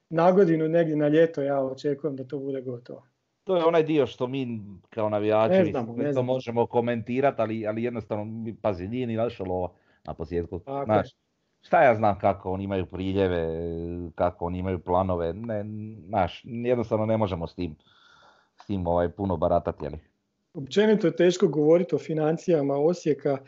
na 0.08 0.32
godinu 0.32 0.68
negdje 0.68 0.96
na 0.96 1.08
ljeto, 1.08 1.42
ja 1.42 1.60
očekujem 1.60 2.16
da 2.16 2.24
to 2.24 2.38
bude 2.38 2.60
gotovo. 2.60 3.02
to 3.44 3.56
je 3.56 3.64
onaj 3.64 3.82
dio 3.82 4.06
što 4.06 4.26
mi 4.26 4.60
kao 4.90 5.08
navijači 5.08 5.52
Ne 5.54 5.64
znamo, 5.64 5.92
ne 5.92 6.04
to 6.04 6.12
znamo. 6.12 6.32
možemo 6.32 6.66
komentirati, 6.66 7.42
ali, 7.42 7.66
ali 7.66 7.82
jednostavno, 7.82 8.24
mi- 8.24 8.56
pazi, 8.56 8.88
nije 8.88 9.06
ni 9.06 9.16
naša 9.16 9.44
lova 9.44 9.72
na 10.04 10.14
posljedku. 10.14 10.60
Znaš, 10.84 11.10
šta 11.60 11.82
ja 11.82 11.94
znam 11.94 12.18
kako 12.18 12.50
oni 12.52 12.64
imaju 12.64 12.86
priljeve, 12.86 13.48
kako 14.14 14.46
oni 14.46 14.58
imaju 14.58 14.78
planove, 14.78 15.32
ne, 15.32 15.64
znaš, 16.08 16.42
jednostavno 16.44 17.06
ne 17.06 17.16
možemo 17.16 17.46
s 17.46 17.54
tim, 17.54 17.76
s 18.62 18.66
tim 18.66 18.86
ovaj, 18.86 19.08
puno 19.08 19.36
baratati, 19.36 19.84
jeli. 19.84 19.98
Općenito 20.54 21.06
je 21.06 21.16
teško 21.16 21.48
govoriti 21.48 21.94
o 21.94 21.98
financijama 21.98 22.74
Osijeka 22.76 23.38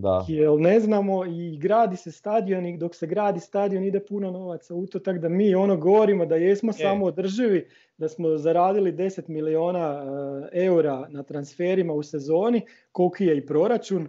Da. 0.00 0.24
Jer 0.28 0.60
ne 0.60 0.80
znamo 0.80 1.24
i 1.24 1.58
gradi 1.58 1.96
se 1.96 2.12
stadion 2.12 2.66
i 2.66 2.78
dok 2.78 2.94
se 2.94 3.06
gradi 3.06 3.40
stadion 3.40 3.84
ide 3.84 4.00
puno 4.00 4.30
novaca 4.30 4.74
u 4.74 4.86
to, 4.86 4.98
tako 4.98 5.18
da 5.18 5.28
mi 5.28 5.54
ono 5.54 5.76
govorimo 5.76 6.26
da 6.26 6.36
jesmo 6.36 6.72
samo 6.72 7.06
održivi, 7.06 7.68
da 7.96 8.08
smo 8.08 8.36
zaradili 8.36 8.92
10 8.92 9.28
miliona 9.28 10.04
e, 10.52 10.64
eura 10.64 11.08
na 11.08 11.22
transferima 11.22 11.92
u 11.92 12.02
sezoni, 12.02 12.62
koliki 12.92 13.24
je 13.24 13.36
i 13.36 13.46
proračun, 13.46 14.08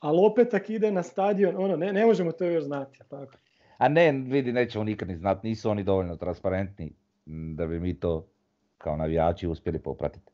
ali 0.00 0.18
opet 0.26 0.48
tak 0.50 0.70
ide 0.70 0.90
na 0.90 1.02
stadion, 1.02 1.56
ono, 1.56 1.76
ne, 1.76 1.92
ne 1.92 2.06
možemo 2.06 2.32
to 2.32 2.44
još 2.44 2.64
znati. 2.64 2.98
Tako. 3.08 3.32
A 3.78 3.88
ne, 3.88 4.12
vidi, 4.12 4.52
nećemo 4.52 4.84
nikad 4.84 5.08
ni 5.08 5.16
znati, 5.16 5.46
nisu 5.46 5.70
oni 5.70 5.82
dovoljno 5.82 6.16
transparentni 6.16 6.92
da 7.26 7.66
bi 7.66 7.80
mi 7.80 8.00
to 8.00 8.26
kao 8.78 8.96
navijači 8.96 9.46
uspjeli 9.46 9.78
popratiti. 9.78 10.32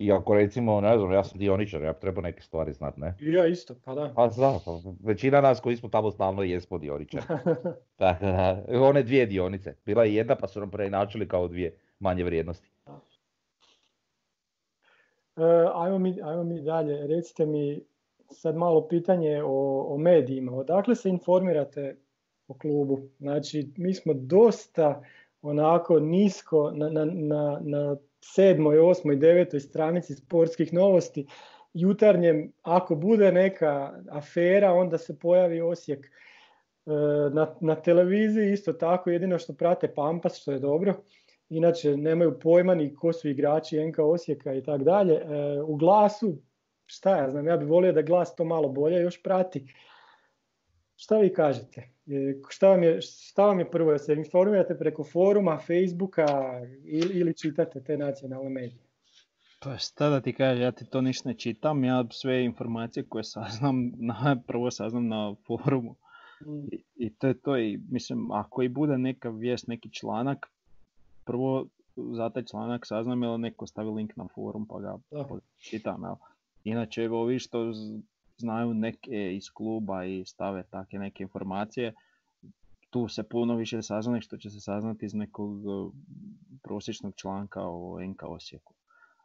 Mm. 0.00 0.04
Iako 0.04 0.34
recimo, 0.34 0.80
ne 0.80 0.98
znam, 0.98 1.12
ja 1.12 1.24
sam 1.24 1.38
dioničar, 1.38 1.82
ja 1.82 1.92
treba 1.92 2.20
neke 2.20 2.42
stvari 2.42 2.72
znat, 2.72 2.96
ne? 2.96 3.14
Ja 3.20 3.46
isto, 3.46 3.74
pa 3.84 3.94
da. 3.94 4.12
Pa 4.16 4.26
da, 4.26 4.58
pa 4.64 4.70
većina 5.04 5.40
nas 5.40 5.60
koji 5.60 5.76
smo 5.76 5.88
tamo 5.88 6.10
stalno 6.10 6.42
jesmo 6.42 6.78
dioničari. 6.78 7.24
Tako 7.96 8.24
da, 8.24 8.64
one 8.80 9.02
dvije 9.02 9.26
dionice. 9.26 9.74
Bila 9.86 10.04
je 10.04 10.14
jedna 10.14 10.34
pa 10.34 10.48
su 10.48 10.60
nam 10.60 10.70
preinačili 10.70 11.28
kao 11.28 11.48
dvije 11.48 11.76
manje 11.98 12.24
vrijednosti. 12.24 12.70
E, 15.36 15.42
ajmo, 15.74 15.98
mi, 15.98 16.22
ajmo 16.22 16.44
mi 16.44 16.62
dalje, 16.62 17.06
recite 17.06 17.46
mi 17.46 17.80
sad 18.30 18.56
malo 18.56 18.88
pitanje 18.88 19.42
o, 19.42 19.86
o 19.94 19.98
medijima. 19.98 20.52
Odakle 20.52 20.94
se 20.94 21.08
informirate 21.08 21.96
o 22.48 22.54
klubu? 22.54 23.00
Znači, 23.18 23.72
mi 23.76 23.94
smo 23.94 24.14
dosta 24.14 25.02
onako 25.42 26.00
nisko 26.00 26.70
na, 26.70 26.88
na, 26.88 27.04
na, 27.04 27.60
na 27.62 27.96
sedmoj, 28.20 28.78
osmoj, 28.78 29.16
devetoj 29.16 29.60
stranici 29.60 30.14
sportskih 30.14 30.72
novosti, 30.72 31.26
jutarnjem, 31.74 32.52
ako 32.62 32.94
bude 32.94 33.32
neka 33.32 34.02
afera, 34.10 34.72
onda 34.72 34.98
se 34.98 35.18
pojavi 35.18 35.60
Osijek. 35.60 36.06
E, 36.06 36.10
na, 37.32 37.54
na 37.60 37.74
televiziji 37.74 38.52
isto 38.52 38.72
tako, 38.72 39.10
jedino 39.10 39.38
što 39.38 39.54
prate 39.54 39.94
Pampas, 39.94 40.40
što 40.40 40.52
je 40.52 40.58
dobro. 40.58 40.94
Inače, 41.48 41.96
nemaju 41.96 42.38
pojma 42.38 42.74
ni 42.74 42.94
ko 42.94 43.12
su 43.12 43.28
igrači 43.28 43.86
NK 43.86 43.98
Osijeka 43.98 44.54
i 44.54 44.62
tako 44.62 44.84
dalje. 44.84 45.14
E, 45.14 45.62
u 45.62 45.76
glasu, 45.76 46.36
šta 46.86 47.16
ja 47.16 47.30
znam, 47.30 47.46
ja 47.46 47.56
bih 47.56 47.68
volio 47.68 47.92
da 47.92 48.02
glas 48.02 48.36
to 48.36 48.44
malo 48.44 48.68
bolje 48.68 49.00
još 49.00 49.22
prati. 49.22 49.66
Šta 51.02 51.18
vi 51.18 51.32
kažete? 51.32 51.88
Šta 52.48 52.68
vam 52.68 52.82
je, 52.82 53.00
šta 53.00 53.46
vam 53.46 53.58
je 53.58 53.70
prvo? 53.70 53.98
Se 53.98 54.14
informirate 54.14 54.78
preko 54.78 55.04
foruma, 55.04 55.58
Facebooka 55.58 56.26
ili, 56.84 57.18
ili 57.20 57.36
čitate 57.36 57.80
te 57.84 57.96
nacionalne 57.96 58.50
medije? 58.50 58.82
Pa 59.62 59.78
šta 59.78 60.08
da 60.08 60.20
ti 60.20 60.32
kažem, 60.32 60.62
ja 60.62 60.72
ti 60.72 60.84
to 60.84 61.00
ništa 61.00 61.28
ne 61.28 61.34
čitam, 61.34 61.84
ja 61.84 62.04
sve 62.10 62.44
informacije 62.44 63.04
koje 63.08 63.24
saznam, 63.24 63.92
na, 64.10 64.36
prvo 64.46 64.70
saznam 64.70 65.08
na 65.08 65.34
forumu. 65.46 65.94
Mm. 66.46 66.66
I, 66.72 66.82
I, 66.96 67.10
to 67.10 67.26
je 67.26 67.34
to, 67.34 67.58
i 67.58 67.80
mislim, 67.90 68.30
ako 68.30 68.62
i 68.62 68.68
bude 68.68 68.98
neka 68.98 69.30
vijest, 69.30 69.66
neki 69.66 69.90
članak, 69.92 70.46
prvo 71.24 71.66
za 71.96 72.30
taj 72.30 72.44
članak 72.44 72.86
saznam 72.86 73.22
jel 73.22 73.40
neko 73.40 73.66
stavi 73.66 73.90
link 73.90 74.16
na 74.16 74.28
forum 74.34 74.66
pa 74.66 74.80
ga 74.80 74.98
čitam. 75.58 76.02
Jel? 76.02 76.14
Inače, 76.64 77.10
ovi 77.10 77.38
što 77.38 77.72
znaju 78.40 78.74
neke 78.74 79.36
iz 79.36 79.50
kluba 79.50 80.04
i 80.04 80.24
stave 80.24 80.62
takve 80.62 80.98
neke 80.98 81.22
informacije, 81.22 81.94
tu 82.90 83.08
se 83.08 83.22
puno 83.22 83.56
više 83.56 83.82
sazna 83.82 84.20
što 84.20 84.36
će 84.36 84.50
se 84.50 84.60
saznati 84.60 85.06
iz 85.06 85.14
nekog 85.14 85.60
e, 85.60 85.90
prosječnog 86.62 87.14
članka 87.16 87.60
o 87.62 88.00
NK 88.04 88.22
Osijeku. 88.22 88.74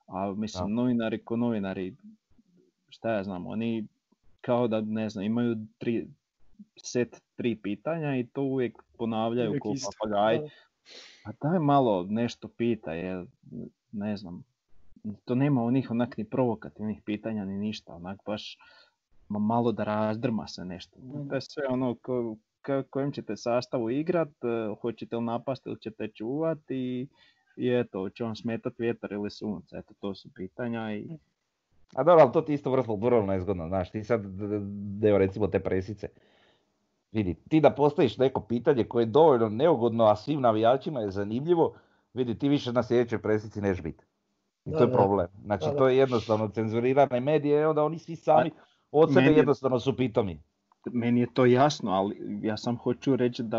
A 0.08 0.34
mislim, 0.38 0.74
novinari 0.74 1.24
ko 1.24 1.36
novinari, 1.36 1.96
šta 2.90 3.12
ja 3.12 3.24
znam, 3.24 3.48
oni 3.48 3.88
kao 4.42 4.68
da 4.68 4.82
ne 4.82 5.10
znam, 5.10 5.26
imaju 5.26 5.58
tri, 5.78 6.08
set 6.78 7.22
tri 7.36 7.56
pitanja 7.56 8.16
i 8.16 8.26
to 8.26 8.42
uvijek 8.42 8.84
ponavljaju 8.98 9.60
kao 9.62 9.74
papagaj. 9.86 10.40
A 11.26 11.32
daj 11.42 11.60
malo 11.60 12.08
nešto 12.10 12.48
pita, 12.48 12.94
jer 12.94 13.26
ne 13.92 14.18
znam, 14.18 14.44
to 15.26 15.36
nema 15.36 15.64
onih 15.64 15.92
onak 15.92 16.18
ni 16.18 16.24
provokativnih 16.24 17.02
pitanja 17.06 17.46
ni 17.46 17.58
ništa, 17.58 17.96
onak 17.96 18.20
baš 18.26 18.58
malo 19.30 19.72
da 19.72 19.84
razdrma 19.84 20.48
se 20.48 20.66
nešto. 20.66 20.98
To 21.30 21.36
je 21.36 21.42
sve 21.42 21.64
ono 21.70 21.96
ko, 21.96 22.36
kojem 22.90 23.12
ćete 23.12 23.38
sastavu 23.38 23.90
igrat, 23.90 24.30
e, 24.44 24.76
hoćete 24.82 25.16
li 25.16 25.24
napasti 25.24 25.70
ili 25.70 25.80
ćete 25.80 26.08
čuvati 26.08 26.76
i, 26.76 27.08
i 27.58 27.70
eto, 27.70 28.10
će 28.10 28.24
vam 28.24 28.36
smetati 28.36 28.76
vjetar 28.80 29.12
ili 29.12 29.32
sunce, 29.32 29.78
eto 29.78 29.94
to 30.00 30.16
su 30.16 30.30
pitanja 30.36 30.96
i... 30.96 31.18
A 31.96 32.04
dobro, 32.04 32.24
ali 32.24 32.32
to 32.32 32.42
ti 32.42 32.54
isto 32.54 32.72
vrlo, 32.72 32.96
vrlo 32.96 33.26
nezgodno, 33.26 33.68
znaš, 33.68 33.92
ti 33.92 34.04
sad, 34.04 34.22
deo 35.00 35.18
recimo 35.18 35.48
te 35.48 35.60
presice, 35.60 36.08
vidi, 37.12 37.36
ti 37.50 37.60
da 37.60 37.70
postaviš 37.70 38.18
neko 38.18 38.42
pitanje 38.42 38.84
koje 38.84 39.02
je 39.02 39.06
dovoljno 39.06 39.50
neugodno, 39.50 40.06
a 40.06 40.16
svim 40.16 40.42
navijačima 40.42 41.00
je 41.00 41.12
zanimljivo, 41.12 41.74
vidi, 42.14 42.40
ti 42.40 42.50
više 42.50 42.74
na 42.74 42.84
sljedećoj 42.84 43.22
presici 43.22 43.62
neš 43.62 43.82
biti. 43.82 44.06
I 44.66 44.72
to 44.72 44.84
je 44.84 44.92
problem. 44.92 45.28
Znači, 45.44 45.66
to 45.78 45.88
je 45.88 45.98
jednostavno 45.98 46.48
cenzurirane 46.48 47.20
medije, 47.20 47.68
onda 47.68 47.84
oni 47.84 48.00
svi 48.00 48.16
sami 48.16 48.52
od 48.96 49.14
sebe 49.14 49.26
jednostavno 49.26 49.80
su 49.80 49.98
pitomi. 49.98 50.42
Meni 50.94 51.20
je 51.20 51.28
to 51.34 51.46
jasno, 51.46 51.92
ali 51.92 52.40
ja 52.42 52.58
sam 52.58 52.78
hoću 52.78 53.16
reći 53.16 53.44
da... 53.44 53.58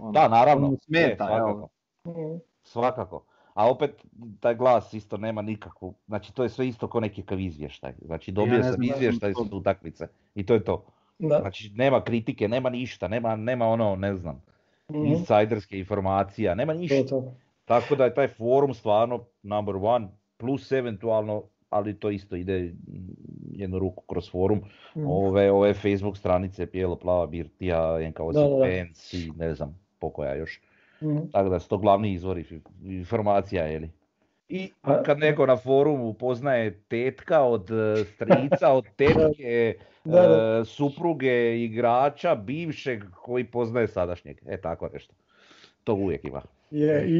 Ono, 0.00 0.12
da, 0.12 0.28
naravno, 0.28 0.72
e, 0.72 0.76
smeta, 0.76 1.26
svakako. 1.26 1.68
Mhm. 2.06 2.36
svakako. 2.62 3.24
A 3.54 3.70
opet 3.70 4.04
taj 4.40 4.54
glas 4.54 4.94
isto 4.94 5.16
nema 5.16 5.42
nikakvu, 5.42 5.94
znači 6.06 6.34
to 6.34 6.42
je 6.42 6.48
sve 6.48 6.68
isto 6.68 6.88
kao 6.88 7.00
neki 7.00 7.22
kav 7.22 7.40
izvještaj. 7.40 7.92
Znači 8.04 8.32
dobio 8.32 8.56
ja 8.56 8.72
sam 8.72 8.82
izvještaj 8.82 9.32
su 9.34 9.56
utakmice 9.56 10.08
i 10.34 10.46
to 10.46 10.54
je 10.54 10.64
to. 10.64 10.84
Da. 11.18 11.38
Znači 11.40 11.72
nema 11.74 12.04
kritike, 12.04 12.48
nema 12.48 12.70
ništa, 12.70 13.08
nema, 13.08 13.36
nema 13.36 13.66
ono, 13.66 13.96
ne 13.96 14.14
znam, 14.14 14.34
mm 14.34 15.06
insajderske 15.06 15.78
informacija, 15.78 16.54
nema 16.54 16.74
ništa. 16.74 17.16
Tako 17.64 17.96
da 17.96 18.04
je 18.04 18.14
taj 18.14 18.28
forum 18.28 18.74
stvarno 18.74 19.24
number 19.42 19.76
one, 19.76 20.08
plus 20.36 20.72
eventualno 20.72 21.42
ali 21.74 21.98
to 21.98 22.10
isto 22.10 22.36
ide 22.36 22.74
jednu 23.58 23.78
ruku 23.78 24.04
kroz 24.06 24.30
forum. 24.30 24.60
Mm. 24.94 25.06
Ove, 25.06 25.50
ove 25.52 25.74
Facebook 25.74 26.16
stranice, 26.16 26.66
Bijelo, 26.66 26.96
Plava, 26.96 27.26
Birtija, 27.26 28.08
NK 28.08 28.16
Fans 28.16 29.12
i 29.12 29.32
ne 29.36 29.54
znam 29.54 29.78
pokoja 29.98 30.34
još. 30.34 30.60
Mm. 31.02 31.30
Tako 31.32 31.48
da 31.48 31.60
su 31.60 31.68
to 31.68 31.78
glavni 31.78 32.12
izvori 32.12 32.44
informacija, 32.84 33.64
jeli. 33.64 33.90
I 34.48 34.72
kad 35.04 35.18
neko 35.18 35.46
na 35.46 35.56
forumu 35.56 36.14
poznaje 36.14 36.80
tetka 36.88 37.42
od 37.42 37.70
e, 37.70 38.04
strica, 38.04 38.72
od 38.72 38.84
tetke, 38.98 39.74
e, 40.04 40.64
supruge, 40.64 41.64
igrača, 41.64 42.34
bivšeg 42.34 43.04
koji 43.22 43.44
poznaje 43.44 43.88
sadašnjeg. 43.88 44.38
E 44.46 44.60
tako 44.60 44.88
nešto. 44.92 45.14
To 45.84 45.94
uvijek 45.94 46.24
ima. 46.24 46.42
Je, 46.70 47.06
i 47.08 47.18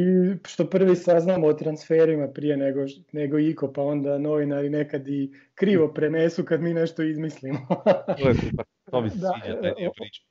što 0.49 0.67
prvi 0.67 0.97
saznamo 0.97 1.47
o 1.47 1.53
transferima 1.53 2.29
prije 2.29 2.57
nego, 2.57 2.81
nego 3.13 3.39
Iko, 3.39 3.73
pa 3.73 3.83
onda 3.83 4.19
novinari 4.19 4.71
nekad 4.71 5.09
i 5.09 5.31
krivo 5.55 5.89
prenesu 5.89 6.45
kad 6.45 6.63
mi 6.63 6.75
nešto 6.75 7.03
izmislimo. 7.03 7.59
to 8.23 8.29
je 8.29 8.35
super, 8.35 8.65
to 8.91 9.01
mi 9.01 9.11
se 9.11 9.19
da, 9.19 9.33
sviđa, 9.43 9.91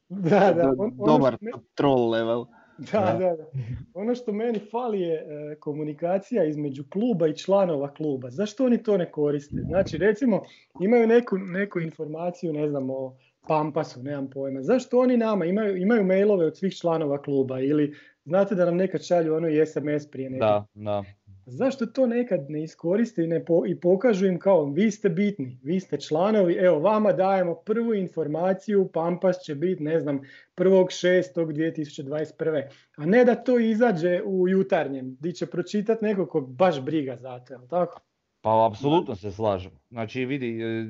Da, 0.09 0.53
da. 0.53 0.74
On, 0.78 0.97
Dobar 1.05 1.38
me... 1.41 1.51
troll 1.76 2.09
level. 2.09 2.45
Da, 2.78 3.18
da, 3.20 3.36
da. 3.36 3.45
Ono 3.93 4.16
što 4.16 4.32
meni 4.32 4.59
fali 4.72 5.01
je 5.01 5.16
e, 5.16 5.55
komunikacija 5.59 6.43
između 6.43 6.84
kluba 6.89 7.28
i 7.28 7.38
članova 7.38 7.93
kluba. 7.93 8.30
Zašto 8.30 8.66
oni 8.66 8.84
to 8.84 8.97
ne 8.97 9.11
koriste? 9.11 9.55
Znači, 9.68 9.97
recimo, 9.97 10.41
imaju 10.82 11.07
neku, 11.07 11.38
neku 11.38 11.80
informaciju, 11.80 12.53
ne 12.53 12.70
znam, 12.70 12.89
o 12.89 13.18
Pampasu, 13.48 14.04
nemam 14.04 14.30
pojma. 14.30 14.62
Zašto 14.62 15.00
oni 15.00 15.18
nama 15.18 15.46
imaju, 15.46 15.78
imaju 15.78 16.04
mailove 16.04 16.46
od 16.46 16.58
svih 16.58 16.74
članova 16.74 17.22
kluba 17.22 17.60
ili 17.60 17.96
znate 18.26 18.56
da 18.56 18.66
nam 18.66 18.76
nekad 18.76 19.06
šalju 19.06 19.36
ono 19.36 19.50
i 19.50 19.66
SMS 19.66 20.12
prije 20.12 20.30
nekad. 20.30 20.48
Da, 20.48 20.66
da. 20.74 21.04
Zašto 21.46 21.86
to 21.86 22.08
nekad 22.08 22.46
ne 22.50 22.64
iskoriste 22.64 23.24
i, 23.24 23.28
ne 23.28 23.46
i 23.68 23.80
pokažu 23.80 24.26
im 24.26 24.39
kao 24.39 24.66
vi 24.66 24.91
ste 24.91 25.10
bitni, 25.10 25.60
vi 25.64 25.80
ste 25.80 26.00
članovi, 26.00 26.54
evo 26.54 26.80
vama 26.80 27.14
dajemo 27.14 27.56
prvu 27.56 27.94
informaciju, 27.94 28.89
Pampas 28.94 29.44
će 29.44 29.56
biti 29.56 29.84
ne 29.84 30.00
znam 30.00 30.22
1.6.2021. 30.58 32.64
A 32.98 33.06
ne 33.06 33.26
da 33.26 33.36
to 33.36 33.60
izađe 33.60 34.22
u 34.26 34.48
jutarnjem, 34.48 35.18
di 35.20 35.34
će 35.34 35.46
pročitati 35.46 36.06
neko 36.06 36.26
ko 36.26 36.41
baš 36.41 36.82
briga 36.82 37.16
za 37.16 37.39
to, 37.39 37.58
tako? 37.70 38.00
Pa 38.41 38.68
apsolutno 38.68 39.16
se 39.16 39.32
slažem. 39.32 39.72
Znači 39.89 40.26
vidi, 40.26 40.62
e, 40.62 40.86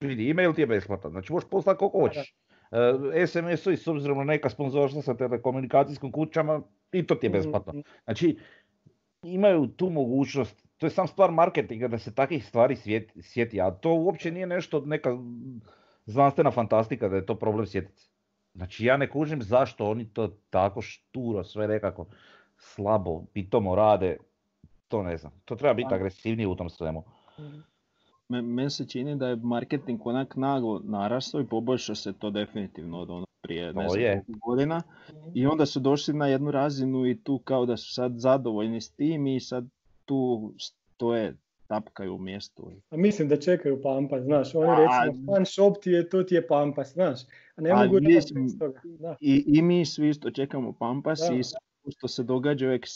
vidi, 0.00 0.30
email 0.30 0.52
ti 0.54 0.60
je 0.60 0.66
besplatan, 0.66 1.10
znači 1.10 1.32
možeš 1.32 1.50
poslati 1.50 1.78
koliko 1.78 2.00
hoćeš. 2.00 2.34
E, 3.12 3.26
SMS-i 3.26 3.76
s 3.76 3.86
obzirom 3.86 4.18
na 4.18 4.24
neka 4.24 4.50
sponzorstva 4.50 5.02
sa 5.02 5.16
telekomunikacijskim 5.16 6.12
kućama 6.12 6.62
i 6.92 7.06
to 7.06 7.14
ti 7.14 7.26
je 7.26 7.30
besplatno. 7.30 7.72
Mhm. 7.72 7.80
Znači 8.04 8.38
imaju 9.22 9.66
tu 9.66 9.90
mogućnost, 9.90 10.66
to 10.78 10.86
je 10.86 10.90
sam 10.90 11.06
stvar 11.06 11.30
marketinga 11.30 11.88
da 11.88 11.98
se 11.98 12.14
takvih 12.14 12.46
stvari 12.46 12.76
sjeti, 13.22 13.60
a 13.60 13.70
to 13.70 13.94
uopće 13.94 14.30
nije 14.30 14.46
nešto 14.46 14.80
neka 14.80 15.18
znanstvena 16.06 16.50
fantastika 16.50 17.08
da 17.08 17.16
je 17.16 17.26
to 17.26 17.34
problem 17.34 17.66
sjetiti. 17.66 18.10
Znači 18.54 18.84
ja 18.84 18.96
ne 18.96 19.10
kužim 19.10 19.42
zašto 19.42 19.90
oni 19.90 20.12
to 20.12 20.28
tako 20.50 20.82
šturo, 20.82 21.44
sve 21.44 21.68
nekako 21.68 22.06
slabo, 22.56 23.24
pitomo 23.32 23.74
rade, 23.74 24.16
to 24.88 25.02
ne 25.02 25.16
znam. 25.16 25.32
To 25.44 25.56
treba 25.56 25.74
biti 25.74 25.94
agresivniji 25.94 26.46
u 26.46 26.54
tom 26.54 26.70
svemu. 26.70 27.04
Meni 28.30 28.70
se 28.70 28.86
čini 28.86 29.16
da 29.16 29.28
je 29.28 29.36
marketing 29.36 30.06
onak 30.06 30.36
naglo 30.36 30.80
narastao 30.84 31.40
i 31.40 31.46
poboljšao 31.46 31.94
se 31.94 32.12
to 32.12 32.30
definitivno 32.30 32.98
od 32.98 33.10
ono 33.10 33.26
prije 33.40 33.72
ne 33.72 33.88
znam 33.88 34.00
je. 34.00 34.24
godina. 34.46 34.82
I 35.34 35.46
onda 35.46 35.66
su 35.66 35.80
došli 35.80 36.14
na 36.14 36.26
jednu 36.26 36.50
razinu 36.50 37.06
i 37.06 37.18
tu 37.22 37.38
kao 37.38 37.66
da 37.66 37.76
su 37.76 37.92
sad 37.92 38.12
zadovoljni 38.16 38.80
s 38.80 38.90
tim 38.90 39.26
i 39.26 39.40
sad 39.40 39.64
tu 40.04 40.52
stoje 40.58 41.34
tapkaju 41.66 42.14
u 42.14 42.18
mjestu. 42.18 42.70
A 42.90 42.96
mislim 42.96 43.28
da 43.28 43.36
čekaju 43.36 43.82
Pampas, 43.82 44.22
znaš, 44.22 44.54
oni 44.54 44.68
recimo 44.68 45.34
fan 45.34 45.46
shop 45.46 45.76
ti 45.82 45.90
je, 45.90 46.08
to 46.08 46.22
ti 46.22 46.34
je 46.34 46.46
Pampas, 46.46 46.92
znaš, 46.92 47.20
a 47.56 47.60
ne 47.60 47.74
mogu 47.74 48.00
mislim, 48.00 48.58
toga. 48.58 48.80
Da. 48.84 49.16
I, 49.20 49.44
I 49.46 49.62
mi 49.62 49.86
svi 49.86 50.08
isto 50.08 50.30
čekamo 50.30 50.72
Pampas 50.72 51.20
i 51.20 51.42
što 51.90 52.08
se 52.08 52.22
događa 52.22 52.66
uvijek 52.66 52.86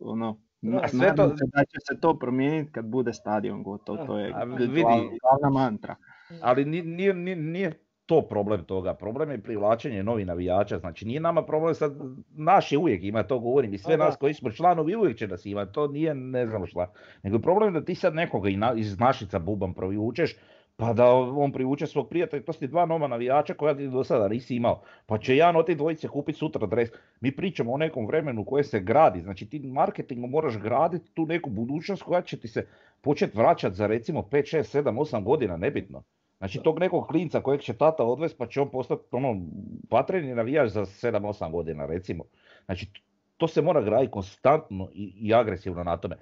ono, 0.00 0.38
a 0.82 0.88
sve 0.88 1.14
to... 1.16 1.28
se 1.28 1.44
da 1.54 1.64
će 1.64 1.78
se 1.88 2.00
to 2.00 2.18
promijeniti 2.18 2.72
kad 2.72 2.84
bude 2.84 3.12
stadion 3.12 3.62
gotov, 3.62 4.06
to 4.06 4.18
je 4.18 4.34
vidi, 4.58 4.82
glavna 4.82 5.50
mantra. 5.52 5.96
Ali 6.42 6.64
nije, 6.64 7.14
nije, 7.14 7.36
nije 7.36 7.84
to 8.06 8.22
problem 8.22 8.64
toga. 8.64 8.94
Problem 8.94 9.30
je 9.30 9.42
privlačenje 9.42 10.02
novih 10.02 10.26
navijača. 10.26 10.78
Znači 10.78 11.06
nije 11.06 11.20
nama 11.20 11.42
problem 11.42 11.74
sad, 11.74 11.92
naš 12.30 12.72
je 12.72 12.78
uvijek 12.78 13.04
ima, 13.04 13.22
to 13.22 13.38
govorim 13.38 13.74
i 13.74 13.78
sve 13.78 13.96
nas 13.96 14.16
koji 14.16 14.34
smo 14.34 14.50
članovi 14.50 14.96
uvijek 14.96 15.16
će 15.18 15.28
nas 15.28 15.46
ima, 15.46 15.66
to 15.66 15.88
nije 15.88 16.14
ne 16.14 16.46
znam 16.46 16.66
šta. 16.66 16.92
Nego 17.22 17.38
problem 17.38 17.74
je 17.74 17.80
da 17.80 17.86
ti 17.86 17.94
sad 17.94 18.14
nekoga 18.14 18.48
iz 18.76 18.98
Našica 18.98 19.38
bubam 19.38 19.74
provučeš, 19.74 20.36
pa 20.76 20.92
da 20.92 21.14
on 21.14 21.52
privuče 21.52 21.86
svog 21.86 22.08
prijatelja, 22.08 22.42
to 22.42 22.52
su 22.52 22.66
dva 22.66 22.86
nova 22.86 23.08
navijača 23.08 23.54
koja 23.54 23.76
ti 23.76 23.88
do 23.88 24.04
sada 24.04 24.28
nisi 24.28 24.56
imao. 24.56 24.82
Pa 25.06 25.18
će 25.18 25.36
jedan 25.36 25.56
od 25.56 25.66
tih 25.66 25.76
dvojice 25.76 26.08
kupiti 26.08 26.38
sutra 26.38 26.66
dres. 26.66 26.88
Mi 27.20 27.36
pričamo 27.36 27.72
o 27.72 27.76
nekom 27.76 28.06
vremenu 28.06 28.44
koje 28.44 28.64
se 28.64 28.80
gradi, 28.80 29.20
znači 29.20 29.46
ti 29.46 29.58
marketingom 29.58 30.30
moraš 30.30 30.58
graditi 30.58 31.10
tu 31.14 31.26
neku 31.26 31.50
budućnost 31.50 32.02
koja 32.02 32.22
će 32.22 32.36
ti 32.36 32.48
se 32.48 32.66
početi 33.00 33.38
vraćati 33.38 33.76
za 33.76 33.86
recimo 33.86 34.22
5, 34.22 34.56
6, 34.56 34.82
7, 34.82 34.98
8 34.98 35.24
godina, 35.24 35.56
nebitno. 35.56 36.02
Znači 36.38 36.60
tog 36.62 36.78
nekog 36.78 37.06
klinca 37.06 37.40
kojeg 37.40 37.60
će 37.60 37.74
tata 37.74 38.04
odvesti 38.04 38.38
pa 38.38 38.46
će 38.46 38.60
on 38.60 38.70
postati 38.70 39.02
ono, 39.10 39.40
patreni 39.88 40.34
navijač 40.34 40.70
za 40.70 40.80
7-8 40.80 41.50
godina 41.50 41.86
recimo. 41.86 42.24
Znači 42.64 42.90
to 43.36 43.48
se 43.48 43.62
mora 43.62 43.82
graditi 43.82 44.10
konstantno 44.10 44.88
i 44.94 45.34
agresivno 45.34 45.84
na 45.84 45.96
tome. 45.96 46.16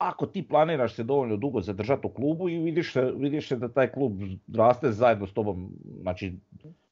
Ako 0.00 0.26
ti 0.26 0.48
planiraš 0.48 0.94
se 0.94 1.04
dovoljno 1.04 1.36
dugo 1.36 1.60
zadržati 1.60 2.06
u 2.06 2.10
klubu 2.10 2.48
i 2.48 2.58
vidiš, 2.58 2.94
vidiš 3.16 3.50
da 3.50 3.68
taj 3.68 3.92
klub 3.92 4.12
raste 4.56 4.92
zajedno 4.92 5.26
s 5.26 5.32
tobom, 5.32 5.72
znači 6.00 6.32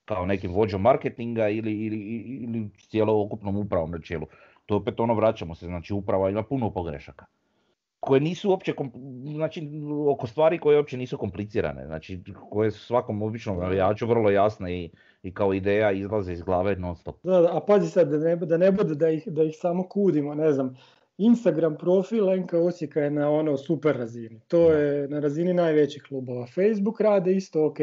kao 0.04 0.26
nekim 0.26 0.52
vođom 0.52 0.82
marketinga 0.82 1.48
ili, 1.48 1.72
ili, 1.72 1.98
ili 2.42 2.70
cijelokupnom 2.88 3.56
upravom 3.56 3.90
na 3.90 4.00
čelu. 4.00 4.26
To 4.66 4.76
opet 4.76 5.00
ono 5.00 5.14
vraćamo 5.14 5.54
se, 5.54 5.66
znači 5.66 5.94
uprava 5.94 6.30
ima 6.30 6.42
puno 6.42 6.70
pogrešaka 6.70 7.26
koje 8.00 8.20
nisu 8.20 8.50
uopće, 8.50 8.74
znači 9.34 9.68
oko 10.09 10.26
stvari 10.26 10.59
koje 10.59 10.76
uopće 10.76 10.96
nisu 10.96 11.18
komplicirane, 11.18 11.86
znači 11.86 12.22
koje 12.50 12.70
su 12.70 12.86
svakom 12.86 13.22
običnom 13.22 13.59
navijaču 13.59 14.06
vrlo 14.06 14.30
jasne 14.30 14.84
i, 14.84 14.90
i 15.22 15.34
kao 15.34 15.54
ideja 15.54 15.92
izlaze 15.92 16.32
iz 16.32 16.42
glave 16.42 16.76
non 16.76 16.96
stop. 16.96 17.16
Da, 17.22 17.40
da, 17.40 17.56
a 17.56 17.61
pazi 17.66 17.90
sad 17.90 18.11
da 18.11 18.18
ne, 18.18 18.36
da 18.36 18.56
ne 18.56 18.72
bude 18.72 18.94
da 18.94 19.09
ih, 19.09 19.26
da 19.26 19.42
ih 19.42 19.56
samo 19.56 19.82
kudimo, 19.82 20.34
ne 20.34 20.52
znam, 20.52 20.76
Instagram 21.19 21.77
profil 21.77 22.37
NK 22.37 22.53
Osijeka 22.53 23.01
je 23.01 23.11
na 23.11 23.31
ono 23.31 23.57
super 23.57 23.97
razini, 23.97 24.41
to 24.49 24.73
je 24.73 25.09
na 25.09 25.21
razini 25.21 25.55
najvećih 25.55 26.03
klubova, 26.09 26.47
Facebook 26.47 27.01
rade 27.01 27.33
isto 27.33 27.66
ok, 27.66 27.79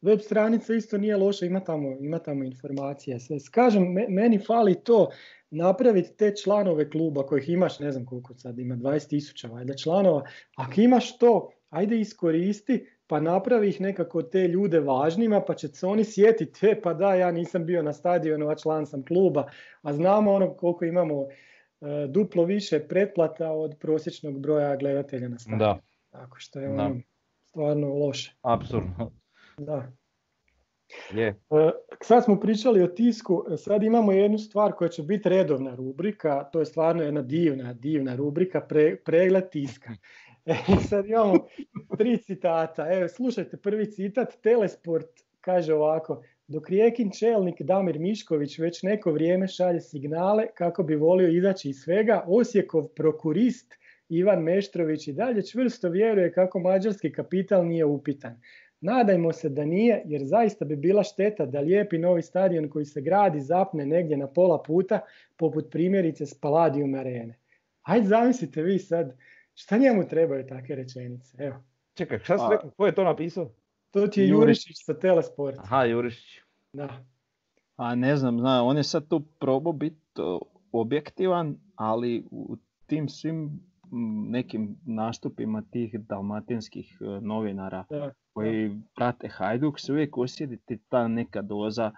web 0.00 0.20
stranica 0.20 0.74
isto 0.74 0.98
nije 0.98 1.16
loša, 1.16 1.46
ima 1.46 1.60
tamo, 1.60 1.96
ima 2.00 2.18
tamo 2.18 2.44
informacije, 2.44 3.20
sve. 3.20 3.36
Kažem, 3.50 3.94
meni 4.08 4.38
fali 4.38 4.74
to 4.74 5.08
napraviti 5.50 6.16
te 6.16 6.32
članove 6.42 6.90
kluba 6.90 7.26
kojih 7.26 7.48
imaš, 7.48 7.78
ne 7.78 7.92
znam 7.92 8.06
koliko 8.06 8.34
sad 8.34 8.58
ima, 8.58 8.76
20 8.76 9.08
tisuća 9.08 9.48
valjda 9.48 9.74
članova, 9.74 10.22
ako 10.56 10.80
imaš 10.80 11.18
to, 11.18 11.50
ajde 11.70 12.00
iskoristi 12.00 12.86
pa 13.06 13.20
napravi 13.20 13.68
ih 13.68 13.80
nekako 13.80 14.22
te 14.22 14.48
ljude 14.48 14.80
važnima 14.80 15.40
pa 15.40 15.54
će 15.54 15.68
se 15.68 15.86
oni 15.86 16.04
sjetiti, 16.04 16.66
e 16.66 16.80
pa 16.80 16.94
da 16.94 17.14
ja 17.14 17.32
nisam 17.32 17.66
bio 17.66 17.82
na 17.82 17.92
stadionu, 17.92 18.48
a 18.48 18.54
član 18.54 18.86
sam 18.86 19.04
kluba, 19.04 19.50
a 19.82 19.92
znamo 19.92 20.32
ono 20.32 20.54
koliko 20.54 20.84
imamo 20.84 21.26
duplo 22.08 22.44
više 22.44 22.80
pretplata 22.88 23.52
od 23.52 23.76
prosječnog 23.80 24.40
broja 24.40 24.76
gledatelja 24.76 25.28
na 25.28 25.38
stadionu. 25.38 25.58
Da. 25.58 25.78
Tako 26.10 26.36
što 26.38 26.60
je 26.60 26.68
ono 26.68 27.00
stvarno 27.44 27.94
loše. 27.94 28.34
Apsolutno. 28.42 29.12
Da. 29.58 29.92
Je. 31.12 31.28
E, 31.28 31.70
sad 32.02 32.24
smo 32.24 32.40
pričali 32.40 32.82
o 32.82 32.86
tisku, 32.86 33.44
e, 33.52 33.56
sad 33.56 33.82
imamo 33.82 34.12
jednu 34.12 34.38
stvar 34.38 34.72
koja 34.72 34.88
će 34.88 35.02
biti 35.02 35.28
redovna 35.28 35.74
rubrika, 35.74 36.44
to 36.52 36.60
je 36.60 36.66
stvarno 36.66 37.02
jedna 37.02 37.22
divna, 37.22 37.72
divna 37.72 38.14
rubrika, 38.14 38.60
pre, 38.60 38.96
pregled 38.96 39.50
tiska. 39.50 39.90
E, 40.44 40.54
sad 40.88 41.06
imamo 41.06 41.34
tri 41.98 42.18
citata. 42.18 42.92
Evo, 42.92 43.08
slušajte, 43.08 43.56
prvi 43.56 43.90
citat, 43.90 44.34
Telesport 44.42 45.06
kaže 45.40 45.74
ovako, 45.74 46.22
dok 46.48 46.68
rijekin 46.68 47.10
čelnik 47.10 47.62
Damir 47.62 47.98
Mišković 47.98 48.58
već 48.58 48.82
neko 48.82 49.12
vrijeme 49.12 49.48
šalje 49.48 49.80
signale 49.80 50.46
kako 50.54 50.82
bi 50.82 50.96
volio 50.96 51.28
izaći 51.28 51.70
iz 51.70 51.76
svega, 51.76 52.24
Osijekov 52.26 52.88
prokurist 52.88 53.74
Ivan 54.08 54.42
Meštrović 54.42 55.08
i 55.08 55.12
dalje 55.12 55.46
čvrsto 55.46 55.88
vjeruje 55.88 56.32
kako 56.32 56.58
mađarski 56.58 57.12
kapital 57.12 57.66
nije 57.66 57.84
upitan. 57.84 58.40
Nadajmo 58.80 59.32
se 59.32 59.48
da 59.48 59.64
nije, 59.64 60.02
jer 60.04 60.22
zaista 60.24 60.64
bi 60.64 60.76
bila 60.76 61.02
šteta 61.02 61.46
da 61.46 61.60
lijepi 61.60 61.98
novi 61.98 62.22
stadion 62.22 62.68
koji 62.68 62.84
se 62.84 63.00
gradi 63.00 63.40
zapne 63.40 63.86
negdje 63.86 64.16
na 64.16 64.26
pola 64.26 64.62
puta, 64.62 65.00
poput 65.36 65.70
primjerice 65.70 66.26
s 66.26 66.40
Palladium 66.40 66.94
arene. 66.94 67.38
Hajde 67.82 68.06
zamislite 68.06 68.62
vi 68.62 68.78
sad, 68.78 69.16
šta 69.54 69.78
njemu 69.78 70.08
trebaju 70.08 70.46
takve 70.46 70.74
rečenice? 70.74 71.36
Evo. 71.38 71.56
Čekaj, 71.94 72.18
šta 72.18 72.38
si 72.38 72.44
rekao, 72.50 72.70
ko 72.70 72.86
je 72.86 72.94
to 72.94 73.04
napisao? 73.04 73.50
To 73.92 74.06
ti 74.06 74.20
je 74.20 74.28
Jurišić 74.28 74.84
sa 74.84 74.94
Telesport. 74.94 75.58
Aha, 75.58 75.84
Jurišić. 75.84 76.40
Da. 76.72 76.88
A 77.76 77.94
ne 77.94 78.16
znam, 78.16 78.38
zna, 78.38 78.62
on 78.64 78.76
je 78.76 78.84
sad 78.84 79.08
tu 79.08 79.20
probao 79.20 79.72
biti 79.72 79.96
objektivan, 80.72 81.56
ali 81.76 82.24
u 82.30 82.56
tim 82.86 83.08
svim 83.08 83.60
nekim 84.30 84.76
nastupima 84.86 85.62
tih 85.70 86.00
dalmatinskih 86.00 86.98
e, 87.00 87.04
novinara 87.20 87.84
da, 87.90 88.12
koji 88.32 88.80
prate 88.94 89.28
Hajduk 89.28 89.80
se 89.80 89.92
uvijek 89.92 90.18
osjetiti 90.18 90.78
ta 90.88 91.08
neka 91.08 91.42
doza 91.42 91.92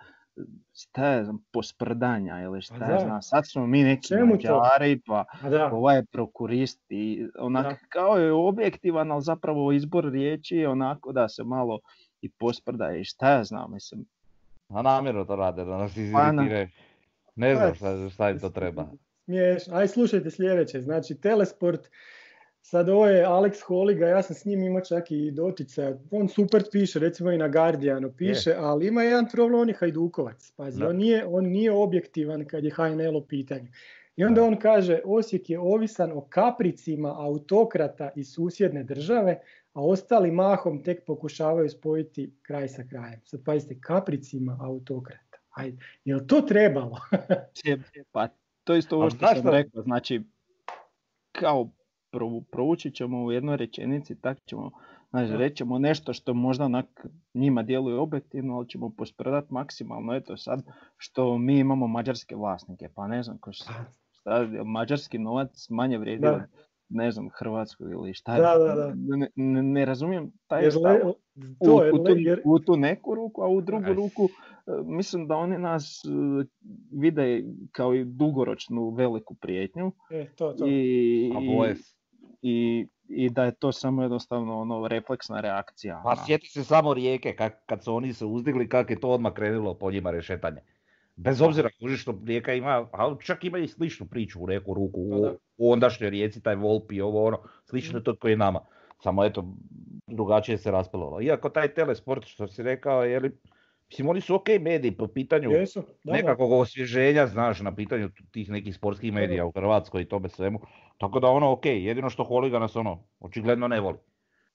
šta 0.75 1.09
je 1.09 1.25
znam, 1.25 1.45
posprdanja 1.53 2.41
ili 2.41 2.63
šta 2.63 2.93
je 2.93 3.01
znam, 3.01 3.23
sad 3.23 3.49
smo 3.49 3.67
mi 3.67 3.83
neki 3.83 4.15
mađari 4.15 5.01
pa 5.07 5.25
ovaj 5.73 5.97
je 5.97 6.05
prokurist 6.05 6.81
i 6.89 7.27
onak 7.39 7.79
kao 7.89 8.17
je 8.17 8.33
objektivan, 8.33 9.13
ali 9.13 9.23
zapravo 9.23 9.73
izbor 9.73 10.05
riječi 10.05 10.57
je 10.57 10.69
onako 10.69 11.13
da 11.13 11.29
se 11.29 11.45
malo 11.45 11.79
i 12.21 12.31
posprda 12.31 12.93
i 12.97 13.05
šta 13.05 13.31
ja 13.31 13.45
znam, 13.45 13.73
mislim. 13.73 14.05
A 14.69 14.83
namjerno 14.83 15.25
to 15.25 15.37
rade, 15.37 15.65
da 15.65 15.79
nas 15.79 15.95
pa 16.13 16.33
Ne 17.37 17.57
znam 17.57 17.75
šta, 17.75 18.11
šta 18.11 18.31
im 18.31 18.39
to 18.39 18.51
treba. 18.51 18.87
smiješno. 19.25 19.77
Aj 19.77 19.89
slušajte 19.89 20.31
sljedeće, 20.31 20.81
znači 20.81 21.21
Telesport, 21.21 21.81
sad 22.65 22.89
ovo 22.89 23.07
je 23.07 23.25
Alex 23.25 23.63
Holiga, 23.67 24.07
ja 24.07 24.23
sam 24.23 24.37
s 24.37 24.45
njim 24.45 24.63
imao 24.63 24.81
čak 24.81 25.11
i 25.11 25.31
dotica, 25.31 25.99
on 26.11 26.29
super 26.29 26.65
piše, 26.73 26.99
recimo 26.99 27.31
i 27.31 27.39
na 27.39 27.49
Guardianu 27.49 28.13
piše, 28.13 28.55
ali 28.59 28.87
ima 28.87 29.03
jedan 29.03 29.29
problem, 29.33 29.61
on 29.61 29.69
je 29.69 29.75
Hajdukovac, 29.75 30.53
pazi, 30.57 30.85
on 30.85 30.97
nije, 30.97 31.27
on 31.27 31.45
nije 31.45 31.73
objektivan 31.73 32.45
kad 32.45 32.65
je 32.65 32.71
HNL 32.71 33.17
u 33.17 33.27
pitanju. 33.27 33.67
I 34.17 34.25
onda 34.25 34.43
on 34.43 34.59
kaže, 34.59 35.01
Osijek 35.05 35.51
je 35.51 35.59
ovisan 35.59 36.13
o 36.13 36.27
kapricima 36.29 37.15
autokrata 37.19 38.11
iz 38.17 38.33
susjedne 38.33 38.85
države, 38.85 39.41
a 39.73 39.85
ostali 39.85 40.31
mahom 40.31 40.83
tek 40.83 41.05
pokušavaju 41.07 41.69
spojiti 41.69 42.35
kraj 42.43 42.69
sa 42.69 42.83
krajem. 42.91 43.21
Sad 43.25 43.45
pazite, 43.45 43.81
kapricima 43.81 44.59
autokrata. 44.61 45.39
Ajde, 45.51 45.77
je 46.05 46.27
to 46.27 46.41
trebalo? 46.41 47.01
pa 48.13 48.29
to 48.65 48.75
isto 48.75 48.97
ovo 48.97 49.11
što 49.11 49.27
sam 49.27 49.49
rekao, 49.49 49.83
znači 49.83 50.23
kao 51.33 51.71
proučit 52.51 52.95
ćemo 52.95 53.25
u 53.25 53.33
jednoj 53.33 53.57
rečenici, 53.57 54.21
tak 54.21 54.39
ćemo, 54.45 54.71
znači 55.11 55.37
reći 55.37 55.57
ćemo 55.57 55.79
nešto 55.79 56.13
što 56.13 56.35
možda 56.35 56.65
onak 56.65 57.07
njima 57.35 57.63
djeluje 57.63 57.99
objektivno, 57.99 58.57
ali 58.57 58.69
ćemo 58.69 58.91
pospredati 58.99 59.55
maksimalno, 59.55 60.15
eto 60.15 60.37
sad 60.37 60.63
što 60.97 61.39
mi 61.39 61.59
imamo 61.59 61.87
mađarske 61.87 62.37
vlasnike, 62.37 62.89
pa 62.95 63.07
ne 63.07 63.23
znam, 63.23 63.39
ko 63.39 63.53
šta, 63.53 63.85
mađarski 64.65 65.19
novac 65.19 65.67
manje 65.71 65.99
vrijedi 65.99 66.27
od 66.27 66.41
ne 66.89 67.11
znam, 67.11 67.29
Hrvatskoj 67.39 67.91
ili 67.91 68.15
šta. 68.15 68.37
Da, 68.37 68.59
da, 68.59 68.75
da. 68.75 68.93
Ne, 69.37 69.63
ne, 69.63 69.85
razumijem 69.85 70.33
taj 70.47 70.71
stav 70.71 70.97
u, 71.05 71.09
u, 71.09 71.65
tu, 71.65 71.81
u 72.45 72.59
tu 72.59 72.77
neku 72.77 73.15
ruku, 73.15 73.43
a 73.43 73.49
u 73.49 73.61
drugu 73.61 73.93
ruku 73.95 74.29
e, 74.67 74.71
mislim 74.85 75.27
da 75.27 75.37
oni 75.37 75.59
nas 75.59 76.03
e, 76.05 76.09
vide 76.93 77.45
kao 77.73 77.95
i 77.95 78.05
dugoročnu 78.05 78.91
veliku 78.91 79.35
prijetnju. 79.35 79.93
E, 80.11 80.27
to, 80.37 80.53
to. 80.53 80.67
I, 80.67 80.71
i, 80.71 81.75
i, 82.45 82.87
i 83.09 83.31
da 83.31 83.45
je 83.45 83.55
to 83.55 83.73
samo 83.73 84.03
jednostavno 84.03 84.61
ono 84.61 84.89
refleksna 84.89 85.41
reakcija. 85.41 86.01
Pa 86.05 86.17
sjeti 86.17 86.47
se 86.47 86.65
samo 86.65 86.95
rijeke 86.95 87.37
kad, 87.37 87.53
kad 87.67 87.85
su 87.85 87.95
oni 87.95 88.13
se 88.13 88.25
uzdigli, 88.25 88.69
kako 88.69 88.93
je 88.93 89.01
to 89.01 89.09
odmah 89.09 89.33
krenulo 89.33 89.75
po 89.75 89.91
njima 89.91 90.11
rešetanje. 90.11 90.61
Bez 91.17 91.41
obzira 91.43 91.69
kuži 91.81 91.97
što 91.97 92.21
Rijeka 92.27 92.55
ima, 92.55 92.89
ali 92.93 93.17
čak 93.25 93.45
ima 93.45 93.59
i 93.59 93.69
sličnu 93.69 94.07
priču 94.07 94.43
u 94.43 94.47
neku 94.47 94.75
ruku, 94.75 95.01
u, 95.01 95.27
u 95.57 95.73
ondašnjoj 95.73 96.11
Rijeci, 96.11 96.43
taj 96.43 96.55
Volpi, 96.55 97.01
ovo 97.01 97.25
ono, 97.27 97.39
slično 97.65 97.99
je 97.99 98.05
to 98.05 98.17
koji 98.17 98.33
je 98.33 98.37
nama. 98.37 98.61
Samo 99.03 99.25
eto, 99.25 99.55
drugačije 100.07 100.59
se 100.59 100.71
raspelovalo. 100.71 101.23
Iako 101.23 101.49
taj 101.49 101.69
telesport 101.75 102.27
što 102.27 102.49
si 102.49 102.63
rekao, 102.63 103.05
je 103.05 103.21
li, 103.21 103.39
mislim 103.89 104.09
oni 104.09 104.21
su 104.21 104.35
ok 104.35 104.49
mediji 104.61 104.97
po 104.97 105.07
pitanju 105.07 105.51
Jesu, 105.51 105.83
nekakvog 106.05 106.53
osvježenja, 106.53 107.27
znaš, 107.27 107.61
na 107.61 107.75
pitanju 107.75 108.11
tih 108.31 108.51
nekih 108.51 108.75
sportskih 108.75 109.13
medija 109.13 109.47
u 109.47 109.53
Hrvatskoj 109.53 110.03
i 110.03 110.09
tome 110.09 110.29
svemu. 110.29 110.61
Tako 110.99 111.21
da 111.21 111.29
ono 111.29 111.53
ok, 111.53 111.67
jedino 111.67 112.11
što 112.11 112.25
Holiga 112.25 112.59
nas 112.59 112.77
ono, 112.77 113.05
očigledno 113.21 113.69
ne 113.69 113.81
voli. 113.81 113.99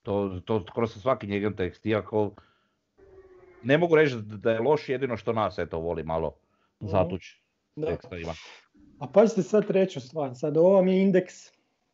To, 0.03 0.41
to 0.45 0.65
kroz 0.75 0.91
svaki 1.01 1.27
njegov 1.27 1.53
tekst, 1.53 1.85
iako 1.85 2.31
ne 3.63 3.77
mogu 3.77 3.95
reći 3.95 4.15
da 4.21 4.51
je 4.51 4.59
loš, 4.59 4.89
jedino 4.89 5.17
što 5.17 5.33
nas 5.33 5.57
eto 5.57 5.79
voli 5.79 6.03
malo 6.03 6.33
Mhm. 6.81 6.91
zatući 6.91 7.41
Da. 7.75 7.87
tekstovima. 7.87 8.33
A 8.99 9.07
pazite 9.07 9.43
sad 9.43 9.67
treću 9.67 9.99
stvar, 10.01 10.31
sad 10.35 10.57
ovo 10.57 10.69
vam 10.69 10.87
je 10.87 11.01
indeks. 11.01 11.33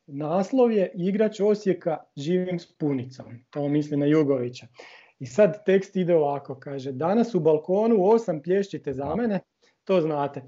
Naslov 0.08 0.72
je 0.72 0.92
igrač 0.96 1.40
Osijeka 1.40 1.98
živim 2.16 2.60
s 2.60 2.78
punicom, 2.78 3.26
to 3.50 3.68
misli 3.68 3.98
na 3.98 4.06
Jugovića. 4.06 4.68
I 5.20 5.26
sad 5.26 5.66
tekst 5.66 5.96
ide 5.96 6.16
ovako, 6.16 6.60
kaže, 6.60 6.92
danas 6.92 7.36
u 7.36 7.40
balkonu 7.40 7.96
osam 8.06 8.42
plješćite 8.42 8.94
za 8.94 9.16
mene, 9.16 9.40
to 9.84 10.02
znate. 10.02 10.42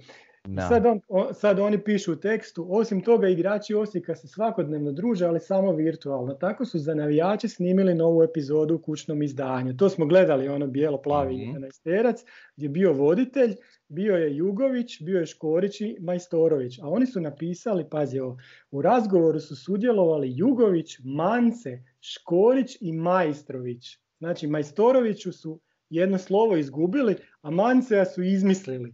Da. 0.48 0.62
sad, 0.62 0.86
on, 0.86 1.02
o- 1.08 1.34
sad 1.34 1.60
oni 1.60 1.84
pišu 1.84 2.14
u 2.14 2.16
tekstu, 2.16 2.68
osim 2.70 3.02
toga 3.02 3.28
igrači 3.28 3.74
Osijeka 3.74 4.16
se 4.16 4.28
svakodnevno 4.28 4.92
druže, 4.92 5.26
ali 5.26 5.40
samo 5.40 5.72
virtualno. 5.72 6.34
Tako 6.34 6.66
su 6.66 6.80
za 6.80 6.94
navijače 6.94 7.48
snimili 7.48 7.94
novu 7.96 8.24
epizodu 8.24 8.76
u 8.76 8.80
kućnom 8.80 9.24
izdanju. 9.24 9.78
To 9.78 9.90
smo 9.90 10.06
gledali, 10.06 10.48
ono 10.48 10.68
bijelo-plavi 10.68 11.36
Mhm. 11.38 11.56
11 11.56 12.26
gdje 12.56 12.66
je 12.66 12.70
bio 12.70 12.94
voditelj, 12.94 13.56
bio 13.90 14.16
je 14.16 14.36
Jugović, 14.36 15.02
bio 15.02 15.20
je 15.20 15.26
Škorić 15.26 15.82
i 15.82 15.98
Majstorović. 16.00 16.80
A 16.80 16.90
oni 16.90 17.06
su 17.06 17.22
napisali, 17.22 17.90
pazi 17.90 18.20
ovo, 18.20 18.38
u 18.72 18.82
razgovoru 18.82 19.40
su 19.40 19.56
sudjelovali 19.56 20.34
Jugović, 20.36 20.98
Mance, 21.00 21.80
Škorić 22.02 22.78
i 22.82 22.94
Majstrović. 22.94 23.98
Znači 24.20 24.48
Majstoroviću 24.48 25.32
su 25.32 25.60
jedno 25.90 26.18
slovo 26.18 26.58
izgubili, 26.58 27.16
a 27.42 27.52
Mancea 27.52 28.06
su 28.06 28.24
izmislili. 28.24 28.94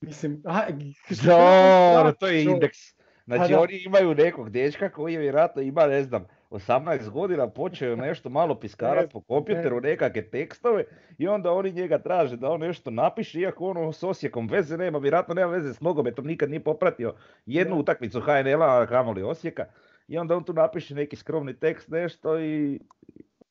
Mislim, 0.00 0.42
a, 0.44 0.62
Dobro, 1.24 2.12
to 2.12 2.26
je 2.26 2.44
indeks. 2.44 2.78
Znači 3.26 3.52
da. 3.52 3.60
oni 3.60 3.82
imaju 3.86 4.14
nekog 4.14 4.50
dečka 4.50 4.90
koji 4.90 5.12
je 5.14 5.20
vjerojatno 5.20 5.62
ima, 5.62 5.86
ne 5.86 6.02
znam, 6.02 6.26
18 6.50 7.10
godina, 7.10 7.48
počeo 7.48 7.96
nešto 7.96 8.28
malo 8.28 8.54
piskarat 8.54 9.12
po 9.12 9.20
kompjuteru, 9.20 9.80
nekakve 9.80 10.30
tekstove 10.30 10.84
i 11.18 11.28
onda 11.28 11.52
oni 11.52 11.72
njega 11.72 11.98
traže 11.98 12.36
da 12.36 12.50
on 12.50 12.60
nešto 12.60 12.90
napiše, 12.90 13.40
iako 13.40 13.70
ono 13.70 13.92
s 13.92 14.02
Osijekom 14.02 14.48
veze 14.48 14.76
nema, 14.76 14.98
vjerojatno 14.98 15.34
nema 15.34 15.52
veze 15.52 15.74
s 15.74 15.80
nogometom, 15.80 16.26
nikad 16.26 16.50
nije 16.50 16.64
popratio 16.64 17.14
jednu 17.46 17.76
utakmicu 17.76 18.20
HNL-a, 18.20 18.86
kamoli 18.86 19.22
Osijeka. 19.22 19.64
I 20.08 20.18
onda 20.18 20.36
on 20.36 20.44
tu 20.44 20.52
napiše 20.52 20.94
neki 20.94 21.16
skromni 21.16 21.54
tekst, 21.54 21.88
nešto 21.88 22.40
i 22.40 22.80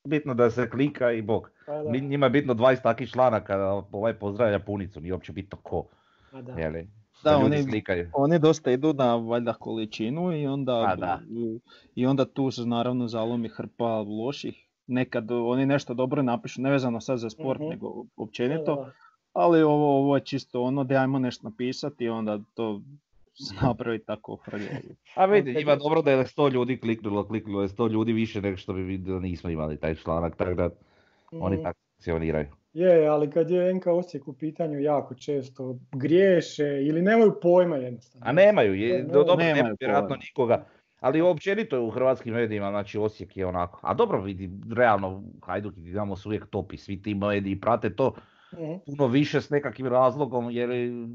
bitno 0.03 0.33
da 0.33 0.49
se 0.49 0.69
klika 0.69 1.11
i 1.11 1.21
bog. 1.21 1.51
Pa 1.65 1.83
Njima 1.83 2.25
je 2.25 2.29
bitno 2.29 2.53
20 2.53 2.81
takvih 2.81 3.09
članaka, 3.09 3.83
ovaj 3.91 4.13
pozdravlja 4.13 4.59
punicu, 4.59 5.01
nije 5.01 5.13
uopće 5.13 5.33
bitno 5.33 5.57
ko. 5.63 5.87
Da. 6.33 6.51
Je 6.53 6.69
li? 6.69 6.87
Da, 7.23 7.37
oni- 7.37 7.63
slikaju. 7.63 8.09
Oni 8.13 8.39
dosta 8.39 8.71
idu 8.71 8.93
na 8.93 9.15
valjda 9.15 9.53
količinu 9.53 10.31
i 10.33 10.47
onda, 10.47 10.83
Pa 10.85 10.95
da. 10.95 11.19
i, 11.29 11.59
i 11.95 12.05
onda 12.05 12.25
tu 12.25 12.51
se 12.51 12.65
naravno 12.65 13.07
zalomi 13.07 13.49
hrpa 13.49 13.85
loših. 13.99 14.55
Nekad 14.87 15.31
oni 15.31 15.65
nešto 15.65 15.93
dobro 15.93 16.21
napišu, 16.21 16.61
nevezano 16.61 17.01
sad 17.01 17.19
za 17.19 17.29
sport, 17.29 17.59
Mhm. 17.59 17.69
nego 17.69 18.05
općenito. 18.17 18.75
da, 18.75 18.81
da. 18.81 18.91
Ali 19.33 19.61
ovo, 19.63 19.97
ovo 19.97 20.15
je 20.15 20.23
čisto 20.23 20.63
ono 20.63 20.83
da 20.83 20.95
ajmo 20.95 21.19
nešto 21.19 21.49
napisati 21.49 22.03
i 22.03 22.09
onda 22.09 22.39
to 22.53 22.81
se 23.35 23.55
napravi 23.61 23.99
tako. 23.99 24.37
A 25.15 25.25
vidi, 25.25 25.51
je- 25.51 25.75
dobro 25.77 26.01
da 26.01 26.11
je 26.11 26.25
100 26.25 26.47
ljudi 26.47 26.79
kliknulo, 26.79 27.23
kliknulo 27.25 27.61
je 27.61 27.67
100 27.67 27.87
ljudi 27.87 28.13
više 28.13 28.41
nego 28.41 28.57
što 28.57 28.73
bi 28.73 28.81
vidio 28.81 29.13
da 29.13 29.19
nismo 29.19 29.49
imali 29.49 29.77
taj 29.77 29.95
članak, 29.95 30.35
tako 30.35 30.53
da 30.53 30.69
oni 31.33 31.55
Mhm. 31.55 31.63
tako 31.63 31.79
funkcioniraju. 31.95 32.47
Je, 32.77 33.07
ali 33.07 33.29
kad 33.29 33.49
je 33.49 33.73
NK 33.73 33.87
Osijek 33.87 34.27
u 34.27 34.33
pitanju 34.33 34.79
jako 34.79 35.15
često 35.15 35.79
griješe 35.91 36.83
ili 36.83 37.01
nemaju 37.01 37.35
pojma 37.41 37.75
jednostavno. 37.75 38.25
A 38.27 38.31
nemaju, 38.31 38.73
je, 38.73 39.03
do- 39.03 39.23
dobro, 39.23 39.35
nemaju 39.35 39.63
nema 39.63 39.75
vjerojatno 39.79 40.15
nikoga. 40.15 40.65
Ali 40.99 41.21
općenito 41.21 41.83
u 41.83 41.89
hrvatskim 41.89 42.33
medijima, 42.33 42.69
znači 42.69 42.97
Osijek 42.97 43.37
je 43.37 43.45
onako. 43.45 43.79
A 43.83 43.93
dobro 43.93 44.21
vidi, 44.21 44.49
realno, 44.75 45.23
Hajduk 45.43 45.77
i 45.77 45.81
Dinamo 45.81 46.15
su 46.15 46.29
uvijek 46.29 46.45
topi, 46.45 46.77
svi 46.77 47.01
ti 47.01 47.15
mediji 47.15 47.59
prate 47.59 47.89
to 47.89 48.13
Mhm. 48.53 48.73
puno 48.87 49.07
više 49.07 49.41
s 49.41 49.49
nekakvim 49.49 49.87
razlogom, 49.87 50.51
jer 50.51 50.69
je- 50.69 51.07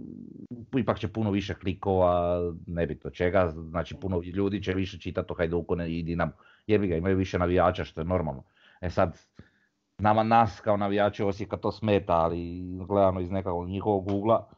ipak 0.77 0.99
će 0.99 1.09
puno 1.09 1.31
više 1.31 1.55
klikova, 1.55 2.41
nebitno 2.67 3.11
čega, 3.11 3.49
znači 3.61 3.95
puno 3.97 4.23
ljudi 4.25 4.63
će 4.63 4.73
više 4.75 4.99
čitati 4.99 5.33
o 5.33 5.37
Hajduku 5.37 5.77
i 5.81 6.03
Dinamo, 6.03 6.33
jer 6.67 6.81
bi 6.81 6.87
ga 6.87 6.97
imaju 6.97 7.17
više 7.17 7.39
navijača, 7.39 7.85
što 7.85 8.01
je 8.01 8.05
normalno. 8.05 8.43
E 8.81 8.91
sad, 8.91 9.19
nama 10.03 10.23
nas 10.23 10.61
kao 10.61 10.77
navijači 10.77 11.23
Osijeka 11.23 11.57
to 11.57 11.73
smeta, 11.73 12.13
ali 12.15 12.63
gledano 12.79 13.21
iz 13.21 13.31
nekakvog 13.31 13.69
njihovog 13.69 14.11
ugla, 14.11 14.49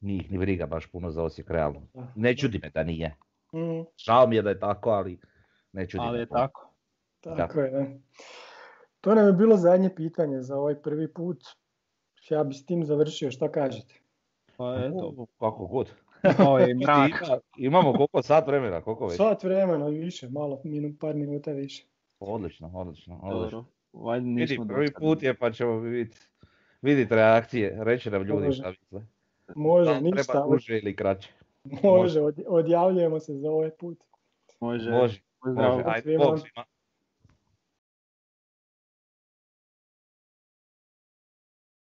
nije 0.00 0.20
ih 0.20 0.32
ni 0.32 0.38
briga 0.38 0.66
baš 0.66 0.86
puno 0.86 1.10
za 1.10 1.22
Osijek, 1.22 1.50
realno. 1.50 1.80
Da. 1.94 2.12
Ne 2.14 2.36
čudi 2.36 2.58
me 2.58 2.70
da 2.70 2.82
nije. 2.82 3.16
Mhm, 3.54 3.80
Žao 3.98 4.26
mi 4.26 4.36
je 4.36 4.42
da 4.42 4.50
je 4.50 4.60
tako, 4.60 4.90
ali 4.90 5.20
ne 5.72 5.88
čudi 5.88 6.02
Ali 6.02 6.12
me. 6.12 6.22
je 6.22 6.26
puno. 6.26 6.40
tako. 6.40 6.72
Tako 7.20 7.60
je. 7.60 7.70
ne. 7.72 8.00
To 9.00 9.14
nam 9.14 9.26
je 9.26 9.32
bilo 9.32 9.56
zadnje 9.56 9.94
pitanje 9.94 10.40
za 10.40 10.56
ovaj 10.56 10.74
prvi 10.74 11.12
put. 11.12 11.44
Ja 12.30 12.44
bi 12.44 12.54
s 12.54 12.66
tim 12.66 12.84
završio, 12.84 13.30
šta 13.30 13.50
kažete? 13.50 13.94
Pa 14.56 14.74
eto, 14.76 15.26
Kako 15.38 15.66
god. 15.66 15.86
je. 15.86 16.70
Ima- 16.72 17.08
imamo 17.58 17.92
koliko 17.92 18.22
sat 18.22 18.46
vremena, 18.46 18.80
koliko 18.80 19.06
već? 19.06 19.16
Sat 19.16 19.42
vremena 19.44 19.86
više, 19.86 20.28
malo, 20.28 20.60
minu, 20.64 20.94
par 21.00 21.14
minuta 21.14 21.50
više. 21.52 21.86
Odlično, 22.20 22.70
odlično, 22.74 23.20
odlično. 23.22 23.40
Dobro. 23.40 23.64
Valjda 23.96 24.26
Vidi, 24.26 24.40
nismo 24.40 24.64
prvi 24.66 24.86
dosadni. 24.86 25.08
put 25.08 25.22
je 25.22 25.34
pa 25.34 25.50
ćemo 25.50 25.78
vidjeti 25.78 26.18
vidit 26.82 27.12
reakcije, 27.12 27.84
reći 27.84 28.10
nam 28.10 28.22
ljudi 28.22 28.44
Može. 28.46 28.58
šta 28.58 28.68
misle. 28.70 29.02
Može, 29.54 29.90
Da 29.90 30.00
ništa. 30.00 30.32
Treba 30.32 30.46
duže 30.46 30.78
ili 30.78 30.96
kraće. 30.96 31.32
Može, 31.82 32.20
od- 32.20 32.42
odjavljujemo 32.46 33.20
se 33.20 33.34
za 33.34 33.50
ovaj 33.50 33.70
put. 33.70 33.98
Može. 34.60 34.90
Može, 34.90 35.22
može. 35.44 35.82
Ajde, 35.86 36.02
svima. 36.02 36.36